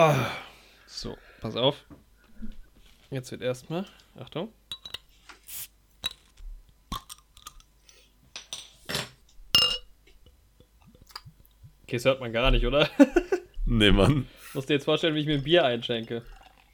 [0.00, 0.14] Oh.
[0.86, 1.84] So, pass auf.
[3.10, 3.84] Jetzt wird erstmal.
[4.16, 4.52] Achtung.
[11.82, 12.88] Okay, das hört man gar nicht, oder?
[13.70, 14.26] Nee, Mann.
[14.54, 16.22] Musst dir jetzt vorstellen, wie ich mir ein Bier einschenke.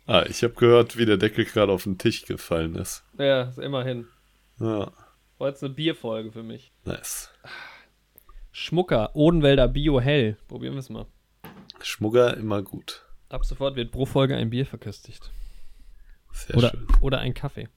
[0.07, 3.03] Ah, ich habe gehört, wie der Deckel gerade auf den Tisch gefallen ist.
[3.19, 4.07] Ja, ist immerhin.
[4.61, 4.93] Ja,
[5.41, 6.73] Heute ist eine Bierfolge für mich.
[6.85, 7.31] nice.
[8.53, 10.37] Schmucker, Odenwälder Bio Hell.
[10.47, 11.07] Probieren wir es mal.
[11.83, 13.04] Schmugger immer gut.
[13.35, 15.33] Ab sofort wird pro Folge ein Bier verköstigt.
[16.33, 16.87] Sehr Oder, schön.
[17.01, 17.69] oder ein Kaffee.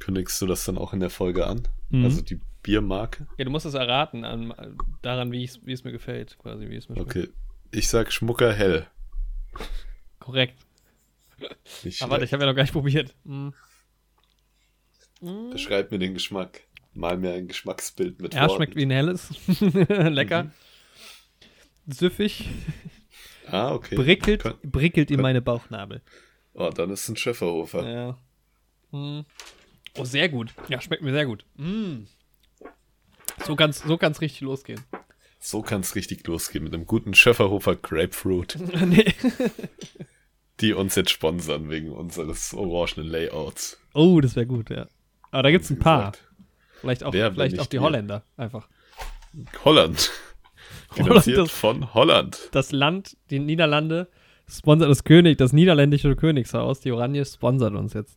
[0.00, 1.68] Kündigst du das dann auch in der Folge an?
[1.90, 2.04] Mhm.
[2.04, 3.28] Also die Biermarke?
[3.38, 4.52] Ja, du musst es erraten, an,
[5.02, 7.10] daran, wie, es mir gefällt, quasi, wie es mir schmeckt.
[7.10, 7.28] Okay.
[7.70, 8.88] Ich sag Schmucker hell.
[10.18, 10.58] Korrekt.
[11.84, 12.30] Nicht Aber warte, schlecht.
[12.30, 13.14] ich habe ja noch gar nicht probiert.
[13.22, 13.50] Mm.
[15.52, 16.62] Beschreib mir den Geschmack.
[16.92, 18.56] Mal mir ein Geschmacksbild mit Ja, Worten.
[18.56, 19.28] schmeckt wie ein helles.
[19.88, 20.50] Lecker.
[21.86, 22.48] Süffig.
[23.50, 23.94] Ah, okay.
[23.96, 26.02] Brickelt, Kön- brickelt in kön- meine Bauchnabel.
[26.54, 27.88] Oh, dann ist ein Schöfferhofer.
[27.88, 28.18] Ja.
[28.98, 29.24] Mm.
[29.96, 30.54] Oh, sehr gut.
[30.68, 31.44] Ja, schmeckt mir sehr gut.
[31.56, 32.04] Mm.
[33.44, 34.80] So kann's, so kann's richtig losgehen.
[35.40, 39.12] So kann es richtig losgehen mit einem guten Schöfferhofer Grapefruit, nee.
[40.60, 43.78] die uns jetzt sponsern wegen unseres orangenen Layouts.
[43.92, 44.86] Oh, das wäre gut, ja.
[45.30, 46.12] Aber da gibt's ein Wie paar.
[46.80, 47.78] Vielleicht auch, Wer, vielleicht auch die?
[47.78, 48.68] Holländer einfach.
[49.64, 50.10] Holland.
[50.96, 52.48] Holland Finanziert ist- von Holland.
[52.52, 54.08] Das Land, die Niederlande,
[54.48, 56.80] sponsert das König, das niederländische Königshaus.
[56.80, 58.14] Die Oranje sponsert uns jetzt.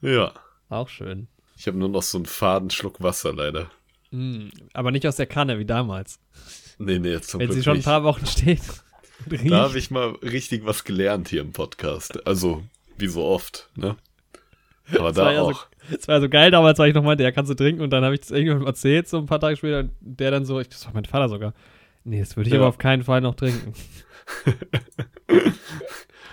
[0.00, 0.32] Ja.
[0.68, 1.28] Auch schön.
[1.56, 3.70] Ich habe nur noch so einen faden Schluck Wasser leider.
[4.10, 6.18] Mm, aber nicht aus der Kanne wie damals.
[6.78, 8.60] Nee, nee, zum Wenn Glück sie schon ein paar Wochen steht.
[9.48, 12.26] Da habe ich mal richtig was gelernt hier im Podcast.
[12.26, 12.64] Also,
[12.98, 13.96] wie so oft, ne?
[14.98, 15.66] Aber Das da auch.
[15.90, 18.04] Es war so geil damals, weil ich noch meinte, ja, kannst du trinken und dann
[18.04, 20.68] habe ich das irgendjemandem erzählt, so ein paar Tage später, und der dann so, ich,
[20.68, 21.54] das war mein Vater sogar.
[22.04, 22.60] Nee, das würde ich Ja.
[22.60, 23.72] aber auf keinen Fall noch trinken.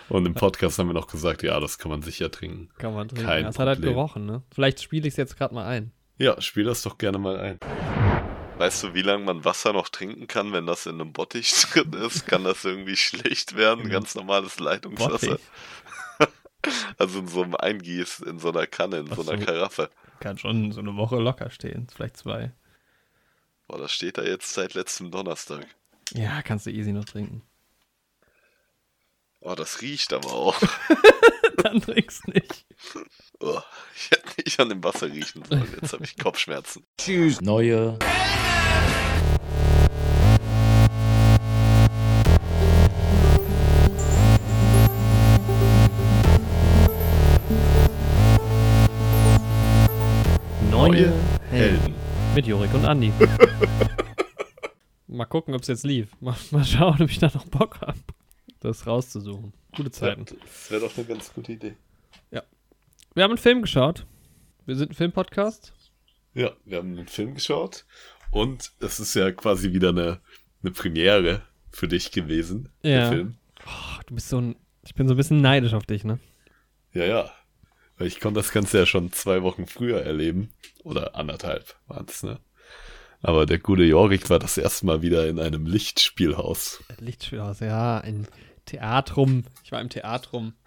[0.09, 2.69] Und im Podcast haben wir noch gesagt, ja, das kann man sicher trinken.
[2.79, 3.25] Kann man trinken.
[3.27, 3.93] Kein Ja, es hat halt Problem.
[3.93, 4.41] gerochen, ne?
[4.53, 5.91] Vielleicht spiele ich es jetzt gerade mal ein.
[6.17, 7.59] Ja, spiel das doch gerne mal ein.
[8.57, 11.93] Weißt du, wie lange man Wasser noch trinken kann, wenn das in einem Bottich drin
[11.93, 12.25] ist?
[12.25, 13.87] Kann das irgendwie schlecht werden?
[13.89, 15.27] Ganz normales Leitungswasser.
[15.27, 15.45] Bottich.
[16.97, 19.45] Also in so einem Eingieß, in so einer Kanne, in Ach so einer so.
[19.45, 19.89] Karaffe.
[20.19, 21.87] Kann schon so eine Woche locker stehen.
[21.93, 22.51] Vielleicht zwei.
[23.67, 25.65] Boah, das steht da jetzt seit letztem Donnerstag.
[26.13, 27.43] Ja, kannst du easy noch trinken.
[29.41, 30.59] Oh, das riecht aber auch.
[31.63, 32.65] dann trinkst nicht.
[33.39, 33.61] Oh,
[33.95, 35.67] ich hätte nicht an dem Wasser riechen sollen.
[35.81, 36.85] Jetzt habe ich Kopfschmerzen.
[36.97, 37.39] Tschüss.
[37.41, 37.97] Neue
[50.89, 51.13] Neue
[51.51, 51.93] Helden.
[52.33, 53.13] Mit Jorik und Andi.
[55.07, 56.09] mal gucken, ob es jetzt lief.
[56.19, 57.99] Mal, mal schauen, ob ich da noch Bock habe,
[58.59, 59.53] das rauszusuchen.
[59.75, 60.25] Gute Ja, Zeiten.
[60.25, 61.75] das wäre doch eine ganz gute Idee.
[62.31, 64.07] Wir haben einen Film geschaut.
[64.65, 65.73] Wir sind ein Filmpodcast.
[66.33, 67.85] Ja, wir haben einen Film geschaut
[68.31, 70.19] und es ist ja quasi wieder eine,
[70.63, 72.89] eine Premiere für dich gewesen, Ja.
[73.01, 73.37] der Film.
[73.67, 74.55] Oh, du bist so ein.
[74.85, 76.17] Ich bin so ein bisschen neidisch auf dich, ne?
[76.93, 77.31] Ja, ja.
[77.99, 80.49] Weil ich konnte das Ganze ja schon zwei Wochen früher erleben.
[80.83, 82.39] Oder anderthalb waren es, ne?
[83.21, 86.81] Aber der gute Jorik war das erste Mal wieder in einem Lichtspielhaus.
[86.99, 88.27] Lichtspielhaus, ja, ein
[88.65, 89.43] Theatrum.
[89.65, 90.53] Ich war im Theatrum.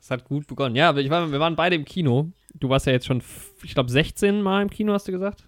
[0.00, 0.76] Es hat gut begonnen.
[0.76, 2.30] Ja, aber ich war, wir waren beide im Kino.
[2.52, 3.22] Du warst ja jetzt schon,
[3.62, 5.46] ich glaube, 16 Mal im Kino, hast du gesagt?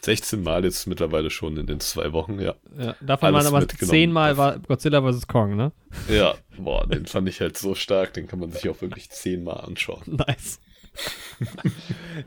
[0.00, 2.54] 16 Mal jetzt mittlerweile schon in den zwei Wochen, ja.
[2.78, 3.90] Ja, davon waren aber mitgenommen.
[3.90, 5.26] 10 Mal war Godzilla vs.
[5.26, 5.72] Kong, ne?
[6.08, 9.60] Ja, boah, den fand ich halt so stark, den kann man sich auch wirklich zehnmal
[9.60, 10.02] anschauen.
[10.28, 10.60] Nice.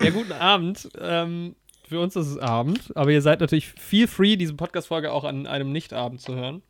[0.01, 0.89] ja, guten Abend.
[0.99, 1.55] Ähm,
[1.87, 5.45] für uns ist es Abend, aber ihr seid natürlich viel free, diese Podcast-Folge auch an
[5.45, 6.61] einem Nicht-Abend zu hören.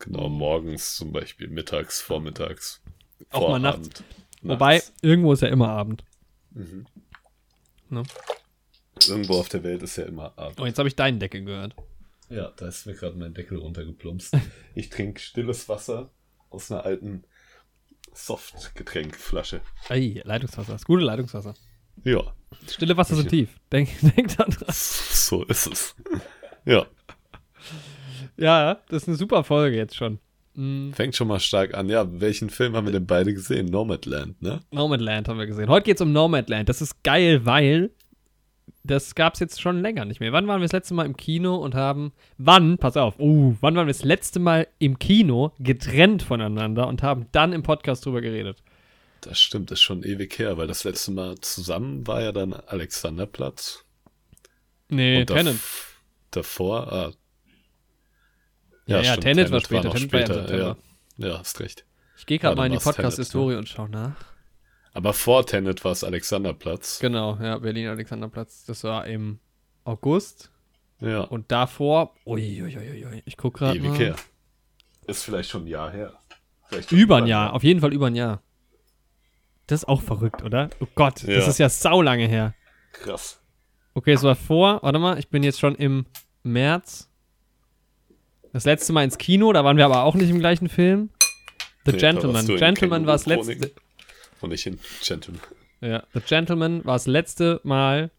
[0.00, 2.82] Genau, morgens zum Beispiel, mittags, vormittags.
[3.30, 3.88] Auch mal nachts.
[3.88, 4.04] Vorabend,
[4.42, 4.92] Wobei, nachts.
[5.02, 6.04] irgendwo ist ja immer Abend.
[6.52, 6.86] Mhm.
[7.90, 8.02] Ne?
[9.08, 10.60] Irgendwo auf der Welt ist ja immer Abend.
[10.60, 11.74] Oh, jetzt habe ich deinen Deckel gehört.
[12.28, 14.36] Ja, da ist mir gerade mein Deckel runtergeplumpst.
[14.74, 16.10] Ich trinke stilles Wasser
[16.48, 17.24] aus einer alten
[18.14, 19.60] Softgetränkflasche.
[19.88, 20.72] Ey, Leitungswasser.
[20.72, 21.54] Das gute Leitungswasser.
[22.04, 22.34] Ja,
[22.68, 23.50] Stille Wasser sind tief.
[23.72, 24.68] Denk, denk da dran.
[24.70, 25.94] so ist es.
[26.64, 26.86] Ja,
[28.36, 30.18] Ja, das ist eine super Folge jetzt schon.
[30.54, 31.88] Mm, fängt schon mal stark an.
[31.88, 33.66] Ja, welchen Film haben wir denn beide gesehen?
[33.66, 34.60] Nomadland, ne?
[34.70, 35.68] Nomadland haben wir gesehen.
[35.68, 36.68] Heute geht es um Nomadland.
[36.68, 37.90] Das ist geil, weil
[38.84, 40.32] das gab es jetzt schon länger nicht mehr.
[40.32, 42.12] Wann waren wir das letzte Mal im Kino und haben.
[42.38, 47.02] Wann, pass auf, uh, wann waren wir das letzte Mal im Kino getrennt voneinander und
[47.02, 48.62] haben dann im Podcast drüber geredet?
[49.22, 53.84] Das stimmt, ist schon ewig her, weil das letzte Mal zusammen war ja dann Alexanderplatz.
[54.88, 55.56] Nee, Und Tenet.
[56.30, 57.12] Davor, ah,
[58.86, 59.84] Ja, ja, stimmt, Tenet war Tenet später.
[59.88, 60.76] noch Tenet war ja im später, September.
[61.18, 61.28] ja.
[61.28, 61.84] ja, hast recht.
[62.16, 64.16] Ich gehe gerade Ja, mal in die Tenet, Podcast-Historie und schaue nach.
[64.92, 66.98] Aber vor Tenet war es Alexanderplatz.
[66.98, 68.64] Genau, ja, Berlin-Alexanderplatz.
[68.66, 69.38] Das war im
[69.84, 70.50] August.
[71.00, 73.98] Ja, Und davor, uiuiuiui, ich gucke gerade ewig mal.
[73.98, 74.16] her.
[75.06, 76.14] Ist vielleicht schon ein Jahr her.
[76.90, 78.42] Über ein Jahr, auf jeden Fall über ein Jahr.
[79.66, 80.68] Das ist auch verrückt, oder?
[80.80, 81.36] Oh Gott, Ja.
[81.36, 82.54] das ist ja saulange her.
[82.92, 83.40] Krass.
[83.94, 86.06] Okay, es war vor, warte mal, ich bin jetzt schon im
[86.42, 87.08] März.
[88.52, 91.10] Das letzte Mal ins Kino, da waren wir aber auch nicht im gleichen Film.
[91.86, 92.46] The Nee, Gentleman.
[92.46, 93.72] Gentleman war das letzte.
[94.40, 95.42] Und ich in Gentleman.
[95.80, 98.10] Ja, The Gentleman war das letzte Mal,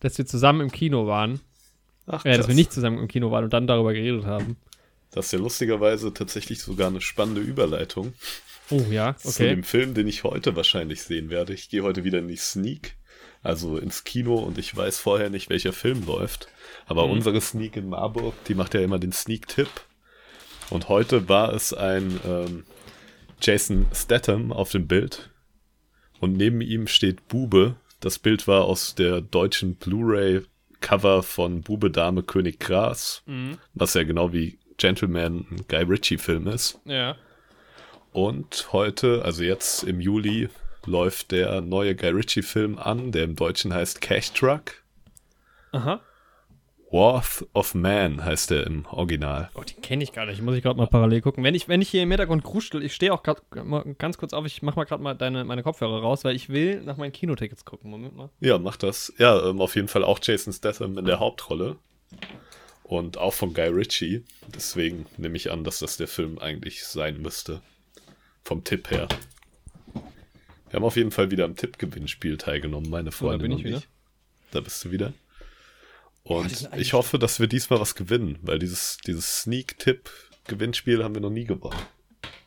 [0.00, 1.40] dass wir zusammen im Kino waren.
[2.06, 4.56] Ach, Äh, dass wir nicht zusammen im Kino waren und dann darüber geredet haben.
[5.10, 8.12] Das ist ja lustigerweise tatsächlich sogar eine spannende Überleitung
[8.70, 9.48] Oh ja, zu okay.
[9.48, 11.54] dem Film, den ich heute wahrscheinlich sehen werde.
[11.54, 12.96] Ich gehe heute wieder in die Sneak,
[13.42, 16.48] also ins Kino und ich weiß vorher nicht, welcher Film läuft.
[16.86, 17.12] Aber Mhm.
[17.12, 19.68] unsere Sneak in Marburg, die macht ja immer den Sneak-Tipp.
[20.70, 22.64] Und heute war es ein ähm,
[23.40, 25.30] Jason Statham auf dem Bild.
[26.20, 27.76] Und neben ihm steht Bube.
[28.00, 33.22] Das Bild war aus der deutschen Blu-ray-Cover von Bube, Dame, König Gras.
[33.26, 33.58] Mhm.
[33.74, 36.80] Was ja genau wie Gentleman ein Guy Ritchie-Film ist.
[36.84, 37.16] Ja.
[38.12, 40.48] Und heute, also jetzt im Juli,
[40.86, 44.82] läuft der neue Guy Ritchie-Film an, der im Deutschen heißt Cash Truck.
[45.72, 46.00] Aha.
[46.90, 49.50] Worth of Man heißt der im Original.
[49.54, 50.40] Oh, den kenne ich gar nicht.
[50.40, 51.44] Muss ich gerade mal parallel gucken.
[51.44, 53.22] Wenn ich, wenn ich hier im Hintergrund kruschel, ich stehe auch
[53.62, 56.48] mal ganz kurz auf, ich mach mal gerade mal deine, meine Kopfhörer raus, weil ich
[56.48, 57.90] will nach meinen Kinotickets gucken.
[57.90, 58.30] Moment mal.
[58.40, 59.12] Ja, macht das.
[59.18, 61.76] Ja, ähm, auf jeden Fall auch Jason Statham in der Hauptrolle.
[62.84, 64.24] Und auch von Guy Ritchie.
[64.54, 67.60] Deswegen nehme ich an, dass das der Film eigentlich sein müsste.
[68.44, 69.08] Vom Tipp her.
[70.70, 73.42] Wir haben auf jeden Fall wieder am Tippgewinnspiel teilgenommen, meine Freunde.
[73.42, 73.82] bin ich wieder.
[74.52, 75.12] Da bist du wieder.
[76.28, 81.30] Und ich hoffe, dass wir diesmal was gewinnen, weil dieses, dieses Sneak-Tipp-Gewinnspiel haben wir noch
[81.30, 81.80] nie gewonnen.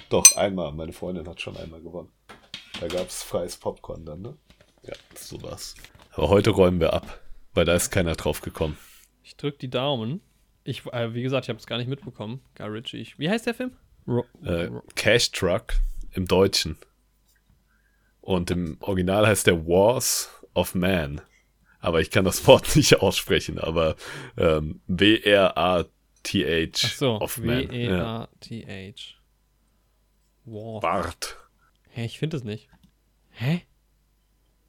[0.09, 0.71] Doch, einmal.
[0.71, 2.11] Meine Freundin hat schon einmal gewonnen.
[2.79, 4.37] Da gab es freies Popcorn dann, ne?
[4.83, 5.73] Ja, so war's.
[6.11, 7.21] Aber heute räumen wir ab,
[7.55, 8.77] weil da ist keiner drauf gekommen.
[9.23, 10.21] Ich drück die Daumen.
[10.63, 12.41] Ich, äh, wie gesagt, ich habe es gar nicht mitbekommen.
[12.53, 12.97] Guy Ritchie.
[12.97, 13.71] Ich, wie heißt der Film?
[14.07, 15.73] Ro Äh, Cash Truck
[16.11, 16.77] im Deutschen.
[18.19, 21.21] Und im Original heißt der Wars of Man.
[21.81, 23.95] Aber ich kann das Wort nicht aussprechen, aber
[24.37, 27.19] ähm, W-R-A-T-H Ach so.
[27.19, 27.27] Ja.
[27.69, 29.15] W-E-A-T-H.
[30.45, 30.81] Wow.
[30.81, 31.37] Bart.
[31.89, 32.69] Hä, ich finde es nicht.
[33.31, 33.63] Hä?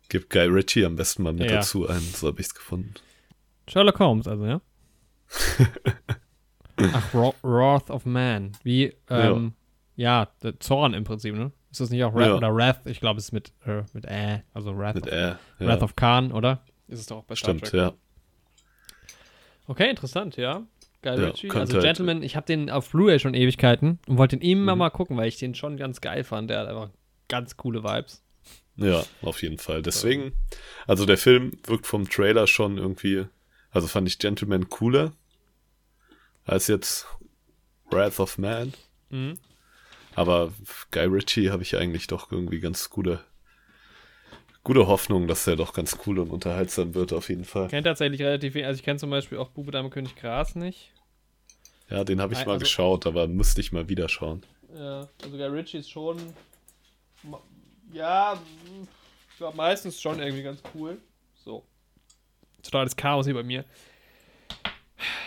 [0.08, 1.56] Gib Guy Ritchie am besten mal mit Ja.
[1.58, 2.94] dazu ein, so habe ich es gefunden.
[3.68, 4.60] Sherlock Holmes, also, ja?
[6.76, 8.52] Ach, Wrath of Man.
[8.62, 9.54] Wie, ähm,
[9.96, 11.52] ja, der Zorn im Prinzip, ne?
[11.70, 12.34] Ist das nicht auch Wrath Ja.
[12.36, 12.86] oder Wrath?
[12.86, 15.38] Ich glaube, es ist mit, äh, mit Ä, also Wrath, Mit of, R.
[15.58, 15.66] Ja.
[15.66, 16.64] Wrath of Khan, oder?
[16.92, 17.74] Ist es doch auch bei Star Stimmt, Trek.
[17.80, 17.92] ja.
[19.66, 20.66] Okay, interessant, ja.
[21.02, 21.50] Guy Ja, Ritchie.
[21.50, 24.78] Also halt- Gentleman, ich habe den auf Blu-ray schon Ewigkeiten und wollte den immer Mhm.
[24.80, 26.50] mal gucken, weil ich den schon ganz geil fand.
[26.50, 26.90] Der hat einfach
[27.28, 28.22] ganz coole Vibes.
[28.76, 29.82] Ja, auf jeden Fall.
[29.82, 30.32] Deswegen,
[30.86, 33.26] also der Film wirkt vom Trailer schon irgendwie,
[33.70, 35.12] also fand ich Gentleman cooler
[36.44, 37.06] als jetzt
[37.90, 38.72] Wrath of Man.
[39.10, 39.38] Mhm.
[40.14, 40.52] Aber
[40.90, 43.24] Guy Ritchie habe ich eigentlich doch irgendwie ganz gute,
[44.64, 47.68] gute Hoffnung, dass der doch ganz cool und unterhaltsam wird, auf jeden Fall.
[47.68, 48.64] Kennt tatsächlich relativ viel.
[48.64, 50.92] Also ich kenne zum Beispiel auch Bube Dame König Gras nicht.
[51.90, 54.42] Ja, den habe ich mal Also- geschaut, aber müsste ich mal wieder schauen.
[54.74, 56.16] Ja, also Guy Ritchie ist schon.
[57.92, 58.40] Ja,
[59.30, 60.98] ich glaube meistens schon irgendwie ganz cool.
[61.44, 61.64] So.
[62.62, 63.64] Totales Chaos hier bei mir.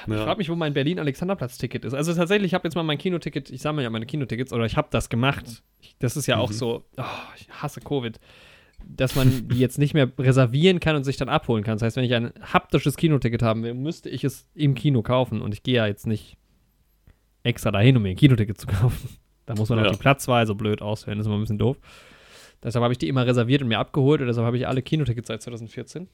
[0.08, 1.94] Ich Ja, frage mich, wo mein Berlin-Alexanderplatz-Ticket ist.
[1.94, 4.78] Also tatsächlich, ich habe jetzt mal mein Kinoticket, ich sammle ja meine Kinotickets oder ich
[4.78, 5.64] habe das gemacht.
[5.82, 6.54] Ich, das ist ja auch Mhm.
[6.54, 7.04] so, oh,
[7.38, 8.20] ich hasse Covid,
[8.88, 11.76] dass man die jetzt nicht mehr reservieren kann und sich dann abholen kann.
[11.76, 15.42] Das heißt, wenn ich ein haptisches Kinoticket haben will, müsste ich es im Kino kaufen
[15.42, 16.38] und ich gehe ja jetzt nicht
[17.44, 19.10] extra dahin, um mir ein Kinoticket zu kaufen.
[19.46, 19.92] Da muss man auch Ja.
[19.92, 21.78] die Platzwahl so blöd auswählen, das ist immer ein bisschen doof.
[22.64, 25.28] Deshalb habe ich die immer reserviert und mir abgeholt und deshalb habe ich alle Kinotickets
[25.28, 26.08] seit 2014.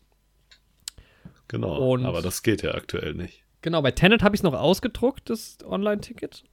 [1.48, 1.92] genau.
[1.94, 3.44] und- aber das geht ja aktuell nicht.
[3.62, 6.44] Genau, bei Tenet habe ich es noch ausgedruckt, das Online-Ticket.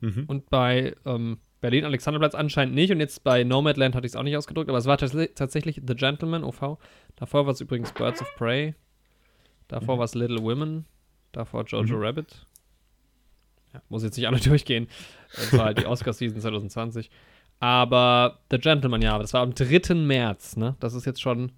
[0.00, 0.24] Mhm.
[0.28, 2.92] Und bei ähm, Berlin-Alexanderplatz anscheinend nicht.
[2.92, 4.68] Und jetzt bei Nomadland hatte ich es auch nicht ausgedruckt.
[4.68, 6.78] Aber es war tats tatsächlich The Gentleman, OV.
[7.16, 8.74] Davor war es übrigens Birds of Prey.
[9.66, 10.86] Davor war es Little Women.
[11.32, 12.02] Davor Jojo Mhm.
[12.02, 12.46] Rabbit.
[13.74, 14.86] Ja, muss jetzt nicht alle durchgehen.
[15.34, 17.10] Das war halt die Oscar-Season 2020.
[17.58, 19.94] Aber The Gentleman, ja, das war am 3.
[19.94, 20.76] März, ne?
[20.78, 21.50] Das ist jetzt schon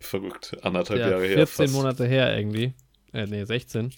[0.00, 0.56] Verrückt.
[0.62, 1.46] Anderthalb ja, Jahre 14 her.
[1.46, 1.72] Fast.
[1.74, 2.72] Monate her irgendwie.
[3.12, 3.92] Äh, nee, 16.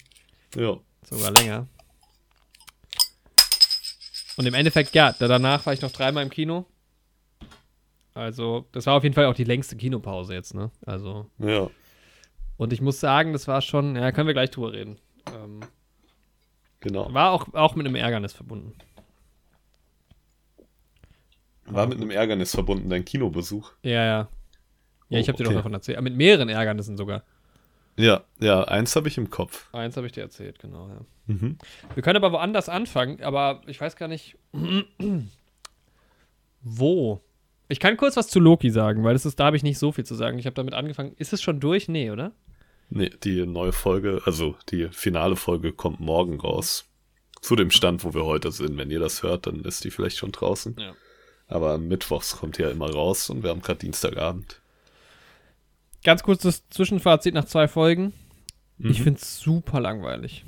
[0.57, 0.78] Ja.
[1.09, 1.66] Sogar länger.
[4.40, 6.64] Und im Endeffekt, ja, da danach war ich noch dreimal im Kino.
[8.14, 10.70] Also, das war auf jeden Fall auch die längste Kinopause jetzt, ne?
[10.87, 11.68] Also, Ja.
[12.56, 14.99] und ich muss sagen, das war schon, ja, können wir gleich drüber reden.
[15.35, 15.61] Ähm,
[16.80, 17.12] Genau.
[17.12, 18.73] war auch, auch mit einem Ärgernis verbunden.
[21.66, 23.73] War mit einem Ärgernis verbunden, dein Kinobesuch.
[23.82, 24.28] Ja, ja.
[25.11, 25.59] Ja, ich Oh, habe dir doch okay.
[25.59, 26.00] davon erzählt.
[26.00, 27.25] Mit mehreren Ärgernissen sogar.
[27.97, 29.68] Ja, ja, eins habe ich im Kopf.
[29.73, 31.00] Eins habe ich dir erzählt, genau, ja.
[31.26, 31.59] Mhm.
[31.94, 34.37] Wir können aber woanders anfangen, aber ich weiß gar nicht,
[36.62, 37.20] wo.
[37.68, 39.92] Ich kann kurz was zu Loki sagen, weil das ist, da habe ich nicht so
[39.92, 40.38] viel zu sagen.
[40.38, 41.14] Ich habe damit angefangen.
[41.18, 41.88] Ist es schon durch?
[41.88, 42.32] Nee, oder?
[42.88, 46.87] Nee, die neue Folge, also die finale Folge kommt morgen raus.
[47.40, 48.76] Zu dem Stand, wo wir heute sind.
[48.76, 50.75] Wenn ihr das hört, dann ist die vielleicht schon draußen.
[50.78, 50.94] Ja.
[51.47, 54.59] Aber mittwochs kommt die ja immer raus und wir haben gerade Dienstagabend.
[56.04, 58.12] Ganz kurzes Zwischenfazit nach zwei Folgen.
[58.78, 59.04] Ich Mhm.
[59.04, 60.45] finde es super langweilig.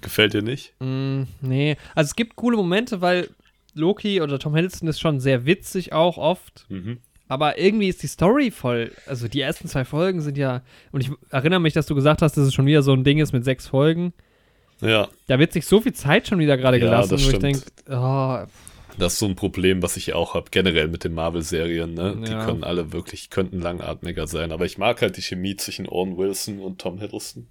[0.00, 0.74] Gefällt dir nicht?
[0.80, 3.30] Mm, nee, also es gibt coole Momente, weil
[3.74, 6.66] Loki oder Tom Hiddleston ist schon sehr witzig auch oft.
[6.68, 6.98] Mhm.
[7.26, 8.92] Aber irgendwie ist die Story voll.
[9.06, 10.62] Also die ersten zwei Folgen sind ja.
[10.92, 13.18] Und ich erinnere mich, dass du gesagt hast, dass es schon wieder so ein Ding
[13.18, 14.12] ist mit sechs Folgen.
[14.80, 17.42] Ja, Da wird sich so viel Zeit schon wieder gerade Ja, gelassen, wo ich stimmt.
[17.44, 18.44] denke, oh,
[18.98, 21.94] das ist so ein Problem, was ich auch habe, generell mit den Marvel-Serien.
[21.94, 22.22] Ne?
[22.26, 22.44] Die Ja.
[22.44, 24.52] können alle wirklich, könnten langatmiger sein.
[24.52, 27.46] Aber ich mag halt die Chemie zwischen Owen Wilson und Tom Hiddleston.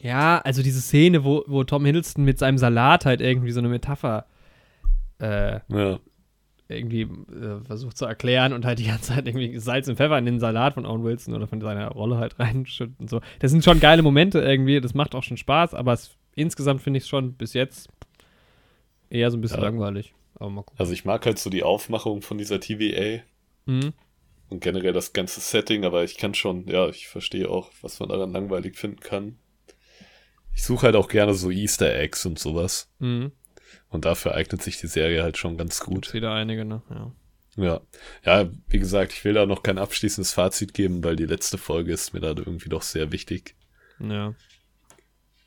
[0.00, 3.68] ja, also diese Szene, wo, wo Tom Hiddleston mit seinem Salat halt irgendwie so eine
[3.68, 4.26] Metapher
[5.20, 5.98] äh, Ja,
[6.68, 10.26] irgendwie äh, versucht zu erklären und halt die ganze Zeit irgendwie Salz und Pfeffer in
[10.26, 13.20] den Salat von Owen Wilson oder von seiner Rolle halt reinschüttet und so.
[13.40, 16.98] Das sind schon geile Momente irgendwie, das macht auch schon Spaß, aber es, insgesamt finde
[16.98, 17.88] ich es schon bis jetzt
[19.10, 19.64] eher so ein bisschen Ja.
[19.64, 20.12] langweilig.
[20.38, 20.78] Aber mal gucken.
[20.78, 23.22] also ich mag halt so die Aufmachung von dieser TVA.
[23.66, 23.92] Mhm.
[24.48, 28.08] und generell das ganze Setting, aber ich kann schon, ja, ich verstehe auch, was man
[28.08, 29.38] daran langweilig finden kann.
[30.54, 32.90] Ich suche halt auch gerne so Easter Eggs und sowas.
[32.98, 33.32] Mhm.
[33.90, 36.14] Und dafür eignet sich die Serie halt schon ganz Gibt's gut.
[36.14, 36.82] wieder einige, ne?
[36.90, 37.12] Ja.
[37.56, 37.80] Ja.
[38.24, 41.92] Ja, wie gesagt, ich will da noch kein abschließendes Fazit geben, weil die letzte Folge
[41.92, 43.54] ist mir da irgendwie doch sehr wichtig.
[44.00, 44.34] Ja.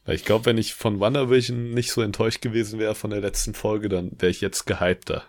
[0.08, 3.88] Ich glaube, wenn ich von WandaVision nicht so enttäuscht gewesen wäre von der letzten Folge,
[3.88, 5.24] dann wäre ich jetzt gehypter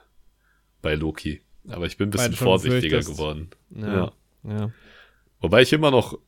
[0.81, 1.43] bei Loki.
[1.69, 3.51] Aber ich bin ein bisschen vorsichtiger geworden.
[3.71, 4.13] Ja.
[4.45, 4.73] ja.
[5.41, 6.19] Wobei ich immer noch,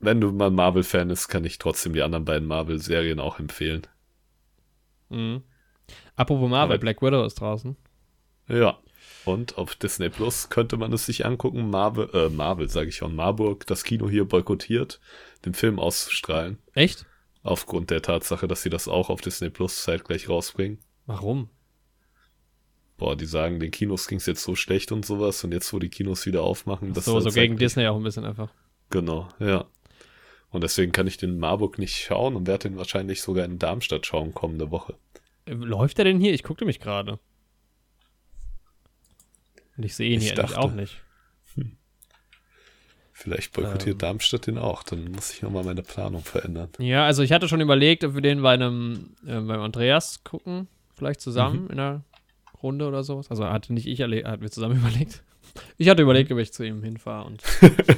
[0.00, 3.86] wenn du mal Marvel-Fan ist, kann ich trotzdem die anderen beiden Marvel-Serien auch empfehlen.
[5.08, 5.42] Mhm.
[6.16, 7.76] Apropos Marvel, Aber- Black Widow ist draußen.
[8.48, 8.78] Ja.
[9.24, 11.70] Und auf Disney Plus könnte man es sich angucken.
[11.70, 15.00] Marvel, äh, Marvel, sage ich schon, Marburg, das Kino hier boykottiert,
[15.46, 16.58] den Film auszustrahlen.
[16.74, 17.06] Echt?
[17.44, 20.78] Aufgrund der Tatsache, dass sie das auch auf Disney Plus zeitgleich rausbringen.
[21.06, 21.50] Warum?
[22.96, 25.78] Boah, die sagen, den Kinos ging es jetzt so schlecht und sowas und jetzt, wo
[25.78, 28.50] die Kinos wieder aufmachen, das so, ist so gegen Disney auch ein bisschen einfach.
[28.90, 29.66] Genau, ja.
[30.50, 34.06] Und deswegen kann ich den Marburg nicht schauen und werde den wahrscheinlich sogar in Darmstadt
[34.06, 34.94] schauen kommende Woche.
[35.44, 36.32] Äh, Läuft der denn hier?
[36.32, 37.18] Ich guckte mich gerade.
[39.76, 40.60] Und ich sehe ihn Ich hier eigentlich dachte.
[40.66, 41.02] auch nicht.
[43.16, 43.98] Vielleicht boykottiert Ähm.
[43.98, 46.68] Darmstadt den auch, dann muss ich nochmal meine Planung verändern.
[46.78, 50.66] Ja, also ich hatte schon überlegt, ob wir den bei einem, äh, beim Andreas gucken,
[50.96, 51.70] vielleicht zusammen Mhm.
[51.70, 52.04] in einer
[52.62, 53.30] Runde oder sowas.
[53.30, 55.22] Also hatte nicht ich, erle- hatten wir zusammen überlegt.
[55.78, 57.42] Ich hatte überlegt, ob ich zu ihm hinfahre und.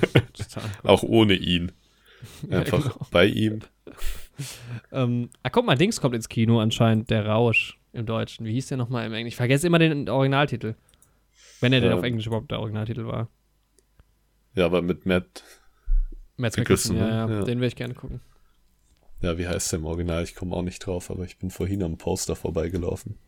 [0.84, 1.72] Auch ohne ihn.
[2.50, 3.06] Ja, Einfach genau.
[3.10, 3.60] bei ihm.
[4.90, 8.46] Ähm, ah, guck mal, Dings kommt ins Kino anscheinend, der Rausch im Deutschen.
[8.46, 9.28] Wie hieß der nochmal im Englischen?
[9.28, 10.74] Ich vergesse immer den Originaltitel.
[11.60, 11.98] Wenn er denn Ähm.
[11.98, 13.28] auf Englisch überhaupt der Originaltitel war.
[14.56, 15.44] Ja, aber mit Matt,
[16.36, 17.32] Matt Mikkelsen, Mikkelsen, ja, ne?
[17.34, 17.44] ja, Ja.
[17.44, 18.20] den will ich gerne gucken.
[19.20, 20.24] ja, wie heißt der im Original?
[20.24, 23.18] Ich komme auch nicht drauf, aber ich bin vorhin am Poster vorbeigelaufen.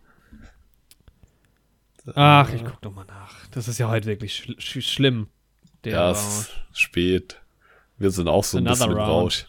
[2.15, 3.47] Ach, ich guck doch mal nach.
[3.49, 5.29] Das ist ja heute wirklich schl sch schlimm.
[5.85, 6.27] Der Ja, es
[6.73, 7.41] ist spät.
[7.99, 9.09] Wir sind auch so ein Another bisschen round.
[9.09, 9.47] Rausch.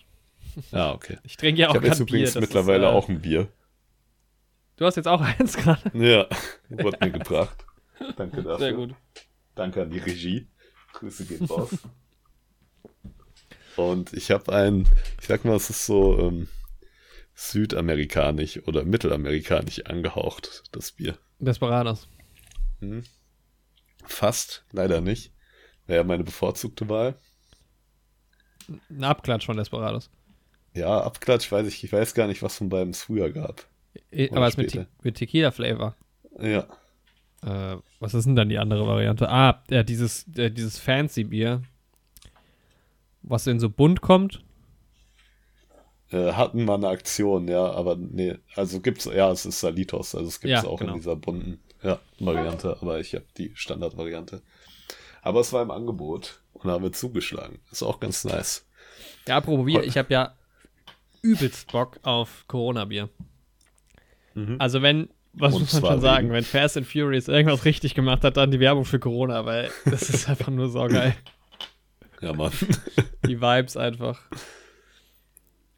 [0.72, 1.18] Ja, okay.
[1.24, 2.42] Ich trinke ja Ich auch habe jetzt übrigens Bier.
[2.42, 3.48] mittlerweile ist, äh, auch ein Bier.
[4.76, 5.82] Du hast jetzt auch eins gerade.
[5.94, 6.28] Ja,
[6.70, 7.66] wurde mir gebracht.
[8.18, 8.60] Danke dafür.
[8.60, 8.94] Sehr gut.
[9.56, 10.48] Danke an die Regie.
[10.94, 11.70] Grüße gehen raus.
[13.76, 14.88] Und ich habe ein,
[15.22, 16.50] ich sag mal, es ist so ähm,
[17.34, 21.18] südamerikanisch oder mittelamerikanisch angehaucht, das Bier.
[21.40, 22.10] Desperados.
[22.80, 23.04] Hm.
[24.06, 25.32] Fast, leider nicht.
[25.88, 27.16] Wäre ja meine bevorzugte Wahl.
[28.90, 30.10] Ein Abklatsch von Desperados.
[30.74, 33.66] Ja, Abklatsch weiß ich, ich weiß gar nicht, was von beiden es früher gab.
[34.32, 34.72] Aber es ist mit.
[34.72, 35.96] Te mit Tequila-Flavor.
[36.40, 36.68] Ja,
[37.44, 39.30] Äh, was ist denn dann die andere Variante?
[39.30, 41.62] Ah, ja, dieses, äh, dieses Fancy-Bier.
[43.22, 44.44] Was in so bunt kommt.
[46.12, 50.28] äh, hatten mal eine Aktion, ja, aber nee, also gibt's, ja, es ist Salitos, also
[50.28, 50.94] es gibt's Ja, auch genau.
[50.94, 54.42] in dieser bunten ja, Variante, aber ich habe die Standardvariante.
[55.22, 57.60] Aber es war im Angebot und haben wir zugeschlagen.
[57.72, 58.66] Ist auch ganz nice.
[59.28, 60.34] Ja, apropos Bier, ich habe ja
[61.22, 63.10] übelst Bock auf Corona-Bier.
[64.34, 64.56] Mhm.
[64.58, 68.24] Also wenn, was Und muss man schon sagen, wenn Fast and Furious irgendwas richtig gemacht
[68.24, 71.16] hat, dann die Werbung für Corona, weil das ist einfach nur so geil.
[72.22, 72.52] Ja, Mann.
[73.26, 74.20] Die Vibes einfach.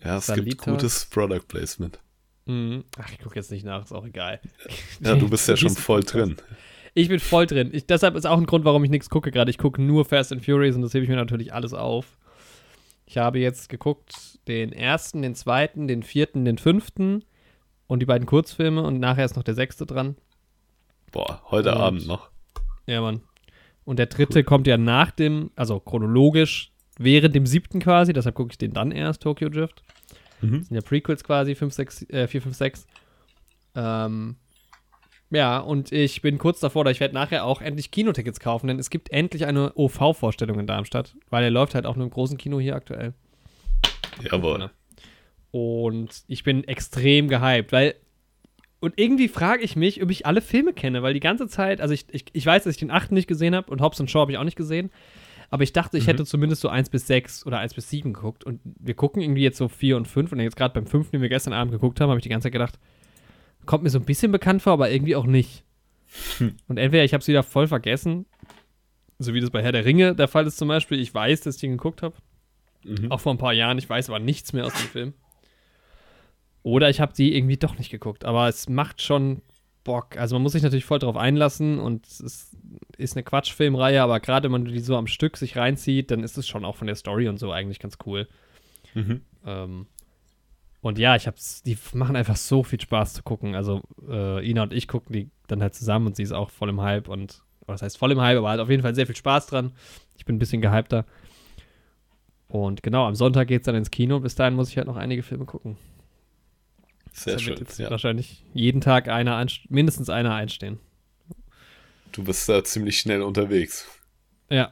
[0.03, 0.65] Ja, es gibt Salitos.
[0.65, 1.99] gutes Product Placement.
[2.45, 2.83] Mhm.
[2.97, 4.39] Ach, ich gucke jetzt nicht nach, ist auch egal.
[5.01, 6.37] Ja, du bist ja schon voll drin.
[6.93, 7.69] Ich bin voll drin.
[7.71, 9.51] Ich, deshalb ist auch ein Grund, warum ich nichts gucke gerade.
[9.51, 12.17] Ich gucke nur Fast and Furious und das hebe ich mir natürlich alles auf.
[13.05, 17.23] Ich habe jetzt geguckt den ersten, den zweiten, den vierten, den fünften
[17.91, 20.15] und die beiden Kurzfilme und nachher ist noch der sechste dran.
[21.11, 22.29] Boah, heute Und- Abend noch.
[22.87, 23.19] Ja, Mann.
[23.83, 28.51] Und der dritte kommt ja nach dem, also chronologisch während dem siebten quasi, deshalb gucke
[28.51, 29.83] ich den dann erst, Tokyo Drift.
[30.39, 30.59] Mhm.
[30.59, 32.87] Das sind ja Prequels quasi, 5, 6, äh, 4, 5, 6.
[33.75, 34.37] Ähm,
[35.29, 38.79] ja, und ich bin kurz davor, oder ich werde nachher auch endlich Kinotickets kaufen, denn
[38.79, 42.37] es gibt endlich eine OV-Vorstellung in Darmstadt, weil er läuft halt auch nur im großen
[42.37, 43.13] Kino hier aktuell.
[44.23, 44.69] Jawohl.
[45.51, 47.95] Und ich bin extrem gehypt, weil.
[48.79, 51.93] Und irgendwie frage ich mich, ob ich alle Filme kenne, weil die ganze Zeit, also
[51.93, 54.21] ich, ich, ich weiß, dass ich den achten nicht gesehen habe und Hobbs und Shaw
[54.21, 54.89] habe ich auch nicht gesehen,
[55.51, 56.07] aber ich dachte, ich Mhm.
[56.07, 59.43] hätte zumindest so 1 bis 6 oder 1 bis 7 geguckt und wir gucken irgendwie
[59.43, 62.01] jetzt so 4 und 5 und jetzt gerade beim 5., den wir gestern Abend geguckt
[62.01, 62.79] haben, habe ich die ganze Zeit gedacht,
[63.67, 65.63] kommt mir so ein bisschen bekannt vor, aber irgendwie auch nicht.
[66.39, 66.55] Hm.
[66.67, 68.25] Und entweder ich habe es wieder voll vergessen,
[69.19, 71.55] so wie das bei Herr der Ringe der Fall ist zum Beispiel, ich weiß, dass
[71.55, 72.15] ich den geguckt habe,
[72.83, 73.11] Mhm.
[73.11, 73.77] auch vor ein paar Jahren.
[73.77, 75.13] Ich weiß aber nichts mehr aus dem Film.
[76.63, 78.25] Oder ich habe die irgendwie doch nicht geguckt.
[78.25, 79.41] Aber es macht schon
[79.83, 80.17] Bock.
[80.17, 82.57] Also man muss sich natürlich voll drauf einlassen und es ist,
[82.97, 86.37] ist eine Quatschfilmreihe, aber gerade wenn man die so am Stück sich reinzieht, dann ist
[86.37, 88.27] es schon auch von der Story und so eigentlich ganz cool.
[88.93, 89.21] Mhm.
[89.45, 89.87] Ähm,
[90.81, 93.55] und ja, ich hab's, die machen einfach so viel Spaß zu gucken.
[93.55, 96.69] Also äh, Ina und ich gucken die dann halt zusammen und sie ist auch voll
[96.69, 99.15] im Hype und was heißt voll im Hype, aber hat auf jeden Fall sehr viel
[99.15, 99.71] Spaß dran.
[100.17, 101.05] Ich bin ein bisschen gehypter.
[102.47, 104.19] Und genau, am Sonntag geht's dann ins Kino.
[104.19, 105.77] Bis dahin muss ich halt noch einige Filme gucken.
[107.11, 107.57] Sehr Da schön.
[107.57, 107.89] jetzt Ja.
[107.89, 110.79] wahrscheinlich jeden Tag einer mindestens einer einstehen.
[112.11, 113.87] Du bist da ziemlich schnell unterwegs.
[114.49, 114.71] Ja.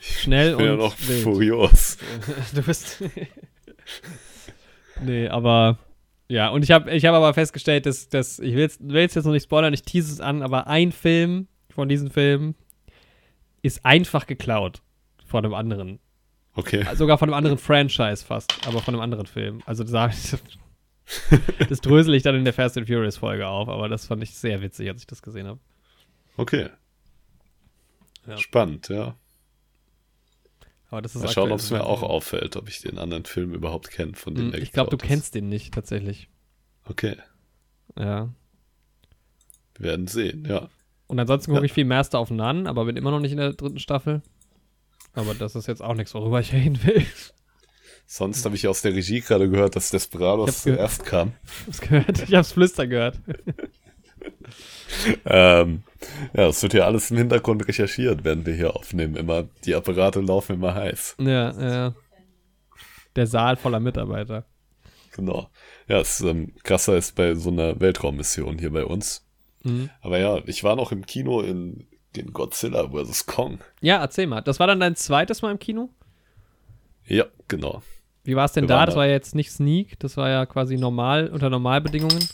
[0.00, 1.22] Schnell Ich bin ja und noch wild.
[1.22, 1.98] furios.
[2.54, 3.02] Du bist.
[5.02, 5.78] nee, aber.
[6.30, 9.16] Ja, und ich habe ich hab aber festgestellt, dass, dass ich will jetzt, will jetzt
[9.16, 12.54] noch nicht spoilern, ich tease es an, aber ein Film von diesen Filmen
[13.62, 14.82] ist einfach geklaut
[15.24, 16.00] von einem anderen.
[16.54, 16.84] Okay.
[16.96, 19.62] Sogar von einem anderen Franchise fast, aber von einem anderen Film.
[19.64, 20.36] Also das,
[21.68, 24.34] das drösel ich dann in der Fast and Furious Folge auf, aber das fand ich
[24.34, 25.60] sehr witzig, als ich das gesehen habe.
[26.36, 26.68] Okay.
[28.26, 28.36] Ja.
[28.36, 29.16] Spannend, ja.
[30.90, 33.52] Aber das ist Mal schauen, ob es mir auch auffällt, ob ich den anderen Film
[33.54, 35.02] überhaupt kenne, von dem Hm, der Ich glaube, du ist.
[35.02, 36.28] kennst den nicht tatsächlich.
[36.86, 37.16] Okay.
[37.98, 38.32] Ja.
[39.76, 40.68] Wir werden sehen, ja.
[41.06, 41.66] Und ansonsten gucke Ja.
[41.66, 44.22] ich viel Master of None, aber bin immer noch nicht in der dritten Staffel.
[45.14, 47.04] Aber das ist jetzt auch nichts, worüber ich reden will.
[48.10, 51.34] Sonst habe ich aus der Regie gerade gehört, dass Ich Desperados zuerst kam.
[51.66, 52.22] Hab's gehört.
[52.22, 53.18] Ich hab's flüstern gehört.
[55.24, 55.82] Ähm,
[56.34, 59.16] ja, es wird ja alles im Hintergrund recherchiert, während wir hier aufnehmen.
[59.16, 61.16] Immer, die Apparate laufen immer heiß.
[61.20, 61.94] Ja, ja.
[63.14, 64.44] Der Saal voller Mitarbeiter.
[65.12, 65.50] Genau.
[65.86, 69.26] Ja, es ist ähm, krasser ist bei so einer Weltraummission hier bei uns.
[69.62, 69.90] Mhm.
[70.00, 73.26] Aber ja, ich war noch im Kino in den Godzilla vs.
[73.26, 73.60] Kong.
[73.80, 74.40] Ja, erzähl mal.
[74.40, 75.90] Das war dann dein zweites Mal im Kino?
[77.04, 77.82] Ja, genau.
[78.28, 78.76] Wie war es denn da?
[78.76, 78.98] waren Das da.
[78.98, 82.28] war ja jetzt nicht Sneak, das war ja quasi normal, unter Normalbedingungen.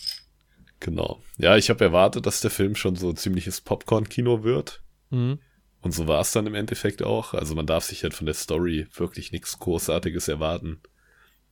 [0.80, 1.22] Genau.
[1.38, 4.82] Ja, ich habe erwartet, dass der Film schon so ein ziemliches Popcorn-Kino wird.
[5.10, 5.38] Mhm.
[5.82, 7.32] Und so war es dann im Endeffekt auch.
[7.32, 10.80] Also man darf sich halt von der Story wirklich nichts Großartiges erwarten.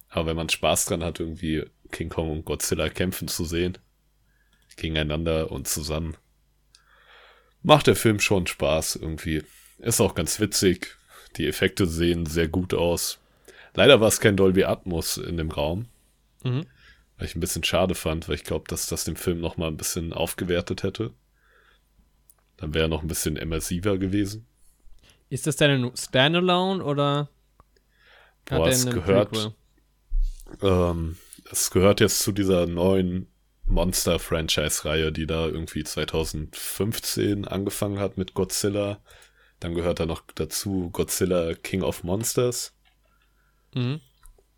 [0.08, 3.78] Aber wenn man Spaß dran hat, irgendwie King Kong und Godzilla kämpfen zu sehen,
[4.74, 6.16] gegeneinander und zusammen,
[7.62, 9.44] macht der Film schon Spaß irgendwie.
[9.78, 10.96] Ist auch ganz witzig.
[11.36, 13.21] Die Effekte sehen sehr gut aus.
[13.74, 15.86] Leider war es kein Dolby Atmos in dem Raum,
[16.44, 16.66] Mhm.
[17.16, 19.68] weil ich ein bisschen schade fand, weil ich glaube, dass das den Film noch mal
[19.68, 21.12] ein bisschen aufgewertet hätte.
[22.58, 24.46] Dann wäre er noch ein bisschen immersiver gewesen.
[25.30, 27.30] Ist das denn ein Standalone oder
[28.44, 29.54] Boah, es gehört,
[30.60, 31.16] ähm,
[31.50, 33.28] es gehört jetzt zu dieser neuen
[33.66, 39.00] Monster-Franchise-Reihe, die da irgendwie 2015 angefangen hat mit Godzilla.
[39.60, 42.74] Dann gehört da noch dazu Godzilla King of Monsters.
[43.74, 44.00] Mhm.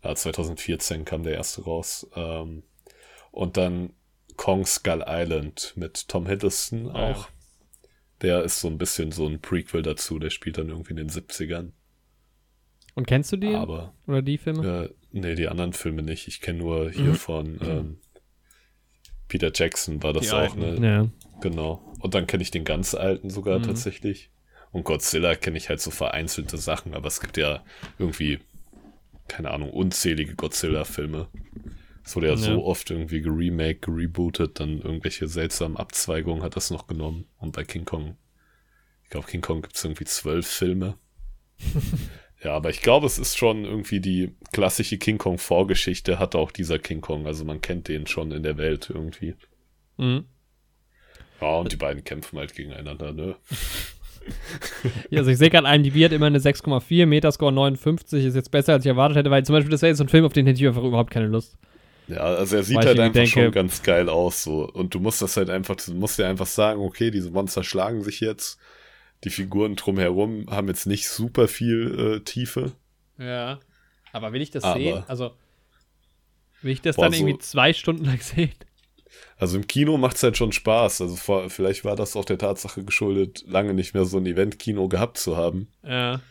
[0.03, 2.07] Ja, 2014 kam der erste raus.
[2.15, 2.63] Ähm,
[3.31, 3.93] und dann
[4.37, 7.15] Kong Skull Island mit Tom Hiddleston Ah, ja.
[7.15, 7.27] auch.
[8.21, 10.19] Der ist so ein bisschen so ein Prequel dazu.
[10.19, 11.71] Der spielt dann irgendwie in den 70ern.
[12.93, 14.85] Und kennst du die Aber oder die Filme?
[14.89, 16.27] äh, nee, die anderen Filme nicht.
[16.27, 17.15] Ich kenne nur hier Mhm.
[17.15, 17.97] von ähm,
[19.27, 20.79] Peter Jackson war das die auch, alten.
[20.79, 20.87] ne?
[20.87, 21.09] Ja.
[21.41, 21.93] Genau.
[21.99, 23.63] Und dann kenne ich den ganz alten sogar Mhm.
[23.63, 24.29] tatsächlich.
[24.71, 27.63] Und Godzilla kenne ich halt so vereinzelte Sachen, aber es gibt ja
[27.97, 28.39] irgendwie,
[29.27, 31.27] keine Ahnung, unzählige Godzilla-Filme.
[32.03, 32.37] Es wurde ja, Ja.
[32.37, 37.25] so oft irgendwie geremake, gerebootet, dann irgendwelche seltsamen Abzweigungen hat das noch genommen.
[37.37, 38.17] Und bei King Kong,
[39.03, 40.97] ich glaube, King Kong gibt es irgendwie zwölf Filme.
[42.43, 46.77] ja, aber ich glaube, es ist schon irgendwie die klassische King Kong-Vorgeschichte, hat auch dieser
[46.77, 47.25] King Kong.
[47.25, 49.33] Also man kennt den schon in der Welt irgendwie.
[49.97, 50.25] Mhm.
[51.41, 53.35] Ja, und die beiden kämpfen halt gegeneinander, ne?
[55.09, 58.73] Ja, also ich sehe gerade, IMDb hat immer eine 6,4, Metascore 59, ist jetzt besser,
[58.73, 60.45] als ich erwartet hätte, weil zum Beispiel das wäre jetzt so ein Film, auf den
[60.47, 61.57] hätte ich einfach überhaupt keine Lust.
[62.07, 64.69] Ja, also er sieht Weil halt einfach denke- schon ganz geil aus, so.
[64.69, 68.03] Und du musst das halt einfach, du musst dir einfach sagen, okay, diese Monster schlagen
[68.03, 68.59] sich jetzt.
[69.23, 72.73] Die Figuren drumherum haben jetzt nicht super viel äh, Tiefe.
[73.17, 73.59] Ja.
[74.11, 75.03] Aber will ich das Aber- sehen?
[75.07, 75.31] Also,
[76.61, 78.51] will ich das Boah, dann so- irgendwie zwei Stunden lang sehen?
[79.37, 81.01] Also im Kino macht's halt schon Spaß.
[81.01, 84.87] Also vor, vielleicht war das auch der Tatsache geschuldet, lange nicht mehr so ein Event-Kino
[84.87, 85.67] gehabt zu haben.
[85.83, 86.21] Ja.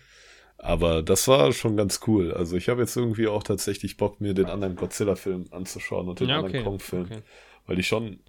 [0.56, 2.32] Aber das war schon ganz cool.
[2.32, 6.28] Also ich habe jetzt irgendwie auch tatsächlich Bock, mir den anderen Godzilla-Film anzuschauen und den
[6.30, 6.64] Ja, anderen okay.
[6.64, 7.04] Kong-Film.
[7.04, 7.22] okay.
[7.66, 8.20] Weil die schon,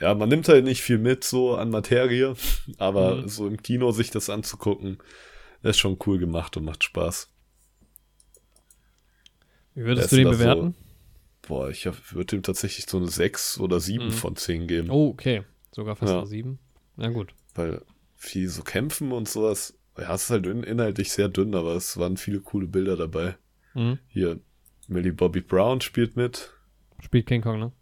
[0.00, 2.34] ja, man nimmt halt nicht viel mit so an Materie,
[2.78, 3.28] aber Mhm.
[3.28, 4.98] so im Kino sich das anzugucken,
[5.62, 7.28] ist schon cool gemacht und macht Spaß.
[9.74, 10.74] Wie würdest Der du den da so- bewerten?
[11.50, 11.84] Boah, ich
[12.14, 14.10] würde ihm tatsächlich so eine 6 oder 7 Mhm.
[14.12, 14.88] von 10 geben.
[14.90, 15.42] Oh, okay.
[15.72, 16.18] Sogar fast Ja.
[16.18, 16.58] eine 7.
[16.96, 17.34] Na gut.
[17.56, 17.82] Weil
[18.14, 21.96] viel so kämpfen und sowas, ja, es ist halt in, inhaltlich sehr dünn, aber es
[21.98, 23.34] waren viele coole Bilder dabei.
[23.74, 23.98] Mhm.
[24.06, 24.38] Hier,
[24.86, 26.52] Millie Bobby Brown spielt mit.
[27.02, 27.72] Spielt King Kong, ne?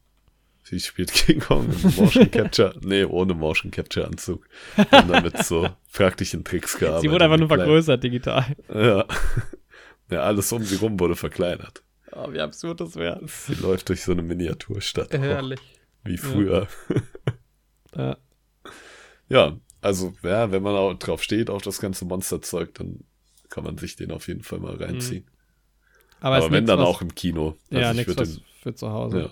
[0.63, 2.75] Sie spielt King Kong im Motion Capture.
[2.83, 4.49] nee, ohne Motion Capture Anzug.
[4.77, 7.03] Und mit so praktischen Tricks gearbeitet.
[7.03, 8.57] Sie wurde einfach nur vergrößert digital.
[8.73, 9.05] Ja.
[10.11, 11.83] Ja, alles um sie rum wurde verkleinert.
[12.13, 13.21] Oh, wie absurd das wäre.
[13.27, 15.15] Sie läuft durch so eine Miniaturstadt.
[15.15, 15.61] auch, Herrlich.
[16.05, 16.67] Wie früher.
[17.97, 18.17] Ja.
[19.29, 23.01] Ja, also, ja, wenn man auch drauf steht, auf das ganze Monsterzeug, dann
[23.49, 25.25] kann man sich den auf jeden Fall mal reinziehen.
[26.21, 27.57] Aber, Aber, ist wenn nix, dann was- auch im Kino.
[27.71, 29.21] Also Ja, ich nichts den, für zu Hause.
[29.21, 29.31] ja,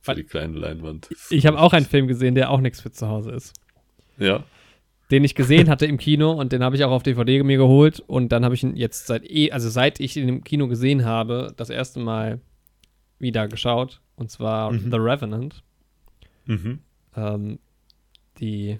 [0.00, 1.08] für die kleine Leinwand.
[1.30, 3.52] Ich habe auch einen Film gesehen, der auch nichts für zu Hause ist.
[4.16, 4.44] Ja.
[5.10, 8.00] Den ich gesehen hatte im Kino und den habe ich auch auf DVD mir geholt
[8.00, 11.04] und dann habe ich ihn jetzt seit eh, also seit ich ihn im Kino gesehen
[11.04, 12.40] habe, das erste Mal
[13.18, 14.90] wieder geschaut und zwar Mhm.
[14.90, 15.62] The Revenant.
[16.46, 16.80] Mhm.
[17.16, 17.58] ähm,
[18.40, 18.78] die,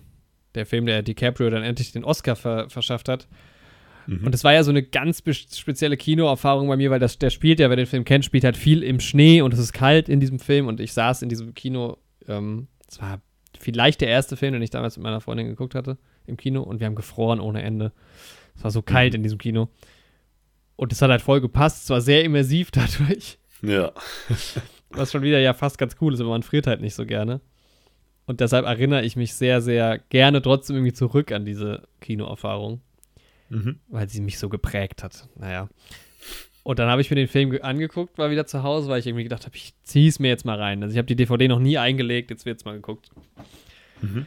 [0.55, 3.29] der Film, der DiCaprio dann endlich den Oscar ver verschafft hat.
[4.07, 4.27] Mhm.
[4.27, 7.61] Und es war ja so eine ganz spezielle Kinoerfahrung bei mir, weil das, der spielt
[7.61, 10.21] ja, wer den Film kennt, spielt halt viel im Schnee und es ist kalt in
[10.21, 13.21] diesem Film und ich saß in diesem Kino, ähm, es war
[13.59, 16.81] vielleicht der erste Film, den ich damals mit meiner Freundin geguckt hatte, im Kino und
[16.81, 17.93] wir haben gefroren ohne Ende.
[18.57, 19.17] Es war so kalt Mhm.
[19.17, 19.69] in diesem Kino.
[20.77, 23.39] Und es hat halt voll gepasst, es war sehr immersiv dadurch.
[23.63, 23.93] ja.
[24.93, 27.41] Was schon wieder ja fast ganz cool ist, aber man friert halt nicht so gerne.
[28.27, 32.81] Und deshalb erinnere ich mich sehr, sehr gerne trotzdem irgendwie zurück an diese Kinoerfahrung,
[33.51, 33.79] Mhm.
[33.89, 35.29] weil sie mich so geprägt hat.
[35.37, 35.69] Naja.
[36.65, 39.07] Und dann habe ich mir den Film ge- angeguckt, war wieder zu Hause, weil ich
[39.07, 40.83] irgendwie gedacht habe, ich ziehe es mir jetzt mal rein.
[40.83, 43.11] Also ich habe die DVD noch nie eingelegt, jetzt wird es mal geguckt.
[44.03, 44.27] Mhm.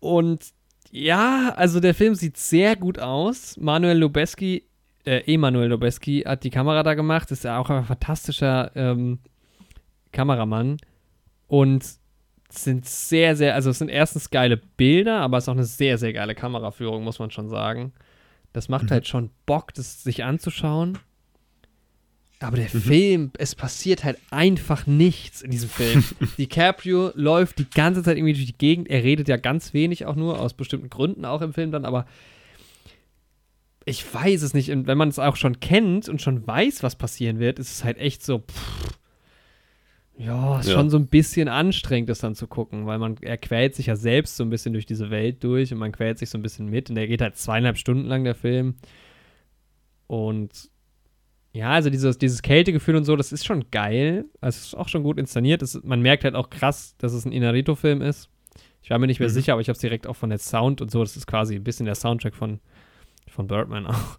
[0.00, 0.52] Und
[0.90, 3.56] ja, also der Film sieht sehr gut aus.
[3.58, 4.64] Manuel Lubeski,
[5.04, 9.18] äh, Emanuel Lubeski hat die Kamera da gemacht, ist ja auch ein fantastischer ähm,
[10.12, 10.78] Kameramann.
[11.48, 12.00] Und es
[12.64, 15.98] sind sehr, sehr, also es sind erstens geile Bilder, aber es ist auch eine sehr,
[15.98, 17.92] sehr geile Kameraführung, muss man schon sagen.
[18.52, 18.90] Das macht Mhm.
[18.90, 20.98] halt schon Bock, das sich anzuschauen.
[22.40, 22.80] Aber der Mhm.
[22.80, 26.04] Film, es passiert halt einfach nichts in diesem Film.
[26.38, 28.88] DiCaprio läuft die ganze Zeit irgendwie durch die Gegend.
[28.90, 32.06] Er redet ja ganz wenig auch nur, aus bestimmten Gründen auch im Film dann, aber
[33.86, 34.70] ich weiß es nicht.
[34.70, 37.84] Und wenn man es auch schon kennt und schon weiß, was passieren wird, ist es
[37.84, 38.98] halt echt so, pff,
[40.18, 40.74] ja, ist Ja.
[40.74, 43.96] schon so ein bisschen anstrengend, das dann zu gucken, weil man, er quält sich ja
[43.96, 46.68] selbst so ein bisschen durch diese Welt durch und man quält sich so ein bisschen
[46.68, 46.88] mit.
[46.90, 48.74] Und der geht halt zweieinhalb Stunden lang, der Film.
[50.06, 50.68] Und
[51.56, 54.26] ja, also dieses, dieses Kältegefühl und so, das ist schon geil.
[54.40, 55.62] Also es ist auch schon gut inszeniert.
[55.62, 58.28] Das, man merkt halt auch krass, dass es ein Inarito-Film ist.
[58.82, 59.32] Ich war mir nicht mehr Mhm.
[59.34, 61.00] sicher, aber ich habe es direkt auch von der Sound und so.
[61.02, 62.60] Das ist quasi ein bisschen der Soundtrack von,
[63.28, 64.18] von Birdman auch.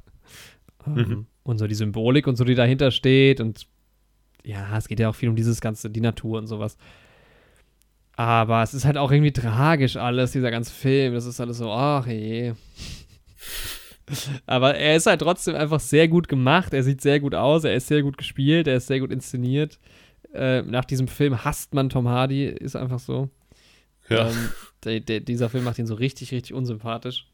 [0.88, 1.26] Ähm, Mhm.
[1.44, 3.40] Und so die Symbolik und so, die dahinter steht.
[3.40, 3.68] Und
[4.44, 6.76] ja, es geht ja auch viel um dieses ganze, die Natur und sowas.
[8.16, 11.14] Aber es ist halt auch irgendwie tragisch alles, dieser ganze Film.
[11.14, 12.54] Das ist alles so, ach je.
[14.46, 16.74] Aber er ist halt trotzdem einfach sehr gut gemacht.
[16.74, 17.64] Er sieht sehr gut aus.
[17.64, 18.68] Er ist sehr gut gespielt.
[18.68, 19.80] Er ist sehr gut inszeniert.
[20.34, 22.46] Äh, nach diesem Film hasst man Tom Hardy.
[22.46, 23.30] Ist einfach so.
[24.10, 24.30] Ja.
[24.30, 24.50] Ähm,
[24.84, 27.28] der, der, dieser Film macht ihn so richtig, richtig unsympathisch.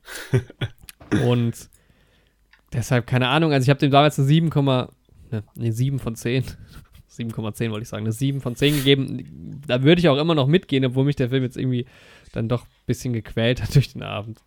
[1.25, 1.69] Und
[2.71, 6.43] deshalb, keine Ahnung, also ich habe dem damals eine 7, ne, nee, 7 von 10.
[7.11, 9.61] 7,10 wollte ich sagen, eine 7 von 10 gegeben.
[9.67, 11.85] Da würde ich auch immer noch mitgehen, obwohl mich der Film jetzt irgendwie
[12.31, 14.39] dann doch ein bisschen gequält hat durch den Abend.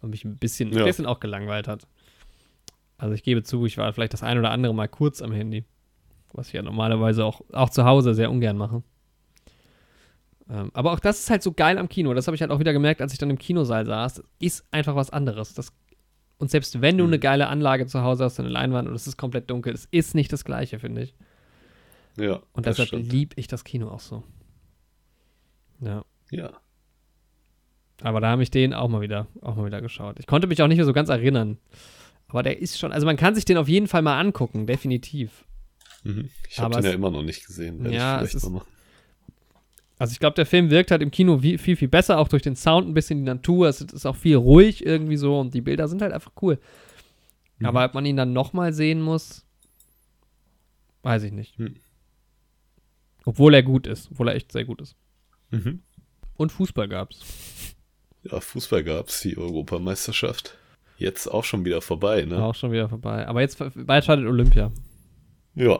[0.00, 0.80] Und mich ein bisschen, Ja.
[0.80, 1.86] ein bisschen auch gelangweilt hat.
[2.98, 5.64] Also ich gebe zu, ich war vielleicht das ein oder andere Mal kurz am Handy.
[6.32, 8.82] Was ich ja normalerweise auch, auch zu Hause sehr ungern mache.
[10.50, 12.14] Ähm, aber auch das ist halt so geil am Kino.
[12.14, 14.14] Das habe ich halt auch wieder gemerkt, als ich dann im Kinosaal saß.
[14.14, 15.54] Das ist einfach was anderes.
[15.54, 15.72] Das,
[16.38, 17.10] und selbst wenn du Mhm.
[17.10, 20.14] eine geile Anlage zu Hause hast, eine Leinwand und es ist komplett dunkel, es ist
[20.14, 21.14] nicht das Gleiche, finde ich.
[22.16, 22.40] Ja.
[22.52, 24.22] Und deshalb liebe ich das Kino auch so.
[25.80, 26.04] Ja.
[26.30, 26.50] Ja.
[28.02, 30.18] Aber da habe ich den auch mal wieder, auch mal wieder geschaut.
[30.18, 31.58] Ich konnte mich auch nicht mehr so ganz erinnern.
[32.28, 35.44] Aber der ist schon, also man kann sich den auf jeden Fall mal angucken, definitiv.
[36.04, 36.28] Mhm.
[36.48, 37.90] Ich habe den ja immer noch nicht gesehen.
[37.90, 38.48] Ja, ich ist-.
[39.98, 42.42] Also ich glaube, der Film wirkt halt im Kino wie, viel, viel besser, auch durch
[42.42, 43.68] den Sound ein bisschen die Natur.
[43.68, 46.58] Es ist auch viel ruhig irgendwie so und die Bilder sind halt einfach cool.
[47.58, 47.66] Mhm.
[47.66, 49.44] Aber ob man ihn dann nochmal sehen muss,
[51.02, 51.58] weiß ich nicht.
[51.58, 51.76] Hm.
[53.24, 54.94] Obwohl er gut ist, obwohl er echt sehr gut ist.
[55.50, 55.82] Mhm.
[56.36, 57.74] Und Fußball gab's.
[58.24, 60.56] Ja, Fußball gab es, die Europameisterschaft.
[60.96, 62.42] Jetzt auch schon wieder vorbei, ne?
[62.42, 63.26] Auch schon wieder vorbei.
[63.26, 64.72] Aber jetzt bald startet Olympia.
[65.54, 65.78] Ja,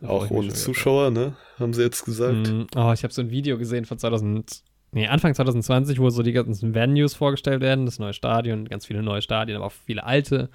[0.00, 1.36] Da freu auch ohne Zuschauer, ne?
[1.58, 2.34] Haben sie jetzt gesagt.
[2.48, 6.22] Mm, Oh, ich habe so ein Video gesehen von 2000, nee, Anfang 2020, wo so
[6.22, 10.04] die ganzen Venues vorgestellt werden, das neue Stadion, ganz viele neue Stadien, aber auch viele
[10.04, 10.50] alte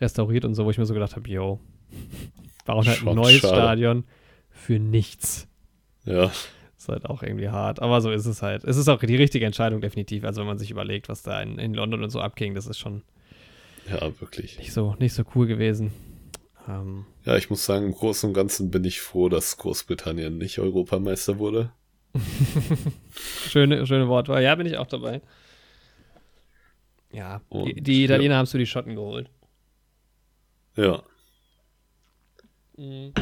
[0.00, 1.60] restauriert und so, wo ich mir so gedacht habe, yo,
[2.64, 3.54] bauen halt ein neues schade.
[3.54, 4.04] Stadion
[4.50, 5.46] für nichts.
[6.04, 6.30] Ja,
[6.82, 8.64] Ist halt auch irgendwie hart, aber so ist es halt.
[8.64, 11.56] Es ist auch die richtige Entscheidung definitiv, also wenn man sich überlegt, was da in,
[11.60, 13.02] in London und so abging, das ist schon
[13.88, 14.58] ja, wirklich.
[14.58, 15.92] nicht so, nicht so cool gewesen.
[16.68, 20.58] Ähm, Ja, ich muss sagen, im Großen und Ganzen bin ich froh, dass Großbritannien nicht
[20.58, 21.70] Europameister wurde.
[23.48, 25.22] schöne, schöne Wortwahl, ja, bin ich auch dabei.
[27.12, 28.04] Ja, die, Und, die ja.
[28.06, 29.30] Italiener haben es für die Schotten geholt.
[30.76, 31.02] Ja,
[32.76, 33.12] Mhm.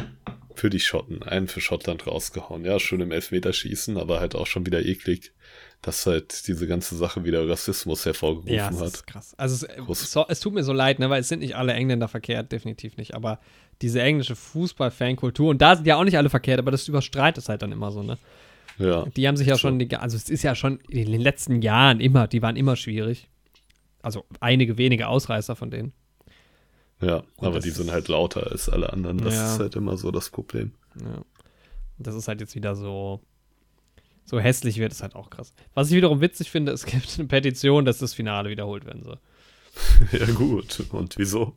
[0.61, 1.23] Für die Schotten.
[1.23, 2.63] Einen für Schottland rausgehauen.
[2.65, 5.33] Ja, schön im Elfmeterschießen, aber halt auch schon wieder eklig,
[5.81, 8.87] dass halt diese ganze Sache wieder Rassismus hervorgerufen Ja, es hat.
[8.87, 9.33] ist krass.
[9.37, 10.11] Also es, Groß.
[10.11, 12.95] so, es tut mir so leid, ne, weil es sind nicht alle Engländer verkehrt, definitiv
[12.97, 13.15] nicht.
[13.15, 13.39] Aber
[13.81, 17.49] diese englische Fußball-Fankultur, und da sind ja auch nicht alle verkehrt, aber das überstrahlt es
[17.49, 18.19] halt dann immer so, ne?
[18.77, 19.61] Ja, Die haben sich ja So.
[19.61, 22.75] schon, die, also es ist ja schon in den letzten Jahren immer, die waren immer
[22.75, 23.27] schwierig.
[24.03, 25.93] Also einige wenige Ausreißer von denen.
[27.01, 29.17] Ja, Und aber die sind halt lauter als alle anderen.
[29.19, 29.53] Das Ja.
[29.53, 30.71] ist halt immer so das Problem.
[30.99, 31.23] Ja.
[31.97, 33.21] Das ist halt jetzt wieder so,
[34.25, 35.53] so hässlich wird, ist halt auch krass.
[35.73, 39.17] Was ich wiederum witzig finde, es gibt eine Petition, dass das Finale wiederholt werden soll.
[40.11, 40.83] ja, gut.
[40.91, 41.55] Und wieso?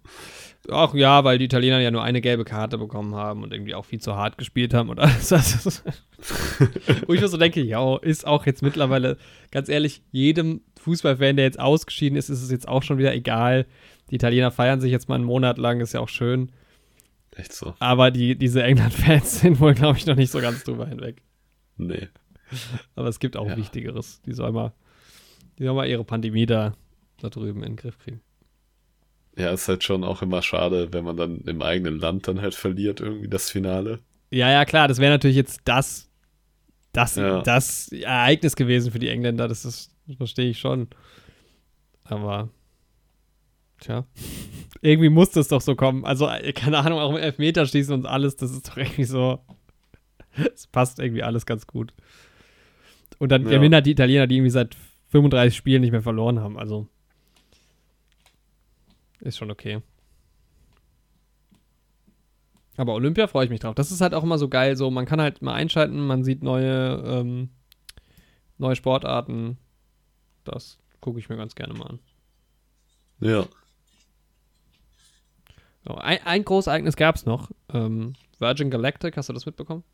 [0.70, 3.84] Ach ja, weil die Italiener ja nur eine gelbe Karte bekommen haben und irgendwie auch
[3.84, 5.28] viel zu hart gespielt haben und alles.
[5.30, 5.82] Das
[7.06, 9.18] Wo ich mir so denke, ja, ist auch jetzt mittlerweile,
[9.50, 13.66] ganz ehrlich, jedem Fußballfan, der jetzt ausgeschieden ist, ist es jetzt auch schon wieder egal.
[14.10, 16.52] Die Italiener feiern sich jetzt mal einen Monat lang, ist ja auch schön.
[17.36, 17.74] Echt so.
[17.78, 21.22] Aber die, diese England-Fans sind wohl, glaube ich, noch nicht so ganz drüber hinweg.
[21.76, 22.08] Nee.
[22.94, 23.56] Aber es gibt auch Ja.
[23.56, 24.20] Wichtigeres.
[24.22, 24.72] Die sollen mal,
[25.58, 26.74] die sollen mal ihre Pandemie da,
[27.20, 28.20] da drüben in den Griff kriegen.
[29.36, 32.54] Ja, ist halt schon auch immer schade, wenn man dann im eigenen Land dann halt
[32.54, 33.98] verliert, irgendwie das Finale.
[34.30, 36.08] Ja, ja, klar, das wäre natürlich jetzt das,
[36.92, 37.42] das, Ja.
[37.42, 40.86] das Ereignis gewesen für die Engländer, das ist, das verstehe ich schon.
[42.04, 42.48] Aber,
[43.84, 44.06] tja,
[44.80, 46.04] irgendwie muss das doch so kommen.
[46.04, 49.40] Also, äh, keine Ahnung, auch im Elfmeterschießen und alles, das ist doch irgendwie so,
[50.54, 51.92] es passt irgendwie alles ganz gut.
[53.18, 53.50] Und dann Ja.
[53.50, 54.76] gewinnen halt die Italiener, die irgendwie seit
[55.08, 56.88] 35 Spielen nicht mehr verloren haben, also
[59.20, 59.80] ist schon okay.
[62.76, 63.74] Aber Olympia freue ich mich drauf.
[63.76, 64.76] Das ist halt auch immer so geil.
[64.76, 67.50] So, man kann halt mal einschalten, man sieht neue, ähm,
[68.58, 69.58] neue Sportarten.
[70.42, 71.98] Das gucke ich mir ganz gerne mal an.
[73.20, 73.46] Ja.
[75.86, 77.50] Ein, ein großes Ereignis gab es noch.
[77.72, 79.84] Ähm, Virgin Galactic, hast du das mitbekommen?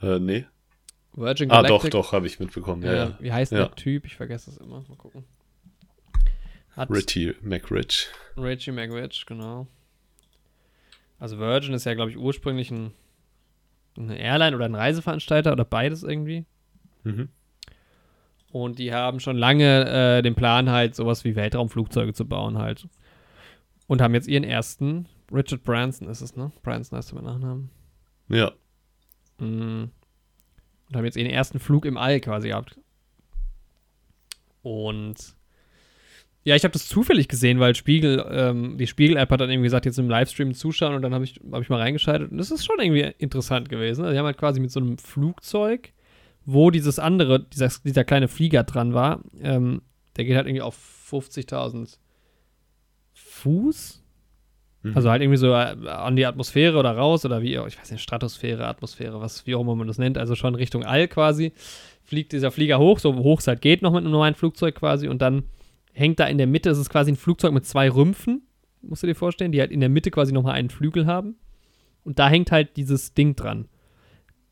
[0.00, 0.46] Äh, nee.
[1.12, 1.90] Virgin Ah, Galactic.
[1.90, 2.82] doch, doch, habe ich mitbekommen.
[2.82, 3.16] Ja, Äh, ja.
[3.20, 3.58] Wie heißt Ja.
[3.66, 4.06] der Typ?
[4.06, 4.82] Ich vergesse es immer.
[4.88, 5.24] Mal gucken.
[6.76, 8.08] Hat Richie McRich.
[8.36, 9.66] Reggie McRitch, genau.
[11.18, 12.92] Also Virgin ist ja, glaube ich, ursprünglich ein,
[13.96, 16.44] eine Airline oder ein Reiseveranstalter oder beides irgendwie.
[17.04, 17.30] Mhm.
[18.50, 22.86] Und die haben schon lange äh, den Plan, halt sowas wie Weltraumflugzeuge zu bauen halt.
[23.86, 26.50] Und haben jetzt ihren ersten, Richard Branson ist es, ne?
[26.62, 27.70] Branson heißt er mit Nachnamen.
[28.28, 28.52] Ja.
[29.38, 29.90] Mm.
[30.88, 32.78] Und haben jetzt ihren ersten Flug im All quasi gehabt.
[34.62, 35.36] Und
[36.46, 39.84] ja, ich habe das zufällig gesehen, weil Spiegel, ähm, die Spiegel-App hat dann irgendwie gesagt,
[39.84, 42.64] jetzt im Livestream zuschauen und dann habe ich, hab ich mal reingeschaltet und das ist
[42.64, 44.02] schon irgendwie interessant gewesen.
[44.02, 45.92] Also die haben halt quasi mit so einem Flugzeug,
[46.44, 49.82] wo dieses andere, dieser, dieser kleine Flieger dran war, ähm,
[50.16, 50.78] der geht halt irgendwie auf
[51.10, 51.98] 50.000
[53.36, 54.02] Fuß.
[54.82, 54.96] Mhm.
[54.96, 58.02] Also halt irgendwie so äh, an die Atmosphäre oder raus oder wie, ich weiß nicht,
[58.02, 61.52] Stratosphäre, Atmosphäre, was, wie auch immer man das nennt, also schon Richtung All quasi,
[62.04, 65.08] fliegt dieser Flieger hoch, so hoch es halt geht noch mit einem normalen Flugzeug quasi
[65.08, 65.44] und dann
[65.92, 68.42] hängt da in der Mitte, das ist quasi ein Flugzeug mit zwei Rümpfen,
[68.82, 71.36] musst du dir vorstellen, die halt in der Mitte quasi nochmal einen Flügel haben
[72.04, 73.68] und da hängt halt dieses Ding dran.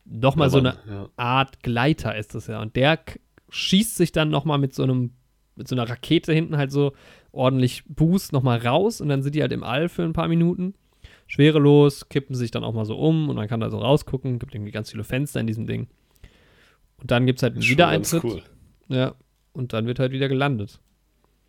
[0.05, 1.09] Nochmal so eine Ja.
[1.17, 2.61] Art Gleiter ist das ja.
[2.61, 2.99] Und der
[3.49, 5.13] schießt sich dann nochmal mit so einem,
[5.57, 6.93] mit so einer Rakete hinten halt so
[7.35, 10.75] ordentlich Boost nochmal raus und dann sind die halt im All für ein paar Minuten.
[11.27, 14.39] Schwerelos, kippen sich dann auch mal so um und man kann da so rausgucken.
[14.39, 15.89] Gibt irgendwie ganz viele Fenster in diesem Ding.
[16.99, 18.25] Und dann gibt es halt einen Wiedereintritt.
[18.25, 18.43] cool.
[18.89, 19.15] Ja.
[19.53, 20.81] und dann wird halt wieder gelandet.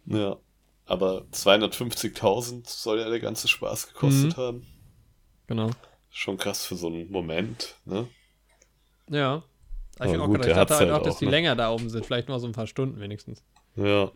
[0.05, 0.37] Ja.
[0.85, 4.41] Aber 250.000 soll ja der ganze Spaß gekostet Mhm.
[4.41, 4.67] haben.
[5.47, 5.69] Genau.
[6.11, 8.07] Schon krass für so einen Moment, ne?
[9.09, 9.43] Ja.
[9.95, 11.31] Ich, Aber auch gut, der ich dachte halt halt auch, dass auch, die ne?
[11.31, 12.05] länger da oben sind.
[12.05, 13.43] Vielleicht nur so ein paar Stunden wenigstens.
[13.75, 14.11] Ja.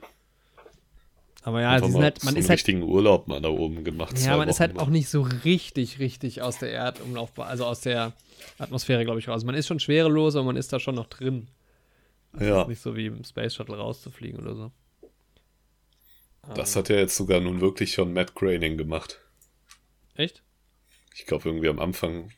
[1.43, 3.83] Aber ja, sie sind halt, so man einen ist halt richtigen Urlaub mal da oben
[3.85, 4.17] gemacht.
[4.19, 4.81] Ja, man ist halt mal.
[4.83, 8.13] auch nicht so richtig, richtig aus der Erdumlaufbahn, also aus der
[8.57, 9.43] Atmosphäre, glaube ich, raus.
[9.45, 11.47] Man ist schon schwerelos, aber man ist da schon noch drin.
[12.39, 14.71] Ja, Nicht so wie im Space Shuttle rauszufliegen oder so.
[16.55, 19.19] das hat ja jetzt sogar nun wirklich schon Matt Groening gemacht.
[20.15, 20.43] Echt?
[21.15, 22.31] Ich glaube irgendwie am Anfang,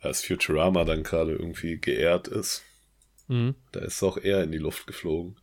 [0.00, 2.62] als Futurama dann gerade irgendwie geehrt ist,
[3.28, 3.54] Mhm.
[3.72, 5.36] da ist auch er in die Luft geflogen.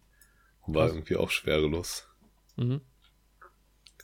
[0.62, 0.96] Und war Krass.
[0.96, 2.06] irgendwie auch schwerelos.
[2.60, 2.82] Mhm.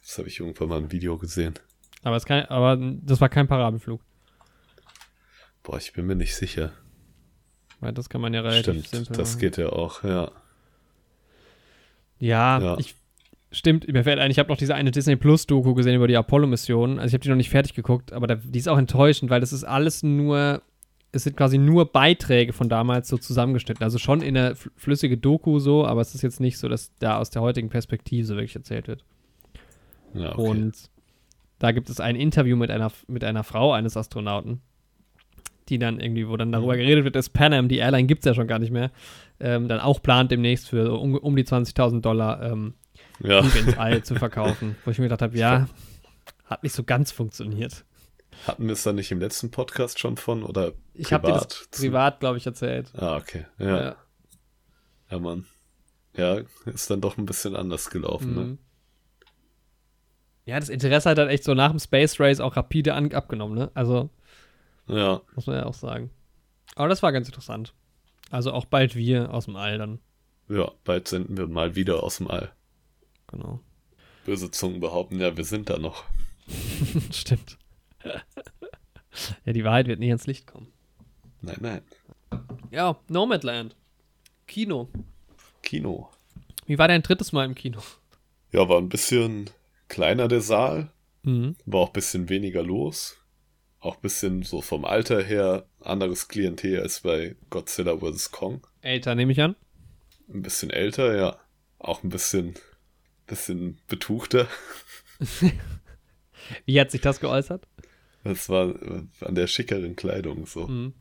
[0.02, 1.56] Das habe ich irgendwann mal ein Video gesehen.
[2.04, 4.02] Aber, es kann, aber das war kein Parabelflug.
[5.64, 6.72] Boah, ich bin mir nicht sicher.
[7.80, 9.40] Weil das kann man ja relativ Stimmt, das machen.
[9.40, 10.32] geht ja auch, ja.
[12.20, 12.78] Ja, Ja.
[12.78, 12.96] ich.
[13.52, 16.18] Stimmt, mir fällt ein, ich habe noch diese eine Disney Plus Doku gesehen über die
[16.18, 17.00] Apollo-Mission.
[17.00, 19.40] Also ich habe die noch nicht fertig geguckt, aber da, die ist auch enttäuschend, weil
[19.40, 20.62] das ist alles nur,
[21.16, 23.84] es sind quasi nur Beiträge von damals so zusammengeschnitten.
[23.84, 27.18] Also schon in fl- flüssige Doku so, aber es ist jetzt nicht so, dass da
[27.18, 29.04] aus der heutigen Perspektive so wirklich erzählt wird.
[30.14, 30.42] ja okay.
[30.42, 30.74] Und
[31.60, 34.62] da gibt es ein Interview mit einer, mit einer Frau eines Astronauten,
[35.70, 36.80] die dann irgendwie, wo dann darüber Mhm.
[36.80, 38.92] geredet wird, dass Pan Am, die Airline gibt es ja schon gar nicht mehr,
[39.40, 42.74] ähm, dann auch plant demnächst für so um, um die 20.000 Dollar ähm,
[43.22, 43.40] ja.
[43.40, 44.76] Ins All zu verkaufen.
[44.86, 45.68] Wo ich mir gedacht habe, ja,
[46.46, 47.86] hat nicht so ganz funktioniert.
[48.46, 51.68] Hatten wir es dann nicht im letzten Podcast schon von oder Ich habe dir das
[51.72, 52.92] privat glaube ich, erzählt.
[52.96, 53.46] Ah, okay.
[53.60, 53.96] Ja, ja.
[55.12, 55.20] Ja.
[55.20, 55.46] Mann.
[56.16, 58.42] Ja, ist dann doch ein bisschen anders gelaufen, ne?
[58.42, 58.58] Mhm.
[60.46, 63.72] Ja, das Interesse hat halt echt so nach dem Space Race auch rapide abgenommen, ne?
[63.74, 64.10] Also,
[64.88, 66.12] Ja, muss man ja auch sagen.
[66.76, 67.74] Aber das war ganz interessant.
[68.30, 70.00] Also auch bald wir aus dem All dann.
[70.50, 72.52] ja, bald senden wir mal wieder aus dem All.
[73.28, 73.60] Genau.
[74.26, 76.04] Böse Zungen behaupten, ja, wir sind da noch.
[77.12, 77.58] Stimmt.
[79.46, 80.72] ja, die Wahrheit wird nie ans Licht kommen.
[81.46, 81.82] Nein, nein.
[82.72, 83.76] Ja, Nomadland.
[84.48, 84.90] Kino.
[85.62, 86.10] Kino.
[86.66, 87.80] Wie war dein drittes Mal im Kino?
[88.52, 89.50] Ja, war ein bisschen
[89.88, 90.92] kleiner der Saal,
[91.24, 91.56] Mhm.
[91.66, 93.18] war auch ein bisschen weniger los.
[93.80, 98.32] Auch ein bisschen so vom Alter her anderes Klientel als bei Godzilla vs.
[98.32, 98.66] Kong.
[98.82, 99.56] Älter, nehme ich an.
[100.28, 101.40] Ein bisschen älter, ja.
[101.78, 102.56] Auch ein bisschen,
[103.28, 104.48] bisschen betuchter.
[106.66, 107.68] Wie hat sich das geäußert?
[108.24, 110.68] Das war äh, an der schickeren Kleidung so.
[110.68, 110.94] Mhm.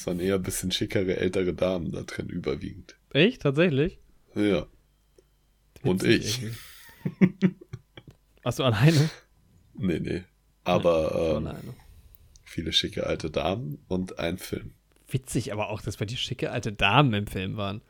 [0.00, 2.96] Es waren eher ein bisschen schickere ältere Damen da drin überwiegend.
[3.12, 3.42] Echt?
[3.42, 3.98] Tatsächlich?
[4.34, 4.66] Ja.
[5.82, 6.42] Und Witzig ich.
[7.18, 7.56] irgendwie.
[8.42, 9.10] Warst du alleine?
[9.74, 10.16] Nee, nee.
[10.16, 10.24] Ich
[10.64, 11.74] Aber war ähm,
[12.44, 14.72] viele schicke alte Damen und ein Film.
[15.10, 17.82] Witzig aber auch, dass bei dir schicke alte Damen im Film waren.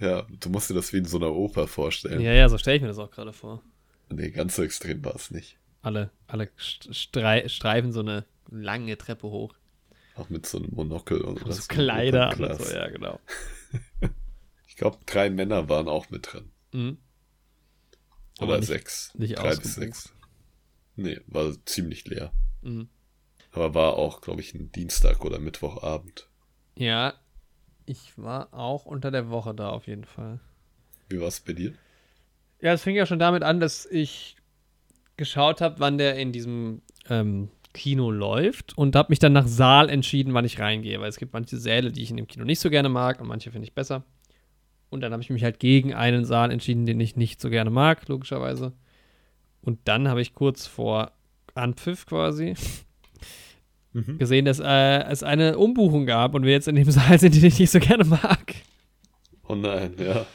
[0.00, 2.20] Ja, du musst dir das wie in so einer Oper vorstellen.
[2.20, 3.62] Ja, ja, so stelle ich mir das auch gerade vor.
[4.10, 5.56] Nee, ganz so extrem war es nicht.
[5.80, 9.54] Alle, alle st- strei streifen so eine lange Treppe hoch.
[10.18, 11.68] Auch mit so einem Monokel und So was.
[11.68, 13.18] Kleider und so, ja, genau.
[14.66, 16.52] Ich glaube, drei Männer waren auch mit drin.
[16.72, 16.98] Mhm.
[18.38, 19.12] Aber Oder nicht- sechs.
[19.16, 20.14] nicht drei bis sechs.
[20.94, 22.32] Nee, war ziemlich leer.
[22.62, 22.88] Mhm.
[23.50, 26.28] Aber war auch, glaube ich, ein Dienstag oder Mittwochabend.
[26.76, 27.14] Ja,
[27.86, 30.38] ich war auch unter der Woche da auf jeden Fall.
[31.08, 31.74] Wie war es bei dir?
[32.60, 34.36] Ja, es fing ja schon damit an, dass ich
[35.16, 39.88] geschaut habe, wann der in diesem ähm, Kino läuft und habe mich dann nach Saal
[39.88, 42.60] entschieden, wann ich reingehe, weil es gibt manche Säle, die ich in dem Kino nicht
[42.60, 44.04] so gerne mag und manche finde ich besser.
[44.90, 47.70] Und dann habe ich mich halt gegen einen Saal entschieden, den ich nicht so gerne
[47.70, 48.72] mag, logischerweise.
[49.62, 51.12] Und dann habe ich kurz vor
[51.54, 52.54] Anpfiff quasi
[53.94, 54.18] Mhm.
[54.18, 57.44] gesehen, dass äh, es eine Umbuchung gab und wir jetzt in dem Saal sind, den
[57.44, 58.54] ich nicht so gerne mag.
[59.48, 60.26] Oh nein, ja.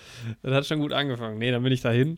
[0.42, 1.38] Das hat schon gut angefangen.
[1.38, 2.18] Nee, dann bin ich dahin.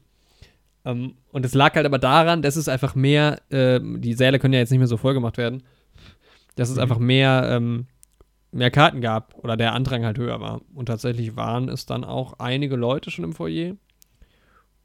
[0.85, 4.53] Ähm, und es lag halt aber daran, dass es einfach mehr, ähm, die Säle können
[4.53, 5.63] ja jetzt nicht mehr so voll gemacht werden,
[6.55, 6.81] dass es Mhm.
[6.81, 7.87] einfach mehr, ähm,
[8.51, 10.61] mehr Karten gab oder der Andrang halt höher war.
[10.73, 13.75] Und tatsächlich waren es dann auch einige Leute schon im Foyer.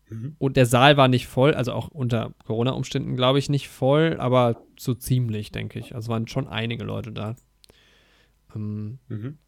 [0.08, 0.34] Mhm.
[0.38, 4.56] Und der Saal war nicht voll, also auch unter Corona-Umständen, glaube ich, nicht voll, aber
[4.78, 5.94] so ziemlich, denke ich.
[5.94, 7.36] Also waren schon einige Leute da.
[8.56, 9.38] Ähm, Mhm.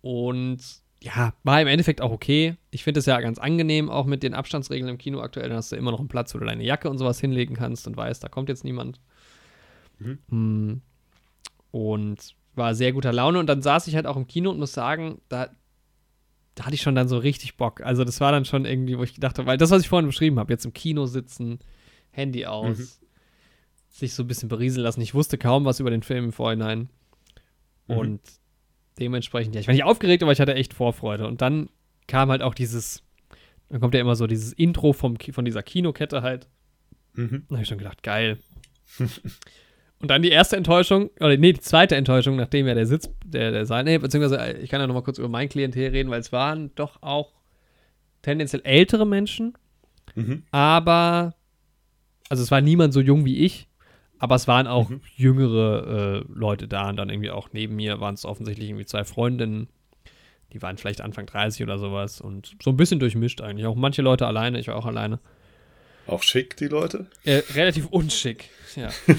[0.00, 0.58] und
[1.02, 2.56] ja, war im Endeffekt auch okay.
[2.70, 5.48] Ich finde es ja ganz angenehm, auch mit den Abstandsregeln im Kino aktuell.
[5.48, 7.86] Dann hast du immer noch einen Platz, wo du deine Jacke und sowas hinlegen kannst
[7.86, 9.00] und weißt, da kommt jetzt niemand.
[9.98, 10.18] Mhm.
[10.28, 10.82] Mm.
[11.70, 13.38] Und war sehr guter Laune.
[13.38, 15.48] Und dann saß ich halt auch im Kino und muss sagen, da,
[16.54, 17.80] da hatte ich schon dann so richtig Bock.
[17.80, 20.06] Also, das war dann schon irgendwie, wo ich gedacht habe, weil das, was ich vorhin
[20.06, 21.60] beschrieben habe, jetzt im Kino sitzen,
[22.10, 22.88] Handy aus, Mhm.
[23.88, 25.00] sich so ein bisschen berieseln lassen.
[25.00, 26.90] Ich wusste kaum was über den Film im Vorhinein.
[27.88, 27.96] Mhm.
[27.96, 28.20] Und
[29.00, 31.26] dementsprechend, ja, ich war nicht aufgeregt, aber ich hatte echt Vorfreude.
[31.26, 31.68] Und dann
[32.06, 33.02] kam halt auch dieses,
[33.68, 36.48] dann kommt ja immer so dieses Intro vom, von dieser Kinokette halt.
[37.14, 37.44] Mhm.
[37.48, 38.38] Da habe ich schon gedacht, geil.
[40.00, 43.50] Und dann die erste Enttäuschung, oder nee, die zweite Enttäuschung, nachdem ja der Sitz, der,
[43.52, 46.10] der Saal, nee, beziehungsweise äh, ich kann ja noch mal kurz über mein Klientel reden,
[46.10, 47.32] weil es waren doch auch
[48.22, 49.54] tendenziell ältere Menschen,
[50.16, 50.42] Mhm.
[50.50, 51.34] aber,
[52.28, 53.68] also es war niemand so jung wie ich,
[54.20, 55.00] aber es waren auch Mhm.
[55.16, 59.02] jüngere äh, Leute da und dann irgendwie auch neben mir waren es offensichtlich irgendwie zwei
[59.04, 59.68] Freundinnen,
[60.52, 63.66] die waren vielleicht Anfang 30 oder sowas und so ein bisschen durchmischt eigentlich.
[63.66, 65.18] Auch manche Leute alleine, ich war auch alleine.
[66.06, 67.06] Auch schick, die Leute?
[67.24, 68.90] Äh, relativ unschick, ja.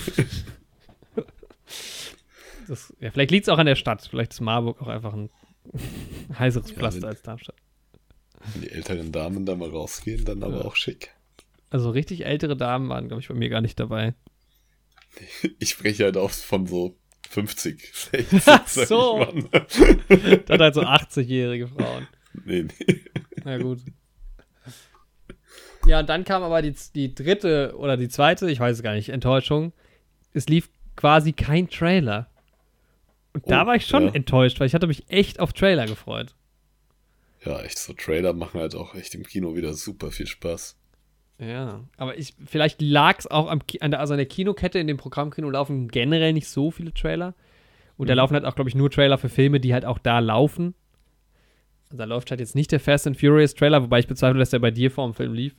[2.68, 4.06] das, ja vielleicht liegt es auch an der Stadt.
[4.10, 5.30] Vielleicht ist Marburg auch einfach ein
[6.38, 7.56] heißeres Ja, Pflaster wenn- als Darmstadt.
[8.54, 10.66] Wenn die älteren Damen da mal rausgehen, dann aber Ja.
[10.66, 11.12] auch schick.
[11.70, 14.16] Also richtig ältere Damen waren, glaube ich, bei mir gar nicht dabei.
[15.59, 16.95] Ich spreche halt auch von so
[17.30, 18.41] 50, 60.
[18.45, 19.26] Ach so.
[19.51, 22.07] Das hat halt so 80-jährige Frauen.
[22.45, 23.01] Nee, nee.
[23.43, 23.80] Na gut.
[25.86, 28.93] Ja, und dann kam aber die, die dritte oder die zweite, ich weiß es gar
[28.93, 29.74] nicht, Enttäuschung.
[30.34, 32.30] Es lief quasi kein Trailer.
[33.34, 34.14] Und da Oh, war ich schon ja.
[34.14, 36.36] enttäuscht, weil ich hatte mich echt auf Trailer gefreut.
[37.43, 40.78] Ja, echt, so Trailer machen halt auch echt im Kino wieder super viel Spaß.
[41.43, 44.77] Ja, aber ich, vielleicht lag es auch am, an der, also an der Kinokette.
[44.77, 47.33] In dem Programmkino laufen generell nicht so viele Trailer.
[47.97, 48.17] Und da Mhm.
[48.17, 50.75] laufen halt auch, glaube ich, nur Trailer für Filme, die halt auch da laufen.
[51.85, 54.51] Also da läuft halt jetzt nicht der Fast and Furious Trailer, wobei ich bezweifle, dass
[54.51, 55.55] der bei dir vor dem Film lief.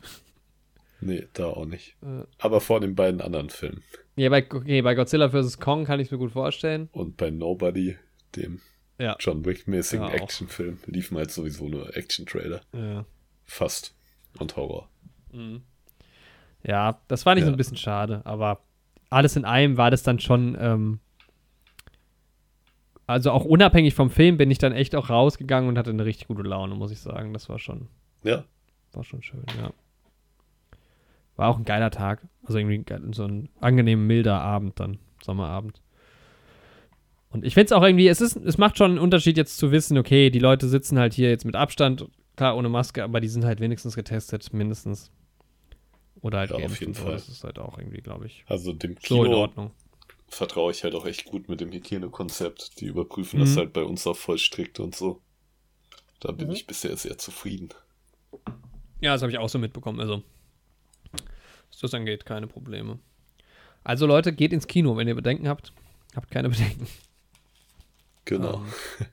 [1.01, 1.97] Nee, da auch nicht.
[2.03, 3.83] Äh, Aber vor den beiden anderen Filmen.
[4.15, 5.59] ja, bei, okay, bei Godzilla vs.
[5.59, 6.89] Kong kann ich es mir gut vorstellen.
[6.93, 7.97] Und bei Nobody,
[8.37, 8.61] dem
[8.99, 9.17] Ja.
[9.19, 10.13] John Wick-mäßigen Ja.
[10.15, 12.61] Actionfilm, liefen halt sowieso nur Action-Trailer.
[12.73, 13.05] Ja.
[13.45, 13.95] Fast.
[14.39, 14.89] Und Horror.
[15.33, 15.63] Mhm.
[16.65, 17.55] Ja, das fand ich so Ja.
[17.55, 18.61] ein bisschen schade, aber
[19.11, 21.01] alles in allem war das dann schon, ähm,
[23.07, 26.29] also auch unabhängig vom Film bin ich dann echt auch rausgegangen und hatte eine richtig
[26.29, 27.33] gute Laune, muss ich sagen.
[27.33, 27.89] Das war schon,
[28.23, 28.45] Ja,
[28.93, 29.71] war schon schön, ja.
[31.37, 32.27] War auch ein geiler Tag.
[32.45, 35.81] Also irgendwie ge- so ein angenehm milder Abend dann, Sommerabend.
[37.31, 39.73] Und ich finde es auch irgendwie, es ist, es macht schon einen Unterschied jetzt zu
[39.73, 42.07] wissen, okay, die Leute sitzen halt hier jetzt mit Abstand,
[42.37, 45.11] klar ohne Maske, aber die sind halt wenigstens getestet, mindestens.
[46.23, 46.95] Oder halt Ja, auf jeden.
[46.95, 47.13] Fall.
[47.13, 49.71] Das ist halt auch irgendwie, glaube ich, also dem so in Kino Ordnung.
[50.29, 52.81] vertraue ich halt auch echt gut mit dem Hygienekonzept.
[52.81, 53.45] Die überprüfen Mhm.
[53.45, 55.21] das halt bei uns auch voll strikt und so.
[56.21, 56.55] Da bin Mhm.
[56.55, 57.71] ich bisher sehr zufrieden.
[59.01, 59.99] Ja, das habe ich auch so mitbekommen.
[60.01, 60.23] Also,
[61.13, 62.99] was das angeht, keine Probleme.
[63.83, 65.73] Also Leute, geht ins Kino, wenn ihr Bedenken habt.
[66.15, 66.87] Habt keine Bedenken.
[68.25, 68.63] Genau.
[69.01, 69.07] Ähm,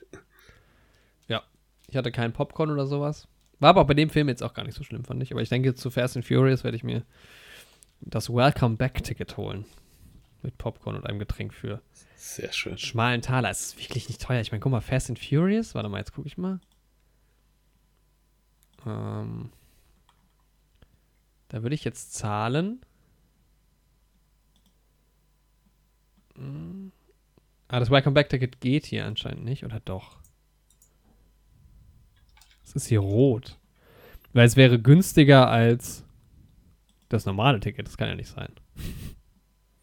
[1.28, 1.43] ja,
[1.88, 3.28] ich hatte keinen Popcorn oder sowas.
[3.60, 5.32] War aber auch bei dem Film jetzt auch gar nicht so schlimm, fand ich.
[5.32, 7.03] Aber ich denke, zu Fast and Furious werde ich mir
[8.01, 9.66] das Welcome Back Ticket holen.
[10.41, 11.82] Mit Popcorn und einem Getränk für
[12.16, 12.78] Sehr schön.
[12.78, 13.49] schmalen Taler.
[13.49, 14.39] Es ist wirklich nicht teuer.
[14.39, 15.76] Ich meine, guck mal, Fast and Furious.
[15.76, 16.62] Warte mal, jetzt gucke ich mal.
[18.86, 19.51] Ähm,
[21.49, 22.80] da würde ich jetzt zahlen.
[26.36, 26.93] Hm.
[27.68, 30.18] Ah, das Welcome Back Ticket geht hier anscheinend nicht, oder doch?
[32.70, 33.57] Es ist hier rot.
[34.34, 36.05] Weil es wäre günstiger als
[37.09, 37.88] das normale Ticket.
[37.88, 38.53] Das kann ja nicht sein.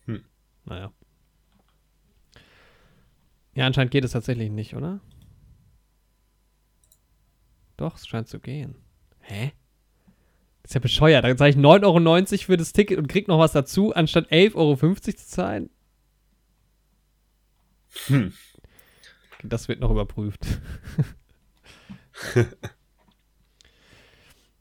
[0.05, 0.25] Hm.
[0.65, 0.93] Naja.
[3.55, 5.01] Ja, anscheinend geht es tatsächlich nicht, oder?
[7.77, 8.77] Doch, es scheint zu gehen.
[9.21, 9.53] Hä?
[10.63, 11.25] Das ist ja bescheuert.
[11.25, 14.55] Da zahle ich 9,90 Euro für das Ticket und krieg noch was dazu, anstatt 11,50
[14.55, 15.71] Euro zu zahlen.
[18.07, 18.33] Hm.
[19.43, 20.47] Das wird noch überprüft.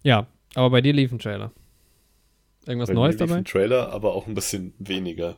[0.04, 1.52] ja, aber bei dir lief ein Trailer.
[2.66, 3.36] Irgendwas Bei Neues lief dabei?
[3.40, 5.38] Ein Trailer, aber auch ein bisschen weniger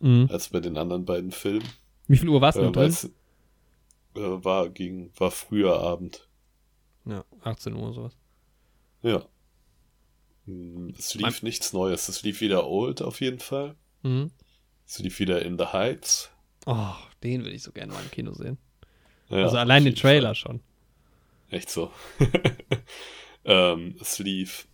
[0.00, 0.28] Mhm.
[0.30, 1.66] als bei den anderen beiden Filmen.
[2.06, 2.82] Wie viel Uhr du Äh, denn drin?
[2.84, 3.10] weil's, äh,
[4.44, 6.28] war, ging, war früher Abend.
[7.04, 8.16] Ja, 18 Uhr sowas.
[9.02, 9.24] Ja.
[10.46, 12.08] Hm, Es lief Man- nichts Neues.
[12.08, 13.74] Es lief wieder Old auf jeden Fall.
[14.02, 14.30] Mhm.
[14.86, 16.30] Es lief wieder In the Heights.
[16.66, 18.56] Oh, den würde ich so gerne mal im Kino sehen.
[19.30, 20.34] Ja, also allein den Trailer Fall.
[20.36, 20.60] schon.
[21.50, 21.90] Echt so.
[23.44, 24.68] ähm, lief.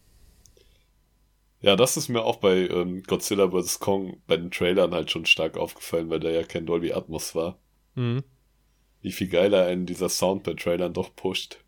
[1.60, 3.78] Ja, das ist mir auch bei ähm, Godzilla vs.
[3.78, 7.58] Kong bei den Trailern halt schon stark aufgefallen, weil da ja kein Dolby Atmos war.
[7.94, 8.22] Mhm.
[9.00, 11.58] Wie viel geiler einen dieser Sound bei Trailern doch pusht,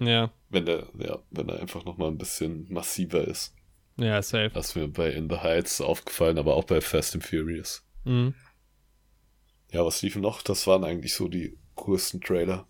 [0.00, 3.54] Ja, wenn der, ja, wenn er einfach nochmal ein bisschen massiver ist.
[3.96, 4.50] ja, safe.
[4.52, 7.86] Das ist mir bei In the Heights aufgefallen, aber auch bei Fast and Furious.
[8.04, 8.34] Mhm.
[9.72, 10.42] Ja, was liefen noch?
[10.42, 12.66] Das waren eigentlich so die größten Trailer.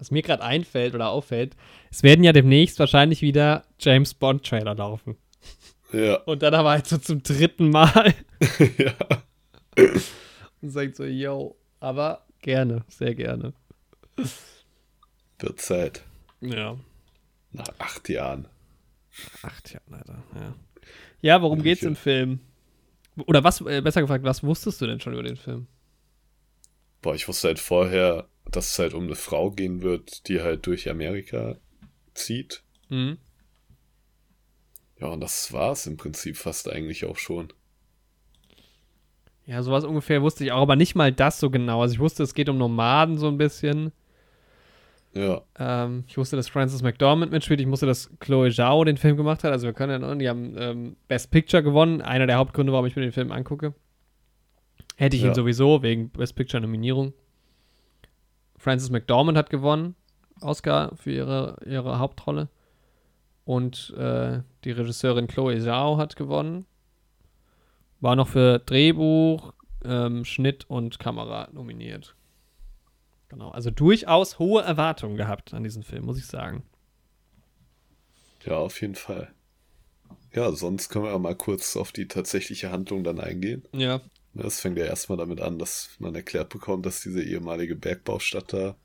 [0.00, 1.56] Was mir gerade einfällt oder auffällt,
[1.90, 5.16] es werden ja demnächst wahrscheinlich wieder James Bond Trailer laufen.
[5.92, 8.14] Ja, Und dann aber halt so zum dritten Mal
[8.78, 8.94] ja.
[10.62, 13.52] und sagt so, yo, aber gerne, sehr gerne.
[15.38, 16.02] Wird Zeit.
[16.40, 16.76] Ja.
[17.52, 18.48] Nach acht Jahren.
[19.42, 20.54] Acht Jahre, Alter, ja.
[21.20, 22.40] Ja, worum geht's im Film?
[23.26, 25.66] Oder was, äh, besser gefragt, was wusstest du denn schon über den Film?
[27.02, 30.66] Boah, ich wusste halt vorher, dass es halt um eine Frau gehen wird, die halt
[30.66, 31.56] durch Amerika
[32.14, 32.62] zieht.
[32.88, 33.18] Mhm.
[35.00, 37.52] Ja, und das war's im Prinzip fast eigentlich auch schon.
[39.46, 41.80] Ja, sowas ungefähr wusste ich auch, aber nicht mal das so genau.
[41.82, 43.92] Also ich wusste, es geht um Nomaden so ein bisschen.
[45.12, 47.60] Ja, Ähm, ich wusste, dass Frances McDormand mitspielt.
[47.60, 49.50] Ich wusste, dass Chloe Zhao den Film gemacht hat.
[49.50, 52.00] Also wir können ja noch, die haben ähm, Best Picture gewonnen.
[52.00, 53.74] Einer der Hauptgründe, warum ich mir den Film angucke.
[54.96, 55.28] Hätte ich Ja.
[55.30, 57.12] ihn sowieso, wegen Best Picture Nominierung.
[58.60, 59.96] Frances McDormand hat gewonnen.
[60.42, 62.50] Oscar für ihre, ihre Hauptrolle.
[63.46, 66.66] Und äh, die Regisseurin Chloe Zhao hat gewonnen.
[68.00, 72.14] War noch für Drehbuch, ähm, Schnitt und Kamera nominiert.
[73.28, 76.62] Genau, also durchaus hohe Erwartungen gehabt an diesen Film, muss ich sagen.
[78.44, 79.32] ja, auf jeden Fall.
[80.34, 83.62] Ja, sonst können wir mal kurz auf die tatsächliche Handlung dann eingehen.
[83.72, 84.02] Ja.
[84.34, 88.76] Das fängt ja erstmal damit an, dass man erklärt bekommt, dass diese ehemalige Bergbaustadt da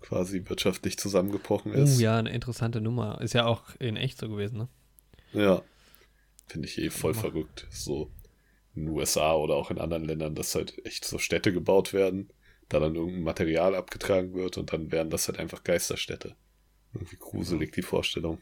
[0.00, 1.98] quasi wirtschaftlich zusammengebrochen ist.
[1.98, 3.20] Oh ja, eine interessante Nummer.
[3.20, 4.68] Ist ja auch in echt so gewesen, ne?
[5.32, 5.62] Ja.
[6.46, 7.20] Finde ich eh voll Ja.
[7.20, 7.66] verrückt.
[7.70, 8.10] So
[8.74, 12.30] in den USA oder auch in anderen Ländern, dass halt echt so Städte gebaut werden,
[12.68, 16.36] da dann irgendein Material abgetragen wird und dann wären das halt einfach Geisterstädte.
[16.92, 18.40] Irgendwie gruselig, die Vorstellung.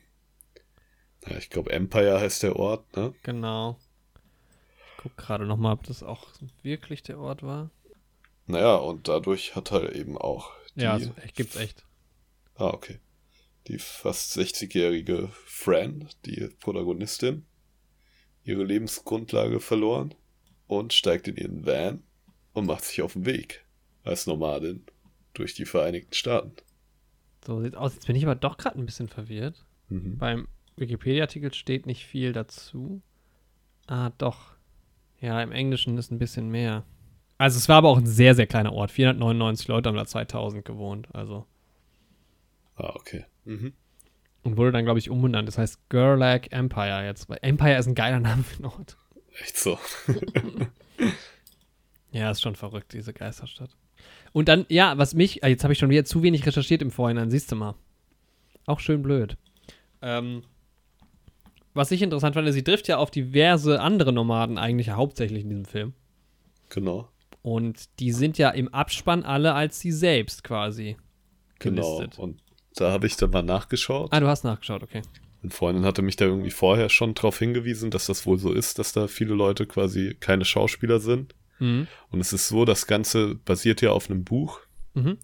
[1.27, 3.15] Ja, ich glaube, Empire heißt der Ort, ne?
[3.23, 3.79] Genau.
[5.05, 6.29] Guck gerade nochmal, ob das auch
[6.63, 7.71] wirklich der Ort war.
[8.47, 10.81] Naja, und dadurch hat halt eben auch die.
[10.81, 11.85] Ja, also, gibt's echt.
[12.55, 13.01] Ah, okay.
[13.69, 17.45] Die fast 60-jährige Fran, die Protagonistin,
[18.45, 20.15] ihre Lebensgrundlage verloren
[20.69, 22.03] und steigt in ihren Van
[22.55, 23.67] und macht sich auf den Weg
[24.05, 24.87] als Nomadin
[25.35, 26.55] durch die Vereinigten Staaten.
[27.45, 27.93] So sieht's aus.
[27.93, 29.67] Jetzt bin ich aber doch gerade ein bisschen verwirrt.
[29.91, 30.17] Mhm.
[30.17, 33.03] Beim Wikipedia-Artikel steht nicht viel dazu.
[33.87, 34.54] Ah, doch.
[35.25, 36.85] Ja, im Englischen ist ein bisschen mehr.
[37.39, 38.91] Also es war aber auch ein sehr, sehr kleiner Ort.
[38.91, 41.09] 499 Leute haben da 2000 gewohnt.
[41.15, 41.47] Also.
[42.77, 43.25] Ah, okay.
[43.45, 43.73] Mhm.
[44.43, 45.49] Und wurde dann, glaube ich, umbenannt.
[45.49, 47.31] Das heißt Gerlach Empire jetzt.
[47.31, 48.99] Weil Empire ist ein geiler Name für einen Ort.
[49.41, 49.79] Echt so.
[52.11, 53.71] Ja, ist schon verrückt, diese Geisterstadt.
[54.33, 56.93] Und dann, ja, was mich, ah, jetzt habe ich schon wieder zu wenig recherchiert im
[56.93, 57.75] Vorhinein, siehst du mal.
[58.67, 59.37] Auch schön blöd.
[60.01, 60.45] Ähm,
[61.75, 65.65] was ich interessant fand, sie trifft ja auf diverse andere Nomaden eigentlich hauptsächlich in diesem
[65.65, 65.93] Film.
[66.71, 67.09] Genau.
[67.43, 70.97] Und die sind ja im Abspann alle als sie selbst quasi
[71.59, 71.99] Genau.
[71.99, 72.19] gelistet.
[72.19, 72.41] Und
[72.77, 74.09] da habe ich dann mal nachgeschaut.
[74.13, 75.03] Ah, du hast nachgeschaut, okay.
[75.43, 78.79] Eine Freundin hatte mich da irgendwie vorher schon drauf hingewiesen, dass das wohl so ist,
[78.79, 81.35] dass da viele Leute quasi keine Schauspieler sind.
[81.59, 81.87] Mhm.
[82.11, 84.61] Und es ist so, das Ganze basiert ja auf einem Buch
[84.95, 85.19] Mhm.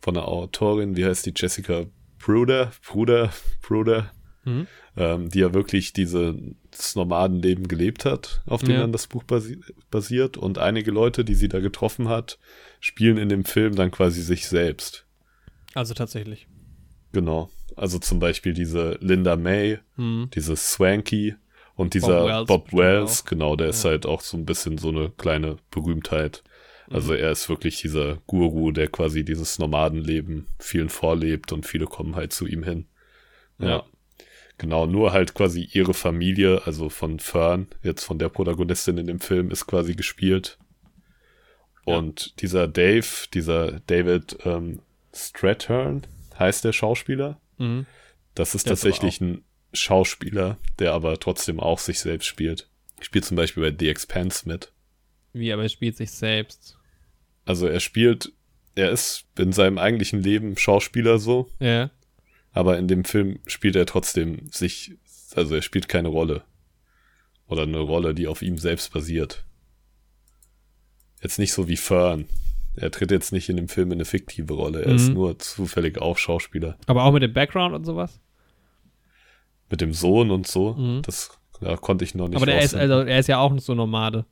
[0.00, 1.84] von einer Autorin, wie heißt die, Jessica
[2.18, 3.30] Bruder, Bruder,
[3.62, 4.10] Bruder,
[4.44, 4.66] Mhm.
[4.96, 6.34] ähm, die ja wirklich diese,
[6.70, 8.80] das Nomadenleben gelebt hat, auf dem Ja.
[8.80, 10.36] dann das Buch basi basiert.
[10.36, 12.38] Und einige Leute, die sie da getroffen hat,
[12.80, 15.06] spielen in dem Film dann quasi sich selbst.
[15.74, 16.46] Also tatsächlich.
[17.12, 17.50] Genau.
[17.76, 20.30] Also zum Beispiel diese Linda May, Mhm.
[20.34, 21.34] diese Swanky
[21.74, 23.90] und dieser Wells Bob bestimmt Wells, genau, der ist Ja.
[23.90, 26.44] halt auch so ein bisschen so eine kleine Berühmtheit.
[26.90, 27.18] Also Mhm.
[27.18, 32.32] er ist wirklich dieser Guru, der quasi dieses Nomadenleben vielen vorlebt und viele kommen halt
[32.32, 32.86] zu ihm hin.
[33.58, 33.66] Ja.
[33.68, 33.84] Ja.
[34.58, 39.20] Genau, nur halt quasi ihre Familie, also von Fern, jetzt von der Protagonistin in dem
[39.20, 40.58] Film, ist quasi gespielt.
[41.86, 41.96] Ja.
[41.96, 44.80] Und dieser Dave, dieser David ähm,
[45.12, 46.06] Strathern,
[46.38, 47.40] heißt der Schauspieler.
[47.58, 47.86] Mhm.
[48.34, 52.68] Das ist Der ist tatsächlich ein Schauspieler, der aber trotzdem auch sich selbst spielt.
[53.00, 54.72] Spielt zum Beispiel bei The Expanse mit.
[55.32, 56.78] Wie, aber er spielt sich selbst.
[57.44, 58.32] Also er spielt,
[58.76, 61.90] er ist in seinem eigentlichen Leben Schauspieler so, Ja.
[62.54, 64.94] Aber in dem Film spielt er trotzdem sich,
[65.34, 66.42] also er spielt keine Rolle.
[67.46, 69.44] Oder eine Rolle, die auf ihm selbst basiert.
[71.20, 72.26] Jetzt nicht so wie Fern.
[72.76, 74.82] Er tritt jetzt nicht in dem Film in eine fiktive Rolle.
[74.82, 75.14] Er ist Mhm.
[75.14, 76.76] nur zufällig auch Schauspieler.
[76.86, 78.18] Aber auch mit dem Background und sowas?
[79.70, 80.74] Mit dem Sohn und so.
[80.74, 81.02] Mhm.
[81.02, 81.30] Das
[81.60, 84.24] ja, konnte ich noch nicht aber der ist, also, er ist ja auch so Nomade.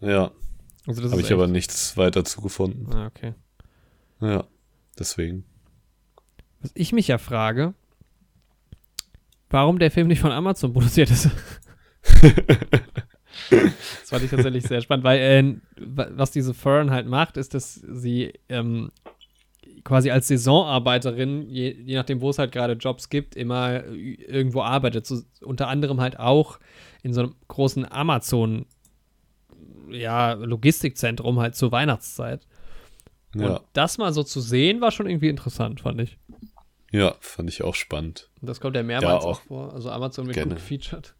[0.00, 0.30] Ja,
[0.86, 2.92] Also habe ist ich aber echt- nichts weiter zugefunden.
[2.92, 3.34] Ah, okay.
[4.20, 4.44] Ja,
[4.98, 5.44] deswegen.
[6.60, 7.74] Was ich mich ja frage,
[9.50, 11.30] warum der Film nicht von Amazon produziert ist.
[13.50, 17.54] das fand ich tatsächlich sehr spannend, weil äh, wa- was diese Fern halt macht, ist,
[17.54, 18.90] dass sie ähm,
[19.84, 24.62] quasi als Saisonarbeiterin, je, je nachdem, wo es halt gerade Jobs gibt, immer äh, irgendwo
[24.62, 25.06] arbeitet.
[25.06, 26.58] So, unter anderem halt auch
[27.02, 28.66] in so einem großen Amazon
[29.90, 32.46] ja, Logistikzentrum halt zur Weihnachtszeit.
[33.34, 36.18] Ja, Und das mal so zu sehen, war schon irgendwie interessant, fand ich.
[36.90, 38.30] Ja, fand ich auch spannend.
[38.40, 39.42] Und das kommt ja mehrmals Ja, auch auch.
[39.42, 39.72] vor.
[39.74, 40.54] Also Amazon wird Gerne.
[40.54, 41.14] gut gefeatured.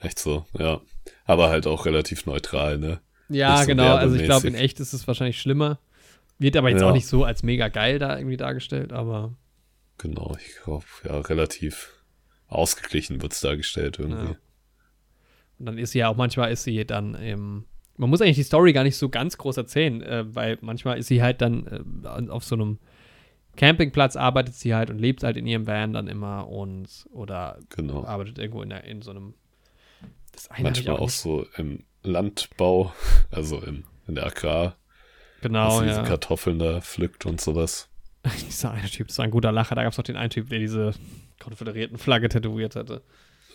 [0.00, 0.80] Echt so, ja.
[1.24, 3.00] Aber halt auch relativ neutral, ne?
[3.28, 3.94] Ja, so genau.
[3.96, 5.78] Also ich glaube, in echt ist es wahrscheinlich schlimmer.
[6.38, 6.88] Wird aber jetzt Ja.
[6.90, 9.34] auch nicht so als mega geil da irgendwie dargestellt, aber
[9.98, 11.92] Genau, ich glaube, ja, relativ
[12.48, 14.32] ausgeglichen wird's dargestellt irgendwie.
[14.32, 14.36] Ja.
[15.58, 17.64] Und dann ist sie ja auch, manchmal ist sie dann im.
[17.96, 21.06] Man muss eigentlich die Story gar nicht so ganz groß erzählen, äh, weil manchmal ist
[21.06, 21.66] sie halt dann
[22.04, 22.78] äh, auf so einem
[23.56, 28.04] Campingplatz, arbeitet sie halt und lebt halt in ihrem Van dann immer und oder Genau.
[28.04, 29.34] arbeitet irgendwo in, der, in so einem.
[30.32, 32.92] Das eine Manchmal auch, nicht- so im Landbau,
[33.30, 34.76] also im, in der Agrar,
[35.40, 36.06] dass Genau, sie diese ja.
[36.06, 37.88] Kartoffeln da pflückt und sowas.
[38.48, 39.74] Dieser eine Typ, das war ein guter Lacher.
[39.76, 40.92] Da gab es noch den einen Typ, der diese
[41.40, 43.02] konföderierten Flagge tätowiert hatte.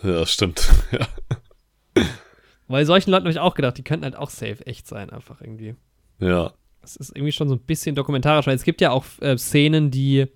[0.01, 0.69] Ja, stimmt.
[0.91, 2.05] ja.
[2.67, 5.41] Weil solchen Leuten habe ich auch gedacht, die könnten halt auch safe echt sein, einfach
[5.41, 5.75] irgendwie.
[6.19, 6.53] ja,
[6.83, 9.91] Es ist irgendwie schon so ein bisschen dokumentarisch, weil es gibt ja auch äh, Szenen,
[9.91, 10.27] die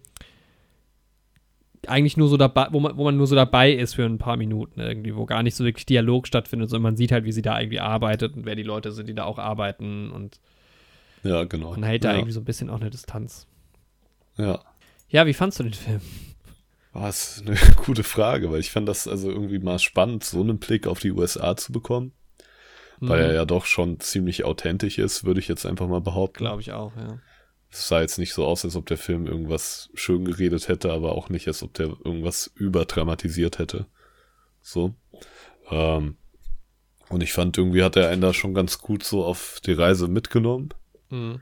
[1.88, 4.38] eigentlich nur so dabei, wo man, wo man nur so dabei ist für ein paar
[4.38, 7.42] Minuten irgendwie, wo gar nicht so wirklich Dialog stattfindet, sondern man sieht halt, wie sie
[7.42, 10.40] da irgendwie arbeitet und wer die Leute sind, die da auch arbeiten und
[11.24, 11.72] ja, genau.
[11.72, 12.16] man hält da ja.
[12.16, 13.48] irgendwie so ein bisschen auch eine Distanz.
[14.38, 14.62] Ja.
[15.10, 16.02] Ja, wie fandst du den Film?
[16.94, 20.60] Das ist eine gute Frage, weil ich fand das also irgendwie mal spannend, so einen
[20.60, 22.14] Blick auf die USA zu bekommen.
[23.00, 26.40] Weil er ja doch schon ziemlich authentisch ist, würde ich jetzt einfach mal behaupten.
[26.40, 27.20] Glaube ich auch, ja.
[27.70, 31.14] Es sah jetzt nicht so aus, als ob der Film irgendwas schön geredet hätte, aber
[31.14, 33.88] auch nicht, als ob der irgendwas überdramatisiert hätte.
[34.62, 34.96] So.
[35.70, 36.18] Ähm,
[37.10, 40.08] und ich fand, irgendwie hat er einen da schon ganz gut so auf die Reise
[40.08, 40.70] mitgenommen.
[41.10, 41.42] Mhm.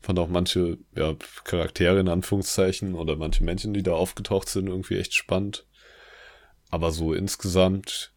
[0.00, 1.14] Fand auch manche ja,
[1.44, 5.66] Charaktere in Anführungszeichen oder manche Menschen, die da aufgetaucht sind, irgendwie echt spannend.
[6.70, 8.12] Aber so insgesamt,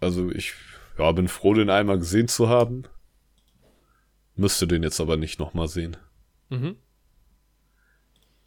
[0.00, 0.54] also ich
[0.98, 2.84] ja, bin froh, den einmal gesehen zu haben.
[4.36, 5.96] Müsste den jetzt aber nicht nochmal sehen.
[6.50, 6.76] Mhm.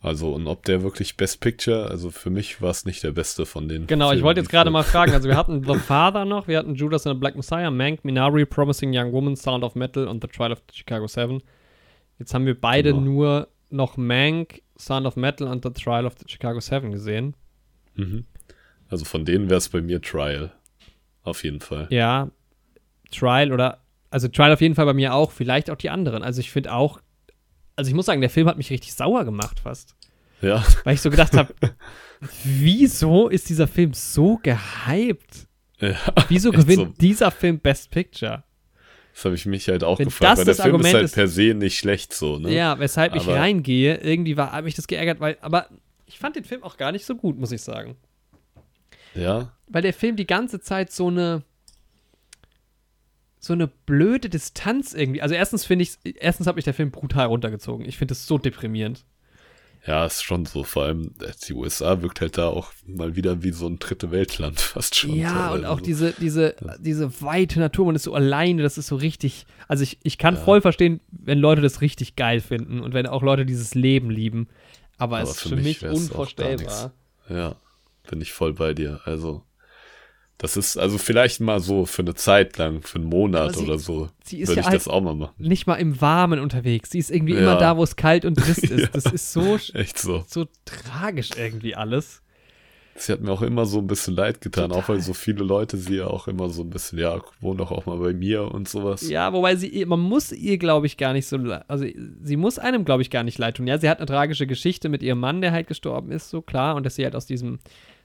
[0.03, 3.45] Also, und ob der wirklich Best Picture, also für mich war es nicht der beste
[3.45, 3.85] von den.
[3.85, 5.13] Genau, ich Filmen, wollte die jetzt gerade mal fragen.
[5.13, 8.45] Also, wir hatten The Father noch, wir hatten Judas and the Black Messiah, Mank, Minari,
[8.45, 11.43] Promising Young Woman, Sound of Metal und The Trial of the Chicago Seven.
[12.17, 13.01] Jetzt haben wir beide Genau.
[13.03, 17.35] nur noch Mank, Sound of Metal und The Trial of the Chicago Seven gesehen.
[17.95, 18.25] Mhm.
[18.89, 20.51] Also von denen wäre es bei mir Trial.
[21.23, 21.87] Auf jeden Fall.
[21.91, 22.31] Ja,
[23.11, 26.23] Trial oder, also Trial auf jeden Fall bei mir auch, vielleicht auch die anderen.
[26.23, 26.99] Also, ich finde auch,
[27.75, 29.95] also ich muss sagen, der Film hat mich richtig sauer gemacht fast.
[30.41, 31.53] Ja, Weil ich so gedacht habe,
[32.43, 35.47] wieso ist dieser Film so gehypt?
[35.79, 35.95] ja
[36.29, 36.85] Wieso gewinnt so.
[36.99, 38.43] dieser Film Best Picture?
[39.13, 41.05] das habe ich mich halt auch Wenn gefragt, das weil der Film Argument ist halt
[41.05, 42.53] ist- per se nicht schlecht so, ne?
[42.53, 45.67] Ja, weshalb ich Aber- reingehe, irgendwie war hat mich das geärgert, weil, aber
[46.05, 47.95] ich fand den Film auch gar nicht so gut, muss ich sagen.
[49.13, 51.43] Ja, Weil der Film die ganze Zeit so eine
[53.43, 55.21] so eine blöde Distanz irgendwie.
[55.23, 57.87] Also erstens finde ich, erstens habe ich der Film brutal runtergezogen.
[57.87, 59.03] Ich finde es so deprimierend.
[59.87, 60.63] ja, ist schon so.
[60.63, 64.11] Vor allem äh, die USA wirkt halt da auch mal wieder wie so ein dritte
[64.11, 65.15] Weltland fast schon.
[65.15, 65.69] Ja, und teilweise.
[65.71, 69.47] auch diese, diese, diese weite Natur, man ist so alleine, das ist so richtig.
[69.67, 70.41] Also ich, ich kann Ja.
[70.41, 74.49] voll verstehen, wenn Leute das richtig geil finden und wenn auch Leute dieses Leben lieben.
[74.99, 76.93] Aber, Aber es ist für mich mich unvorstellbar.
[77.27, 77.55] Ja,
[78.07, 79.01] bin ich voll bei dir.
[79.05, 79.41] Also,
[80.41, 83.77] das ist also vielleicht mal so für eine Zeit lang, für einen Monat sie- oder
[83.77, 84.09] so.
[84.23, 85.33] sie ist würde ja ich halt- das auch mal machen.
[85.37, 86.89] Nicht mal im Warmen unterwegs.
[86.89, 87.39] Sie ist irgendwie Ja.
[87.41, 88.79] immer da, wo es kalt und trist ist.
[88.81, 88.87] Ja.
[88.91, 90.23] Das ist so, Echt so.
[90.27, 92.21] so tragisch irgendwie alles.
[92.95, 95.01] Sie hat mir auch immer so ein bisschen leid getan, auch weil Total.
[95.01, 97.97] so viele Leute sie ja auch immer so ein bisschen, ja, wohnen doch auch mal
[97.97, 99.07] bei mir und sowas.
[99.09, 101.37] Ja, wobei sie, man muss ihr, glaube ich, gar nicht so,
[101.67, 101.85] also
[102.21, 103.65] sie muss einem, glaube ich, gar nicht leid tun.
[103.65, 106.75] Ja, sie hat eine tragische Geschichte mit ihrem Mann, der halt gestorben ist, so klar,
[106.75, 107.59] und dass sie halt aus diesem,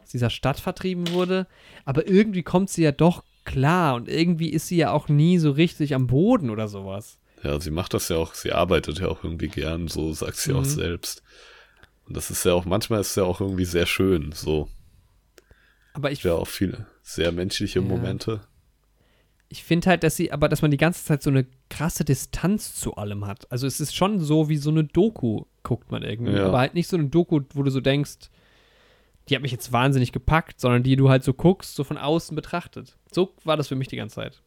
[0.06, 1.46] aus dieser Stadt vertrieben wurde.
[1.84, 5.50] Aber irgendwie kommt sie ja doch klar und irgendwie ist sie ja auch nie so
[5.50, 7.18] richtig am Boden oder sowas.
[7.42, 10.52] Ja, sie macht das ja auch, sie arbeitet ja auch irgendwie gern, so sagt sie
[10.52, 10.64] auch Mhm.
[10.64, 11.22] selbst.
[12.06, 14.68] Und das ist ja auch, manchmal ist es ja auch irgendwie sehr schön, so.
[15.92, 17.84] Aber ich, Ja, auch viele sehr menschliche Ja.
[17.84, 18.40] Momente.
[19.48, 22.74] ich finde halt, dass sie, aber dass man die ganze Zeit so eine krasse Distanz
[22.74, 23.50] zu allem hat.
[23.50, 26.32] Also es ist schon so wie so eine Doku, guckt man irgendwie.
[26.32, 26.46] Ja.
[26.46, 28.28] Aber halt nicht so eine Doku, wo du so denkst,
[29.28, 32.34] die hat mich jetzt wahnsinnig gepackt, sondern die du halt so guckst, so von außen
[32.36, 32.96] betrachtet.
[33.12, 34.42] So war das für mich die ganze Zeit.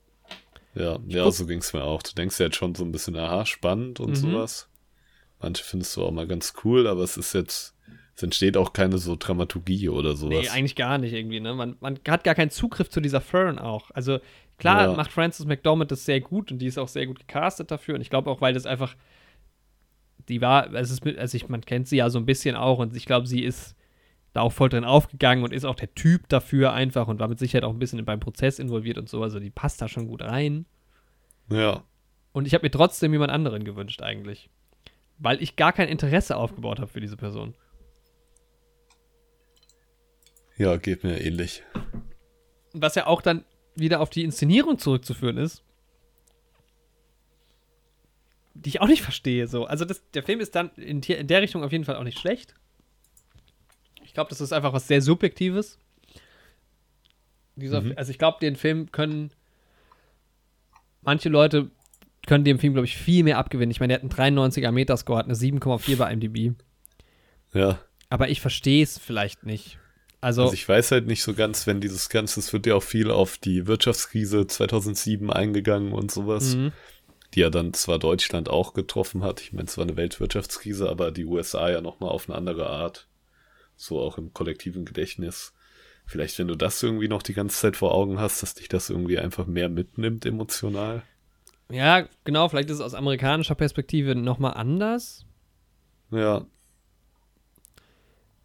[0.76, 2.02] Ja, ja, guck- so ging es mir auch.
[2.04, 4.16] Du denkst ja jetzt schon so ein bisschen, aha, spannend und Mhm.
[4.16, 4.70] sowas.
[5.42, 7.76] Manche findest du auch mal ganz cool, aber es ist jetzt,
[8.16, 10.38] es entsteht auch keine so Dramaturgie oder sowas.
[10.44, 11.54] Nee, eigentlich gar nicht irgendwie, ne?
[11.56, 13.90] Man, man hat gar keinen Zugriff zu dieser Fern auch.
[13.92, 14.20] Also
[14.58, 14.96] klar Ja.
[14.96, 17.96] macht Frances McDormand das sehr gut und die ist auch sehr gut gecastet dafür.
[17.96, 18.96] Und ich glaube auch, weil das einfach,
[20.28, 22.96] die war, es ist also ich, man kennt sie ja so ein bisschen auch und
[22.96, 23.76] ich glaube, sie ist
[24.34, 27.40] da auch voll drin aufgegangen und ist auch der Typ dafür einfach und war mit
[27.40, 29.24] Sicherheit auch ein bisschen beim Prozess involviert und so.
[29.24, 30.66] Also die passt da schon gut rein.
[31.50, 31.84] ja,
[32.32, 34.50] Und ich habe mir trotzdem jemand anderen gewünscht eigentlich.
[35.18, 37.56] Weil ich gar kein Interesse aufgebaut habe für diese Person.
[40.58, 41.64] Ja, geht mir ähnlich.
[42.74, 45.64] Was ja auch dann wieder auf die Inszenierung zurückzuführen ist,
[48.54, 49.48] die ich auch nicht verstehe.
[49.48, 49.66] So.
[49.66, 52.20] Also das, der Film ist dann in, in der Richtung auf jeden Fall auch nicht
[52.20, 52.56] schlecht.
[54.20, 55.80] Ich glaube, das ist einfach was sehr Subjektives.
[57.56, 57.94] Dieser, mhm.
[57.96, 59.32] Also ich glaube, den Film können
[61.02, 61.72] manche Leute
[62.28, 63.72] können dem Film, glaube ich, viel mehr abgewinnen.
[63.72, 66.54] Ich meine, der hat einen 93er Metascore, hat eine 7,4 bei IMDb.
[67.54, 67.80] Ja.
[68.10, 69.80] Aber ich verstehe es vielleicht nicht.
[70.20, 72.84] Also, also, ich weiß halt nicht so ganz, wenn dieses Ganze, es wird ja auch
[72.84, 76.74] viel auf die Wirtschaftskrise 2007 eingegangen und sowas, mhm.
[77.36, 79.40] die ja dann zwar Deutschland auch getroffen hat.
[79.40, 83.08] Ich meine, es war eine Weltwirtschaftskrise, aber die USA ja nochmal auf eine andere Art.
[83.80, 85.54] So auch im kollektiven Gedächtnis.
[86.06, 88.90] Vielleicht, wenn du das irgendwie noch die ganze Zeit vor Augen hast, dass dich das
[88.90, 91.04] irgendwie einfach mehr mitnimmt emotional.
[91.72, 95.26] Ja, genau, vielleicht ist es aus amerikanischer Perspektive nochmal anders.
[96.12, 96.46] Ja.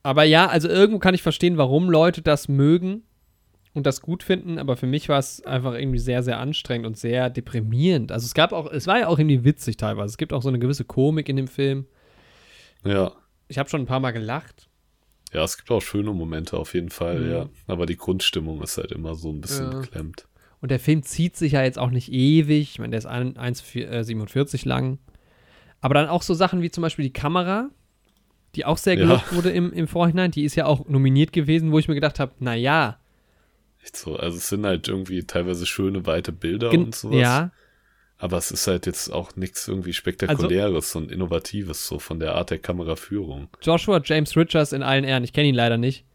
[0.02, 3.02] Aber ja, also irgendwo kann ich verstehen, warum Leute das mögen
[3.72, 6.96] und das gut finden, aber für mich war es einfach irgendwie sehr, sehr anstrengend und
[6.96, 8.12] sehr deprimierend.
[8.12, 10.10] Also es gab auch, es war ja auch irgendwie witzig teilweise.
[10.12, 11.86] Es gibt auch so eine gewisse Komik in dem Film.
[12.84, 13.12] Ja.
[13.48, 14.68] Ich habe schon ein paar Mal gelacht.
[15.34, 17.30] Ja, es gibt auch schöne Momente auf jeden Fall, mhm.
[17.30, 17.48] ja.
[17.66, 19.80] Aber die Grundstimmung ist halt immer so ein bisschen ja.
[19.80, 20.28] beklemmt.
[20.60, 22.70] Und der Film zieht sich ja jetzt auch nicht ewig.
[22.70, 24.98] Ich meine, der ist 1,47 äh, lang.
[25.80, 27.68] Aber dann auch so Sachen wie zum Beispiel die Kamera,
[28.54, 29.36] die auch sehr gelobt ja.
[29.36, 30.30] wurde im, im Vorhinein.
[30.30, 32.98] Die ist ja auch nominiert gewesen, wo ich mir gedacht habe, naja.
[33.82, 37.18] Echt so, also es sind halt irgendwie teilweise schöne, weite Bilder Gen und sowas.
[37.18, 37.52] Ja.
[38.24, 42.36] Aber es ist halt jetzt auch nichts irgendwie Spektakuläres also, und Innovatives, so von der
[42.36, 43.48] Art der Kameraführung.
[43.60, 46.06] Joshua James Richards in allen Ehren, ich kenne ihn leider nicht.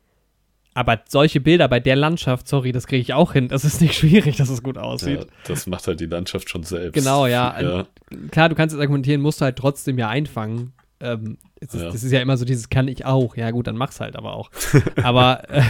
[0.73, 3.47] Aber solche Bilder bei der Landschaft, sorry, das kriege ich auch hin.
[3.47, 5.19] Das ist nicht schwierig, dass es gut aussieht.
[5.19, 6.95] Ja, das macht halt die Landschaft schon selbst.
[6.95, 7.61] Genau, ja.
[7.61, 7.85] ja.
[8.31, 10.73] Klar, du kannst es argumentieren, musst du halt trotzdem ja einfangen.
[11.01, 11.91] Ähm, ist, ja.
[11.91, 13.37] Das ist ja immer so dieses, kann ich auch.
[13.37, 14.49] Ja, gut, dann mach's halt aber auch.
[15.03, 15.61] aber äh,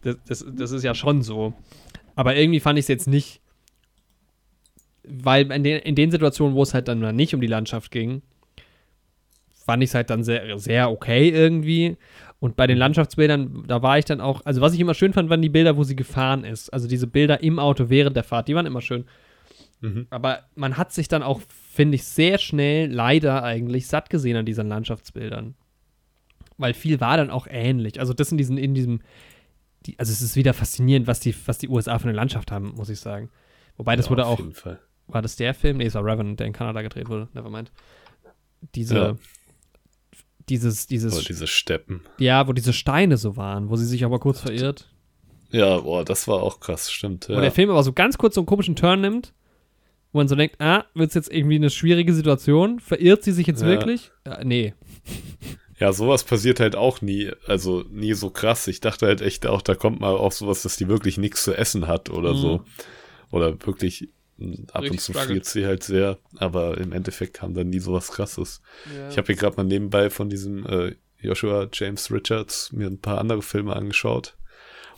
[0.00, 1.52] das, das, das, ist ja schon so.
[2.16, 3.42] Aber irgendwie fand ich es jetzt nicht,
[5.06, 8.22] weil in den, in den Situationen, wo es halt dann nicht um die Landschaft ging,
[9.64, 11.96] fand ich es halt dann sehr, sehr okay irgendwie.
[12.40, 15.30] Und bei den Landschaftsbildern, da war ich dann auch, also was ich immer schön fand,
[15.30, 16.68] waren die Bilder, wo sie gefahren ist.
[16.70, 19.04] Also diese Bilder im Auto während der Fahrt, die waren immer schön.
[19.80, 20.06] Mhm.
[20.10, 21.40] Aber man hat sich dann auch
[21.74, 25.56] finde ich, sehr schnell leider eigentlich satt gesehen an diesen Landschaftsbildern.
[26.56, 27.98] Weil viel war dann auch ähnlich.
[27.98, 29.00] Also das in diesem, in diesem,
[29.84, 32.74] die, also es ist wieder faszinierend, was die, was die USA für eine Landschaft haben,
[32.76, 33.28] muss ich sagen.
[33.76, 34.40] Wobei das ja, wurde auch.
[35.06, 35.78] War das der Film?
[35.78, 37.28] Nee, es war Revenant, der in Kanada gedreht wurde.
[37.34, 37.72] Nevermind.
[38.74, 38.96] Diese.
[38.96, 39.16] Ja.
[40.48, 41.14] Dieses, dieses.
[41.14, 42.02] Oder diese Steppen.
[42.18, 44.90] Ja, wo diese Steine so waren, wo sie sich aber kurz verirrt.
[45.50, 47.28] Ja, boah, das war auch krass, stimmt.
[47.28, 47.36] Ja.
[47.36, 49.32] Wo der Film aber so ganz kurz so einen komischen Turn nimmt
[50.14, 52.78] wo man so denkt, ah, wird es jetzt irgendwie eine schwierige Situation?
[52.78, 53.66] Verirrt sie sich jetzt ja.
[53.66, 54.12] wirklich?
[54.24, 54.72] Ja, nee.
[55.80, 58.68] Ja, sowas passiert halt auch nie, also nie so krass.
[58.68, 61.52] Ich dachte halt echt auch, da kommt mal auch sowas, dass die wirklich nichts zu
[61.52, 62.38] essen hat oder mhm.
[62.38, 62.64] so.
[63.32, 64.08] Oder wirklich
[64.72, 68.10] ab Richtig und zu friert sie halt sehr, aber im Endeffekt kam dann nie sowas
[68.10, 68.60] krasses.
[68.94, 69.08] Ja.
[69.08, 73.18] Ich habe hier gerade mal nebenbei von diesem äh, Joshua James Richards mir ein paar
[73.18, 74.36] andere Filme angeschaut.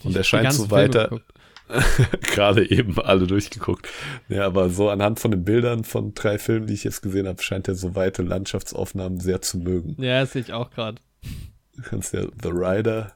[0.03, 1.21] Und er scheint so weiter.
[2.23, 3.89] gerade eben alle durchgeguckt.
[4.29, 7.43] Ja, aber so anhand von den Bildern von drei Filmen, die ich jetzt gesehen habe,
[7.43, 9.97] scheint er so weite Landschaftsaufnahmen sehr zu mögen.
[9.99, 11.01] Ja, das sehe ich auch gerade.
[11.77, 13.13] Du kannst ja The Rider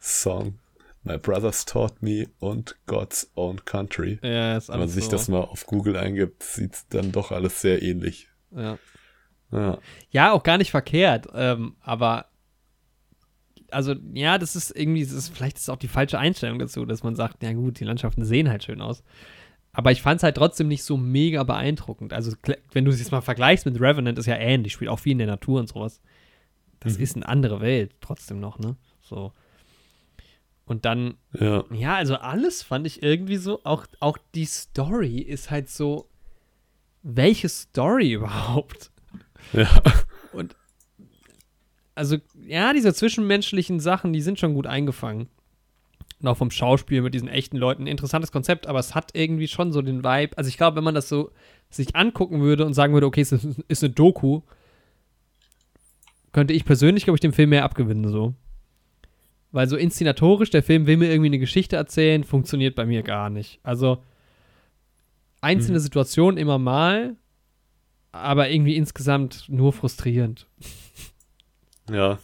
[0.00, 0.58] Song,
[1.04, 4.18] My Brothers Taught Me und God's Own Country.
[4.22, 5.10] Ja, ist alles Wenn man sich so.
[5.10, 8.28] das mal auf Google eingibt, sieht es dann doch alles sehr ähnlich.
[8.54, 8.78] Ja.
[9.50, 9.78] Ja,
[10.10, 11.28] ja auch gar nicht verkehrt.
[11.34, 12.26] Ähm, aber
[13.70, 16.84] also ja, das ist irgendwie, das ist, vielleicht ist es auch die falsche Einstellung dazu,
[16.84, 19.02] dass man sagt, ja gut, die Landschaften sehen halt schön aus.
[19.72, 22.12] Aber ich fand es halt trotzdem nicht so mega beeindruckend.
[22.12, 22.36] Also,
[22.72, 25.18] wenn du es jetzt mal vergleichst mit Revenant, ist ja ähnlich, spielt auch viel in
[25.18, 26.02] der Natur und sowas.
[26.80, 27.04] Das mhm.
[27.04, 28.76] ist eine andere Welt trotzdem noch, ne?
[29.00, 29.32] So.
[30.64, 31.64] Und dann, ja.
[31.70, 36.08] ja, also alles fand ich irgendwie so, auch, auch die Story ist halt so,
[37.02, 38.90] welche Story überhaupt?
[39.52, 39.68] Ja.
[40.32, 40.56] Und
[41.94, 45.28] also, ja, diese zwischenmenschlichen Sachen, die sind schon gut eingefangen.
[46.20, 47.86] Und auch vom Schauspiel mit diesen echten Leuten.
[47.86, 50.38] Interessantes Konzept, aber es hat irgendwie schon so den Vibe.
[50.38, 51.32] Also, ich glaube, wenn man das so
[51.68, 54.42] sich angucken würde und sagen würde, okay, es ist eine Doku,
[56.32, 58.34] könnte ich persönlich, glaube ich, dem Film mehr abgewinnen, so.
[59.52, 63.30] Weil so inszenatorisch, der Film will mir irgendwie eine Geschichte erzählen, funktioniert bei mir gar
[63.30, 63.60] nicht.
[63.62, 64.02] Also,
[65.42, 65.82] einzelne mhm.
[65.82, 67.16] Situationen immer mal,
[68.12, 70.46] aber irgendwie insgesamt nur frustrierend.
[71.90, 72.18] Ja.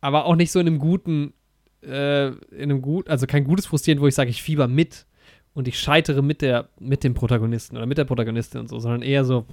[0.00, 1.34] Aber auch nicht so in einem guten,
[1.82, 5.06] äh, in einem gut, also kein gutes Frustrieren, wo ich sage, ich fieber mit
[5.52, 9.02] und ich scheitere mit der, mit dem Protagonisten oder mit der Protagonistin und so, sondern
[9.02, 9.46] eher so,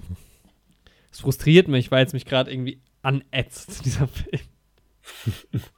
[1.11, 4.41] es frustriert mich, weil es mich gerade irgendwie anätzt, dieser Film.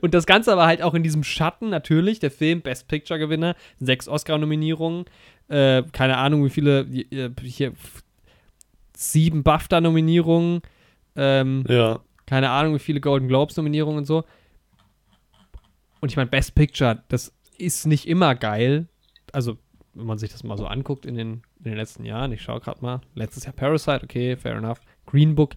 [0.00, 4.08] Und das Ganze aber halt auch in diesem Schatten, natürlich, der Film, Best Picture-Gewinner, sechs
[4.08, 5.04] Oscar-Nominierungen,
[5.48, 7.72] äh, keine Ahnung, wie viele, äh, hier,
[8.96, 10.62] sieben BAFTA-Nominierungen,
[11.16, 12.00] ähm, Ja.
[12.26, 14.24] keine Ahnung, wie viele Golden Globes-Nominierungen und so.
[16.00, 18.86] Und ich meine, Best Picture, das ist nicht immer geil.
[19.32, 19.58] Also,
[19.94, 22.60] wenn man sich das mal so anguckt in den, in den letzten Jahren, ich schaue
[22.60, 24.80] gerade mal, letztes Jahr Parasite, okay, fair enough.
[25.06, 25.54] Green Book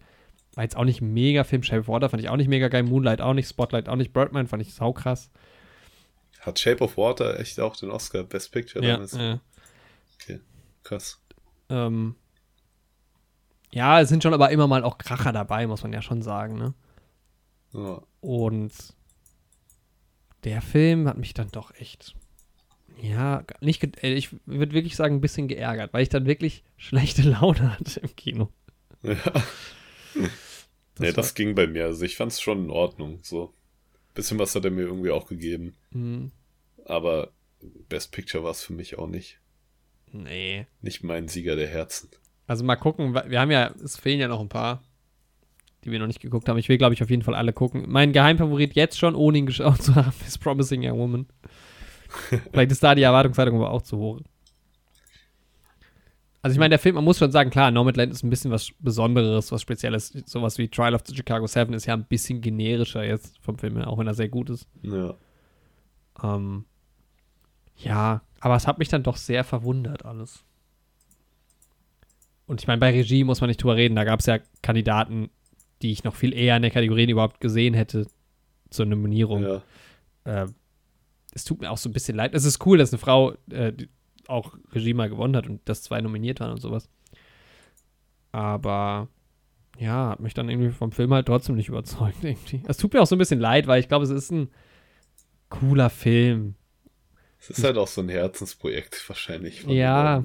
[0.56, 1.64] war jetzt auch nicht mega Film.
[1.64, 2.84] Shape of Water fand ich auch nicht mega geil.
[2.84, 3.48] Moonlight auch nicht.
[3.50, 4.14] Spotlight auch nicht.
[4.14, 5.32] Birdman fand ich saukrass.
[6.42, 9.14] Hat Shape of Water echt auch den Oscar Best Picture Ja, damals?
[9.14, 9.40] ja.
[10.22, 10.40] Okay,
[10.84, 11.20] krass.
[11.70, 12.16] Ähm,
[13.72, 16.58] ja, es sind schon aber immer mal auch Kracher dabei, muss man ja schon sagen,
[16.58, 16.74] ne?
[17.74, 18.02] Ja.
[18.22, 18.72] Und
[20.44, 22.14] der Film hat mich dann doch echt,
[23.02, 27.24] ja, nicht, äh, ich würde wirklich sagen, ein bisschen geärgert, weil ich dann wirklich schlechte
[27.24, 28.50] Laune hatte im Kino.
[29.02, 29.16] ja.
[31.00, 31.86] nee, das ging bei mir.
[31.86, 33.20] Also ich fand es schon in Ordnung.
[33.24, 33.54] So.
[34.14, 35.74] Bisschen was hat er mir irgendwie auch gegeben.
[35.92, 36.32] Hm,
[36.86, 37.32] Aber
[37.90, 39.40] Best Picture war es für mich auch nicht.
[40.12, 40.68] nee.
[40.82, 42.10] Nicht mein Sieger der Herzen.
[42.46, 44.84] Also mal gucken, wir haben ja, es fehlen ja noch ein paar,
[45.84, 46.58] die wir noch nicht geguckt haben.
[46.58, 47.86] Ich will, glaube ich, auf jeden Fall alle gucken.
[47.88, 51.28] Mein Geheimfavorit jetzt schon, ohne ihn geschaut zu haben, ist Promising Young Woman.
[52.52, 54.22] Vielleicht ist da die Erwartungshaltung aber auch zu hoch.
[56.44, 58.72] Also ich meine, der Film, man muss schon sagen, klar, Nomadland ist ein bisschen was
[58.80, 60.10] Besonderes, was Spezielles.
[60.26, 63.78] Sowas wie Trial of the Chicago Seven ist ja ein bisschen generischer jetzt vom Film
[63.78, 64.68] her, auch wenn er sehr gut ist.
[64.82, 65.16] Ja.
[66.22, 66.66] Ähm,
[67.78, 70.44] ja, aber es hat mich dann doch sehr verwundert alles.
[72.46, 73.96] Und ich meine, bei Regie muss man nicht drüber reden.
[73.96, 75.30] Da gab es ja Kandidaten,
[75.82, 78.06] die ich noch viel eher in der Kategorie überhaupt gesehen hätte
[78.70, 79.44] zur Nominierung.
[79.44, 79.64] ja.
[80.26, 80.48] Äh,
[81.34, 82.36] es tut mir auch so ein bisschen leid.
[82.36, 83.74] Es ist cool, dass eine Frau äh,
[84.28, 86.90] auch Regie mal gewonnen hat und dass zwei nominiert waren und sowas.
[88.32, 89.08] Aber
[89.78, 92.18] ja, hat mich dann irgendwie vom Film halt trotzdem nicht überzeugt.
[92.24, 92.62] Irgendwie.
[92.68, 94.50] Es tut mir auch so ein bisschen leid, weil ich glaube, es ist ein
[95.50, 96.56] cooler Film.
[97.40, 99.64] Es ist halt auch so ein Herzensprojekt wahrscheinlich.
[99.66, 100.24] Ja.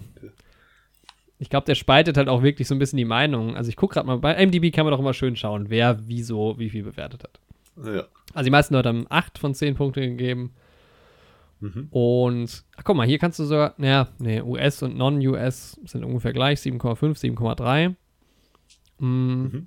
[1.38, 3.56] Ich glaube, der spaltet halt auch wirklich so ein bisschen die Meinung.
[3.56, 6.58] Also ich gucke gerade mal, bei MDB kann man doch immer schön schauen, wer wieso
[6.58, 7.40] wie viel bewertet hat.
[7.84, 8.06] Ja.
[8.34, 10.54] Also die meisten Leute haben 8 von 10 Punkte gegeben.
[11.60, 11.88] Mhm.
[11.90, 16.32] Und, ach guck mal, hier kannst du sogar, naja, nee, US und Non-US sind ungefähr
[16.32, 17.96] gleich, 7,5, 7,3.
[18.98, 19.04] Mm,
[19.42, 19.66] Mhm.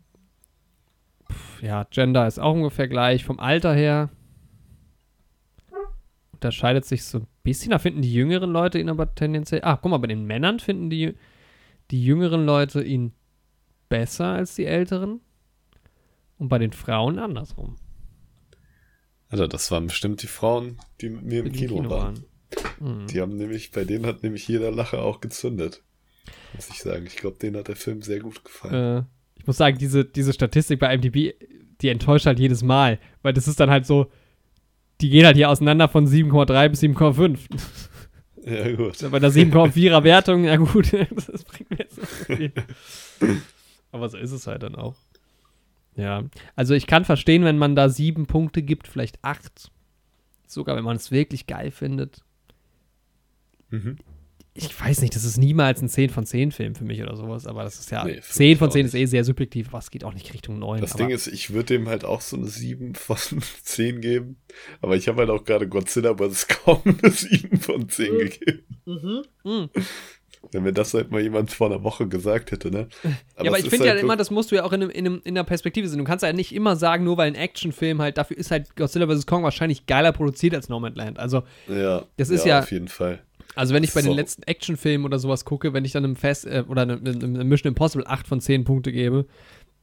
[1.30, 3.26] pf, ja, Gender ist auch ungefähr gleich.
[3.26, 4.10] Vom Alter her
[6.34, 7.72] unterscheidet sich so ein bisschen.
[7.72, 9.62] Da finden die jüngeren Leute ihn aber tendenziell.
[9.64, 11.14] Ah, guck mal, bei den Männern finden die,
[11.92, 13.14] die jüngeren Leute ihn
[13.89, 15.22] besser als die älteren.
[16.38, 17.76] Und bei den Frauen andersrum.
[19.32, 22.25] Alter, das waren bestimmt die Frauen, die mit mir im die Kino, waren.
[22.79, 23.07] Mhm.
[23.07, 25.82] Die haben nämlich, bei denen hat nämlich jeder Lacher auch gezündet.
[26.53, 27.05] Muss ich sagen.
[27.07, 28.99] Ich glaube, denen hat der Film sehr gut gefallen.
[28.99, 29.03] äh,
[29.39, 31.34] ich muss sagen, diese, diese Statistik bei IMDb,
[31.82, 34.11] die enttäuscht halt jedes Mal, weil das ist dann halt so,
[34.99, 37.39] die gehen halt hier auseinander von 7,3 bis 7,5.
[38.45, 38.97] Ja, gut.
[39.11, 40.93] Bei der 7,4er Wertung, ja gut,
[41.27, 42.51] das bringt mir jetzt nicht viel.
[43.91, 44.95] Aber so ist es halt dann auch.
[45.96, 46.24] Ja,
[46.56, 49.72] also ich kann verstehen, wenn man da sieben Punkte gibt, vielleicht acht.
[50.48, 52.24] Sogar wenn man es wirklich geil findet.
[53.70, 53.98] Mhm.
[54.54, 57.48] Ich weiß nicht, das ist niemals ein 10 von 10 Film für mich oder sowas,
[57.48, 59.70] aber das ist ja, Nee, für 10 mich von auch 10 ist eh sehr subjektiv,
[59.70, 60.82] aber es geht auch nicht Richtung 9.
[60.82, 63.18] Das aber, Ding ist, ich würde dem halt auch so eine 7 von
[63.64, 64.42] 10 geben.
[64.82, 66.50] Aber ich habe halt auch gerade Godzilla vs.
[66.50, 68.64] Kong eine 7 von 10 gegeben.
[68.86, 69.70] Mhm.
[70.52, 72.88] Wenn mir das halt mal jemand vor einer Woche gesagt hätte, ne?
[73.04, 73.12] ja,
[73.48, 75.22] aber ich finde ja halt immer, das musst du ja auch in, einem, in, einem,
[75.24, 76.00] in der Perspektive sehen.
[76.00, 79.08] Du kannst ja nicht immer sagen, nur weil ein Actionfilm halt, dafür ist halt Godzilla
[79.08, 79.28] vs.
[79.28, 81.20] Kong wahrscheinlich geiler produziert als Nomadland.
[81.20, 83.20] Also, Ja, das ist ja- Auf jeden Fall.
[83.56, 84.10] also wenn ich bei So.
[84.10, 87.02] den letzten Actionfilmen oder sowas gucke, wenn ich dann einem Fest äh, oder einem,
[87.48, 89.26] Mission Impossible 8 von 10 Punkte gebe,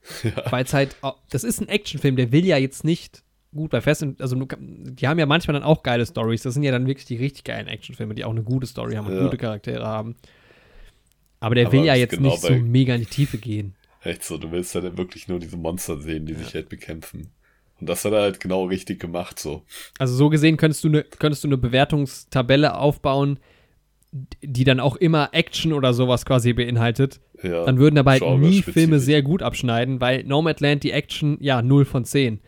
[0.25, 0.51] Ja.
[0.51, 0.97] weil es halt,
[1.31, 3.23] das ist ein Actionfilm, der will ja jetzt nicht
[3.55, 6.43] gut bei Fest, also die haben ja manchmal dann auch geile Stories.
[6.43, 9.07] Das sind ja dann wirklich die richtig geilen Actionfilme, die auch eine gute Story haben
[9.07, 9.23] und Ja.
[9.23, 10.17] gute Charaktere haben.
[11.41, 13.75] Aber der Aber will ja jetzt genau nicht so mega in die Tiefe gehen.
[14.03, 17.31] Echt so, du willst halt wirklich nur diese Monster sehen, die sich halt bekämpfen.
[17.81, 19.63] Und das hat er halt genau richtig gemacht, so.
[19.99, 23.39] Also so gesehen könntest du eine könntest du eine Bewertungstabelle aufbauen,
[24.43, 27.21] die dann auch immer Action oder sowas quasi beinhaltet.
[27.43, 28.63] Ja, Dann würden dabei halt nie.
[28.63, 32.41] Filme sehr gut abschneiden, weil Nomadland die Action, ja, 0 von 10.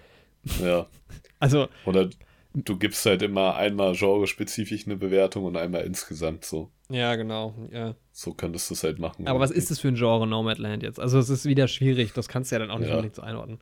[0.62, 0.86] Ja.
[1.42, 2.10] Also, Oder
[2.54, 6.70] du gibst halt immer einmal genrespezifisch eine Bewertung und einmal insgesamt so.
[6.88, 7.54] ja, genau.
[7.72, 7.94] Ja.
[8.12, 9.26] So könntest du es halt machen.
[9.28, 10.98] Aber was ist das für ein Genre Nomadland jetzt?
[11.00, 12.12] Also, es ist wieder schwierig.
[12.12, 12.94] Das kannst du ja dann auch nicht Ja.
[12.96, 13.60] unbedingt so einordnen.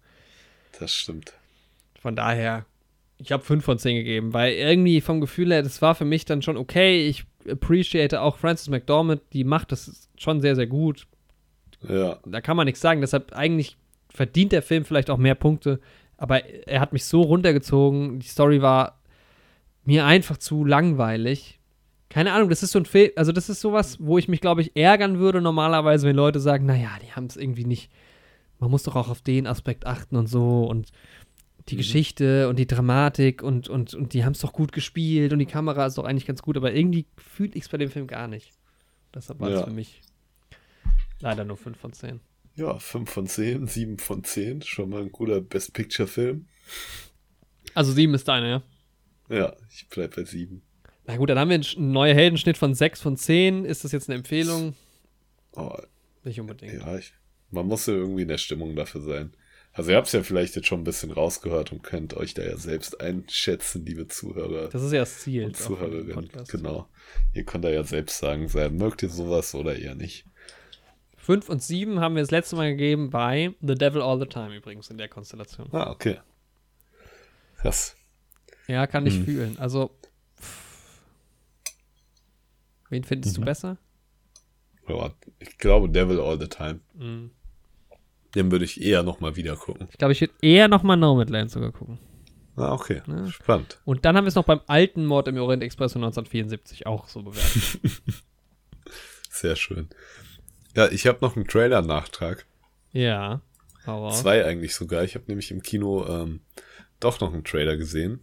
[0.81, 1.33] Das stimmt.
[2.01, 2.65] Von daher,
[3.19, 6.25] ich habe 5 von 10 gegeben, weil irgendwie vom Gefühl her, das war für mich
[6.25, 7.07] dann schon okay.
[7.09, 11.07] Ich appreciate auch Frances McDormand, die macht das schon sehr, sehr gut.
[11.89, 13.01] Ja, Da kann man nichts sagen.
[13.01, 13.77] Deshalb eigentlich
[14.11, 15.81] verdient der Film vielleicht auch mehr Punkte.
[16.19, 18.19] Aber er hat mich so runtergezogen.
[18.19, 19.01] Die Story war
[19.85, 21.59] mir einfach zu langweilig.
[22.11, 24.61] Keine Ahnung, das ist so ein Film, also das ist sowas, wo ich mich, glaube
[24.61, 27.91] ich, ärgern würde normalerweise, wenn Leute sagen, naja, die haben es irgendwie nicht,
[28.59, 30.91] man muss doch auch auf den Aspekt achten und so und
[31.69, 31.79] die Mhm.
[31.79, 35.47] Geschichte und die Dramatik und, und, und die haben es doch gut gespielt und die
[35.47, 38.27] Kamera ist doch eigentlich ganz gut, aber irgendwie fühle ich es bei dem Film gar
[38.27, 38.53] nicht.
[39.15, 39.65] Deshalb war es Ja.
[39.67, 40.01] für mich
[41.21, 42.21] leider nur 5 von 10.
[42.59, 44.63] Ja, 5 von 10, 7 von 10.
[44.63, 46.47] Schon mal ein guter Best Picture-Film.
[47.75, 48.63] Also 7 ist deine, ja?
[49.37, 50.61] Ja, ich bleib bei 7.
[51.07, 53.65] Na gut, dann haben wir einen neuen Heldenschnitt von 6 von 10.
[53.65, 54.75] Ist das jetzt eine Empfehlung?
[55.55, 55.77] Oh,
[56.25, 56.75] Nicht unbedingt.
[56.75, 57.13] ja, ich,
[57.51, 59.33] man muss ja irgendwie in der Stimmung dafür sein.
[59.73, 62.43] Also ihr habt es ja vielleicht jetzt schon ein bisschen rausgehört und könnt euch da
[62.43, 65.45] ja selbst einschätzen, liebe Zuhörer Das ist ja das Ziel.
[65.45, 66.29] und Zuhörerinnen.
[66.49, 66.89] Genau.
[67.35, 70.25] Ihr könnt da ja selbst sagen, sei, mögt ihr sowas oder eher nicht.
[71.29, 74.57] 5 und 7 haben wir das letzte Mal gegeben bei The Devil All the Time
[74.57, 75.69] übrigens in der Konstellation.
[75.73, 76.21] Ah, okay.
[77.59, 77.95] Krass.
[78.67, 79.25] Ja, kann ich Hm.
[79.27, 79.59] fühlen.
[79.59, 79.91] Also,
[80.41, 81.75] pff.
[82.89, 83.45] wen findest du Mhm.
[83.45, 83.77] besser?
[84.89, 86.81] Ja, ich glaube Devil All the Time.
[86.95, 87.31] Mhm.
[88.35, 89.87] Den würde ich eher nochmal wieder gucken.
[89.93, 91.99] Ich glaube, ich würde eher nochmal Nomadland sogar gucken.
[92.57, 93.03] Ah, okay.
[93.07, 93.27] Ja.
[93.31, 93.83] Spannend.
[93.85, 97.07] Und dann haben wir es noch beim alten Mord im Orient Express von 1974 auch
[97.07, 97.81] so bewertet.
[99.31, 99.91] Sehr schön.
[100.79, 102.47] Ja, ich habe noch einen Trailer-Nachtrag.
[102.93, 103.41] ja.
[103.87, 104.21] Raus.
[104.21, 105.03] Zwei eigentlich sogar.
[105.03, 106.41] Ich habe nämlich im Kino ähm,
[107.01, 108.23] doch noch einen Trailer gesehen.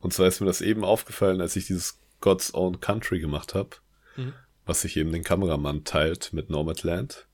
[0.00, 3.70] Und zwar ist mir das eben aufgefallen, als ich dieses God's Own Country gemacht habe,
[4.16, 4.34] Mhm.
[4.66, 7.28] was sich eben den Kameramann teilt mit Nomadland.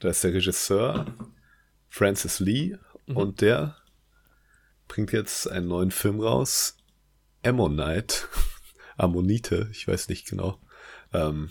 [0.00, 1.06] Da ist der Regisseur
[1.90, 3.16] Francis Lee Mhm.
[3.16, 3.76] und der
[4.88, 6.78] bringt jetzt einen neuen Film raus.
[7.44, 8.24] Ammonite.
[8.96, 10.58] Ammonite, ich weiß nicht genau.
[11.12, 11.50] Ähm,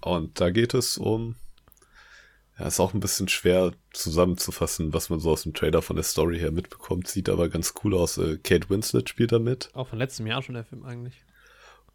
[0.00, 1.36] und da geht es um
[2.58, 6.02] ja, ist auch ein bisschen schwer zusammenzufassen, was man so aus dem Trailer von der
[6.02, 7.08] Story her mitbekommt.
[7.08, 8.18] Sieht aber ganz cool aus.
[8.18, 9.70] Äh, Kate Winslet spielt da mit.
[9.72, 11.24] Auch von letztem Jahr schon der Film eigentlich.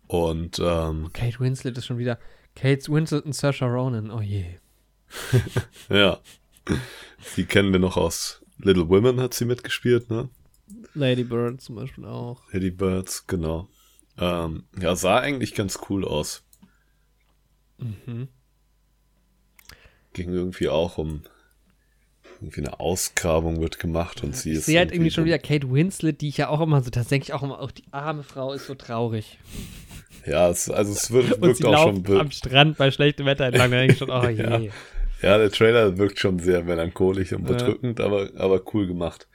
[0.08, 2.18] Und ähm, Kate Winslet ist schon wieder.
[2.56, 4.10] Kate Winslet und Saoirse Ronan.
[4.10, 4.46] Oh je.
[5.90, 6.20] ja,
[7.36, 10.30] sie kennen wir noch aus Little Women hat sie mitgespielt, ne?
[10.94, 12.42] Lady Bird zum Beispiel auch.
[12.52, 13.68] Lady Birds, genau.
[14.18, 16.45] Ähm, ja, sah eigentlich ganz cool aus.
[17.78, 18.28] Mhm.
[20.14, 21.24] Ging irgendwie auch um
[22.42, 25.72] irgendwie eine Ausgrabung wird gemacht und sie Ich ist sehe halt irgendwie schon wieder Kate
[25.72, 28.24] Winslet, die ich ja auch immer so, das denke ich auch immer, auch die arme
[28.24, 29.40] Frau ist so traurig.
[30.26, 33.78] Ja, es, also es wirkt sie auch schon am Strand bei schlechtem Wetter entlang, da
[33.78, 34.68] denke ich schon, oh je.
[34.68, 34.74] Ja.
[35.22, 37.56] Ja, der Trailer wirkt schon sehr melancholisch und Ja.
[37.56, 39.28] bedrückend, aber, aber cool gemacht.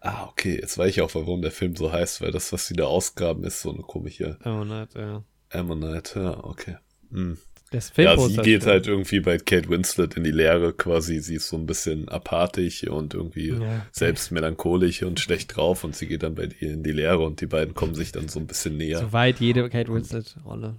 [0.00, 2.74] Ah, okay, jetzt weiß ich auch, warum der Film so heißt, weil das, was sie
[2.74, 5.22] da ausgraben, ist so eine komische nicht, ja.
[5.50, 6.20] Ammonite.
[6.20, 6.76] Ja, okay.
[7.12, 7.36] Hm.
[7.70, 11.20] Das Ja, sie geht halt irgendwie bei Kate Winslet in die Leere quasi.
[11.20, 13.86] Sie ist so ein bisschen apathisch und irgendwie Ja.
[13.92, 17.40] selbst melancholisch und schlecht drauf und sie geht dann bei ihr in die Leere und
[17.40, 18.98] die beiden kommen sich dann so ein bisschen näher.
[18.98, 20.74] Soweit jede Kate Winslet-Rolle.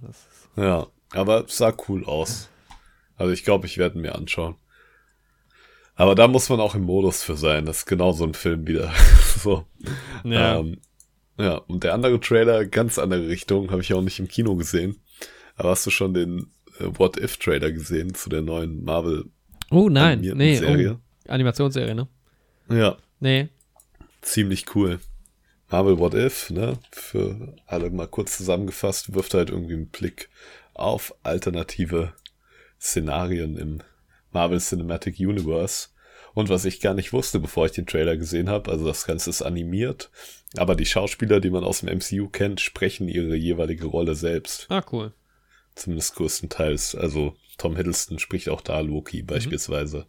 [0.56, 2.50] Ja, aber es sah cool aus.
[3.16, 4.56] Also ich glaube, ich werde mir anschauen.
[5.94, 7.64] Aber da muss man auch im Modus für sein.
[7.64, 8.92] Das ist genau so ein Film wieder.
[9.38, 9.64] so.
[10.24, 10.58] Ja.
[10.58, 10.78] Ähm,
[11.38, 15.00] ja, und der andere Trailer, ganz andere Richtung, habe ich auch nicht im Kino gesehen.
[15.56, 16.50] Aber hast du schon den
[16.82, 19.26] äh, What If Trailer gesehen zu der neuen Marvel
[19.70, 20.56] oh nein, nee.
[20.56, 20.98] Serie?
[21.28, 22.08] Oh, Animationsserie, ne?
[22.68, 23.48] Ja, Nee.
[24.20, 24.98] ziemlich cool.
[25.70, 26.78] Marvel What If, ne?
[26.90, 30.28] Für alle mal kurz zusammengefasst, wirft halt irgendwie einen Blick
[30.74, 32.12] auf alternative
[32.80, 33.80] Szenarien im
[34.32, 35.88] Marvel Cinematic Universe.
[36.34, 39.28] Und was ich gar nicht wusste, bevor ich den Trailer gesehen habe, also das Ganze
[39.30, 40.10] ist animiert,
[40.56, 44.66] aber die Schauspieler, die man aus dem MCU kennt, sprechen ihre jeweilige Rolle selbst.
[44.70, 45.12] Ah, cool.
[45.74, 46.94] Zumindest größtenteils.
[46.94, 50.06] Also Tom Hiddleston spricht auch da Loki beispielsweise.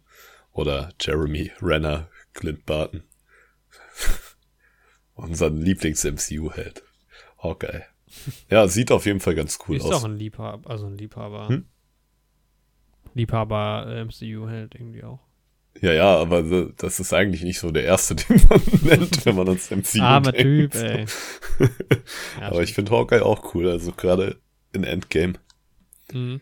[0.52, 3.02] Oder Jeremy Renner, Clint Barton.
[5.14, 6.82] Unseren Lieblings-MCU-Held.
[7.38, 7.82] Hawkeye.
[8.48, 9.90] Ja, sieht auf jeden Fall ganz cool ist aus.
[9.90, 11.48] doch ein Liebhaber, also ein Liebhaber.
[11.48, 11.66] Hm?
[13.14, 15.20] Liebhaber MCU-Held irgendwie auch.
[15.80, 19.48] Ja, ja, aber das ist eigentlich nicht so der erste, den man nennt, wenn man
[19.48, 20.74] ans MCU Armer denkt.
[20.74, 21.06] Typ, ey.
[22.40, 24.36] Aber ich finde Hawkeye auch cool, also gerade
[24.72, 25.34] in Endgame.
[26.14, 26.40] Mhm.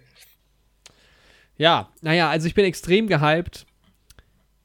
[1.57, 3.67] Ja, naja, also ich bin extrem gehypt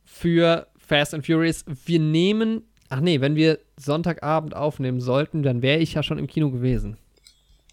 [0.05, 1.65] für Fast and Furious.
[1.85, 6.27] Wir nehmen, ach nee, wenn wir Sonntagabend aufnehmen sollten, dann wäre ich ja schon im
[6.27, 6.97] Kino gewesen.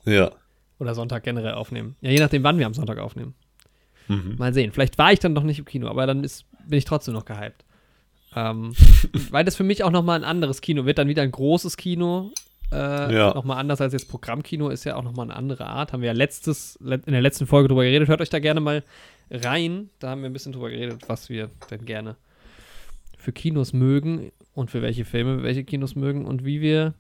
[0.05, 0.33] Ja.
[0.79, 1.97] Oder Sonntag generell aufnehmen.
[2.01, 3.35] Ja, je nachdem, wann wir am Sonntag aufnehmen.
[4.09, 4.35] Mhm.
[4.37, 4.73] Mal sehen.
[4.73, 7.25] Vielleicht war ich dann noch nicht im Kino, aber dann ist, bin ich trotzdem noch
[7.25, 7.65] gehypt.
[8.35, 8.75] Ähm,
[9.31, 12.33] weil das für mich auch nochmal ein anderes Kino wird, dann wieder ein großes Kino.
[12.73, 13.35] Äh, Ja.
[13.35, 15.93] Nochmal anders als jetzt Programmkino ist ja auch nochmal eine andere Art.
[15.93, 18.09] Haben wir ja letztes, le- in der letzten Folge drüber geredet.
[18.09, 18.83] Hört euch da gerne mal
[19.31, 19.91] rein.
[19.99, 22.17] Da haben wir ein bisschen drüber geredet, was wir denn gerne
[23.19, 26.95] für Kinos mögen und für welche Filme welche Kinos mögen und wie wir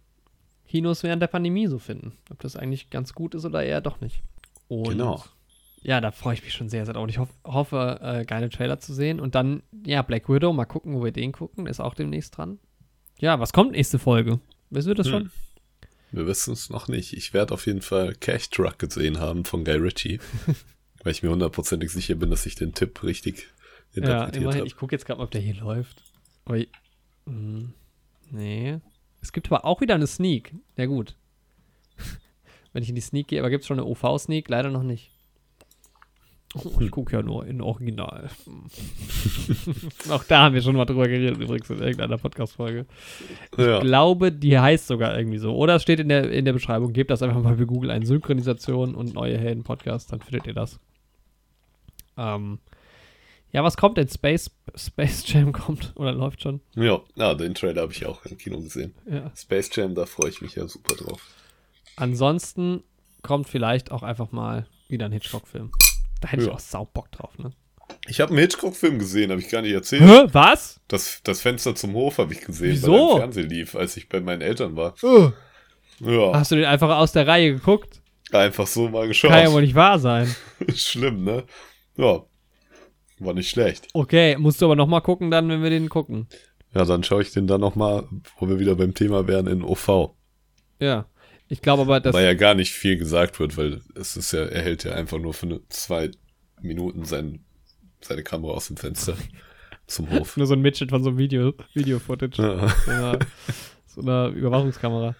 [0.66, 2.12] Kinos während der Pandemie so finden.
[2.30, 4.22] Ob das eigentlich ganz gut ist oder eher doch nicht.
[4.68, 5.22] Und Genau.
[5.82, 7.02] ja, da freue ich mich schon sehr, sehr drauf.
[7.02, 9.20] Und ich hoff, hoffe, äh, geile Trailer zu sehen.
[9.20, 11.66] Und dann, ja, Black Widow, mal gucken, wo wir den gucken.
[11.66, 12.58] Ist auch demnächst dran.
[13.18, 14.40] Ja, was kommt nächste Folge?
[14.70, 15.12] Wissen wir das Hm.
[15.12, 15.30] schon?
[16.14, 17.12] Wir wissen es noch nicht.
[17.12, 20.20] Ich werde auf jeden Fall Cash Truck gesehen haben von Guy Ritchie.
[21.02, 23.48] weil ich mir hundertprozentig sicher bin, dass ich den Tipp richtig
[23.92, 24.58] Ja, interpretiert immerhin.
[24.60, 24.66] habe.
[24.68, 26.02] Ich gucke jetzt gerade mal, ob der hier läuft.
[26.46, 26.68] Aber, ich-
[27.26, 27.72] hm,
[28.30, 28.78] nee.
[29.20, 30.54] Es gibt aber auch wieder eine Sneak.
[30.76, 31.14] Ja, gut.
[32.72, 34.48] Wenn ich in die Sneak gehe, aber gibt es schon eine OV-Sneak?
[34.48, 35.10] Leider noch nicht.
[36.56, 38.30] Oh, ich gucke ja nur in Original.
[38.44, 38.64] Hm.
[40.10, 42.86] auch da haben wir schon mal drüber geredet, übrigens in irgendeiner Podcast-Folge.
[43.58, 43.80] Ja.
[43.80, 45.54] glaube, die heißt sogar irgendwie so.
[45.56, 46.92] Oder es steht in der, in der Beschreibung.
[46.92, 48.06] Gebt das einfach mal bei Google ein.
[48.06, 50.78] Synchronisation und neue Helden-Podcast, dann findet ihr das.
[52.16, 52.58] Ähm,
[53.50, 54.08] ja, was kommt denn?
[54.08, 56.60] Space, Space Jam kommt oder läuft schon?
[56.74, 58.94] ja, ja, den Trailer habe ich auch im Kino gesehen.
[59.10, 59.32] Ja.
[59.36, 61.20] Space Jam, da freue ich mich ja super drauf.
[61.96, 62.82] Ansonsten
[63.22, 65.70] kommt vielleicht auch einfach mal wieder ein Hitchcock-Film.
[66.24, 66.54] Da hätte ich Ja.
[66.54, 67.50] auch sau Bock drauf, ne?
[68.08, 70.00] Ich habe einen Hitchcock-Film gesehen, habe ich gar nicht erzählt.
[70.04, 70.24] Hä?
[70.32, 70.80] Was?
[70.88, 72.92] Das, das Fenster zum Hof habe ich gesehen, Wieso?
[72.92, 74.94] weil er im Fernsehen lief, als ich bei meinen Eltern war.
[76.00, 78.00] Ja, Hast du den einfach aus der Reihe geguckt?
[78.32, 79.30] einfach so mal geschaut.
[79.32, 80.34] Kann ja wohl nicht wahr sein.
[80.74, 81.44] Schlimm, ne?
[81.96, 82.22] Ja,
[83.18, 83.88] war nicht schlecht.
[83.92, 86.26] Okay, musst du aber noch mal gucken dann, wenn wir den gucken.
[86.74, 88.08] Ja, dann schaue ich den dann noch mal,
[88.38, 90.14] wo wir wieder beim Thema wären, in OV.
[90.80, 91.04] Ja.
[91.54, 94.44] Ich glaube aber, dass weil ja gar nicht viel gesagt wird, weil es ist ja,
[94.44, 96.10] er hält ja einfach nur für zwei
[96.60, 97.44] Minuten sein,
[98.00, 99.14] seine Kamera aus dem Fenster
[99.86, 100.36] zum Hof.
[100.36, 102.42] nur so ein Mitschnitt von so einem Video, Video-Footage.
[102.42, 102.68] Ja.
[102.68, 103.18] so einer,
[103.86, 105.14] so einer Überwachungskamera.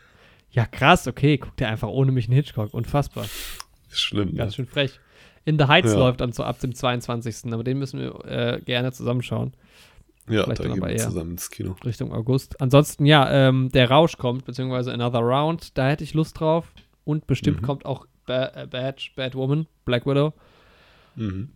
[0.51, 2.75] Ja, krass, okay, guckt er einfach ohne mich einen Hitchcock.
[2.75, 3.27] Unfassbar.
[3.89, 4.31] Ist schlimm.
[4.31, 4.35] Ne?
[4.35, 4.99] Ganz schön frech.
[5.45, 6.01] In the Heights Ja.
[6.01, 7.53] läuft dann so ab dem 22.
[7.53, 9.53] Aber den müssen wir äh, gerne zusammenschauen.
[10.29, 11.77] Ja, vielleicht da dann gehen aber wir zusammen ins Kino.
[11.85, 12.61] Richtung August.
[12.61, 15.77] Ansonsten, ja, ähm, der Rausch kommt, beziehungsweise Another Round.
[15.77, 16.73] Da hätte ich Lust drauf.
[17.05, 17.67] Und bestimmt Mhm.
[17.67, 20.33] kommt auch ba äh, Bad, Bad Woman, Black Widow.
[21.17, 21.53] Mhm.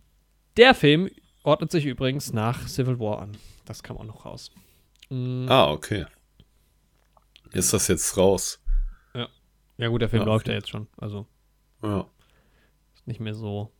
[0.57, 1.09] Der Film
[1.43, 3.37] ordnet sich übrigens nach Civil War an.
[3.65, 4.51] Das kam auch noch raus.
[5.09, 6.05] Mm, Ah, okay.
[7.51, 8.61] Ist das jetzt raus?
[9.77, 10.51] Ja, gut, der Film Ja, läuft okay.
[10.51, 10.87] ja jetzt schon.
[10.97, 11.25] Also
[11.81, 12.05] Ja.
[12.93, 13.71] ist nicht mehr so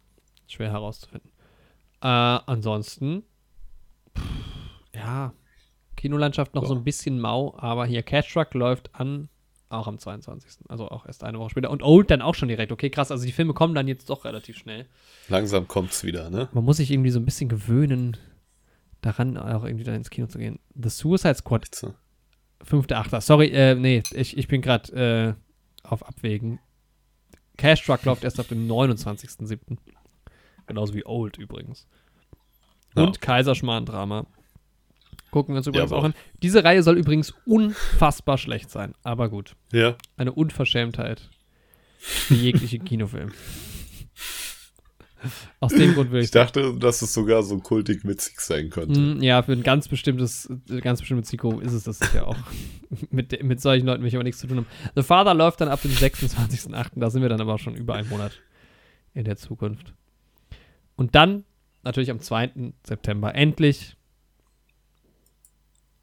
[0.48, 1.30] schwer herauszufinden.
[2.02, 3.24] Äh, ansonsten,
[4.18, 4.24] pff,
[5.00, 5.34] ja,
[5.98, 6.80] Kinolandschaft noch so Ja.
[6.80, 9.30] ein bisschen mau, aber hier Cash Truck läuft an,
[9.70, 10.62] auch am 22.
[10.70, 11.70] Also auch erst eine Woche später.
[11.70, 12.72] Und Old dann auch schon direkt.
[12.72, 13.12] Okay, krass.
[13.12, 14.88] Also die Filme kommen dann jetzt doch relativ schnell.
[15.28, 16.50] Langsam kommt's wieder, ne?
[16.54, 18.18] Man muss sich irgendwie so ein bisschen gewöhnen,
[19.02, 20.60] daran auch irgendwie dann ins Kino zu gehen.
[20.76, 21.94] The Suicide Squad, ne?
[22.66, 23.22] 5.8.
[23.22, 25.36] Sorry, äh, nee, ich, ich bin gerade
[25.86, 26.60] äh, auf Abwägen.
[27.58, 29.78] Cash Truck läuft erst ab dem 29.07.
[30.68, 31.88] Genauso wie Old übrigens.
[32.96, 33.04] Ja.
[33.04, 34.26] Und Kaiserschmarrn-Drama.
[35.32, 36.00] Gucken wir uns übrigens Jawohl.
[36.00, 36.14] auch an.
[36.42, 38.94] Diese Reihe soll übrigens unfassbar schlecht sein.
[39.04, 39.56] Aber gut.
[39.72, 39.96] Ja.
[40.18, 41.30] Eine Unverschämtheit
[42.00, 43.32] für jegliche Kinofilm.
[45.60, 48.98] Aus dem Grund würde ich Ich dachte, dass es sogar so kultig witzig sein könnte.
[48.98, 50.50] Mm, Ja, für ein ganz bestimmtes,
[50.82, 52.38] ganz bestimmtes Zielgruppe ist es das sicher auch.
[53.12, 54.68] mit, mit solchen Leuten will ich aber nichts zu tun haben.
[54.96, 56.92] The Father läuft dann ab dem 26.08.
[56.96, 58.32] Da sind wir dann aber schon über einen Monat
[59.14, 59.94] in der Zukunft.
[60.96, 61.44] Und dann,
[61.84, 62.72] natürlich am 2.
[62.88, 63.98] September, endlich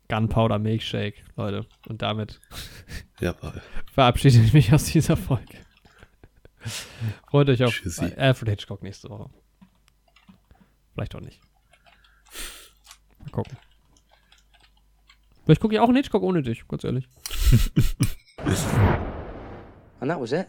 [0.09, 1.67] Gunpowder Milkshake, Leute.
[1.89, 2.41] Und damit
[3.21, 3.61] Jawohl.
[3.93, 5.59] verabschiede ich mich aus dieser Folge.
[7.29, 8.13] Freut euch auf Tschüssi.
[8.17, 9.31] Alfred Hitchcock nächste Woche.
[10.95, 11.41] Vielleicht auch nicht.
[13.21, 13.57] Mal gucken.
[15.45, 17.09] Vielleicht gucke ich auch einen Hitchcock ohne dich, ganz ehrlich.
[20.01, 20.49] And that was it.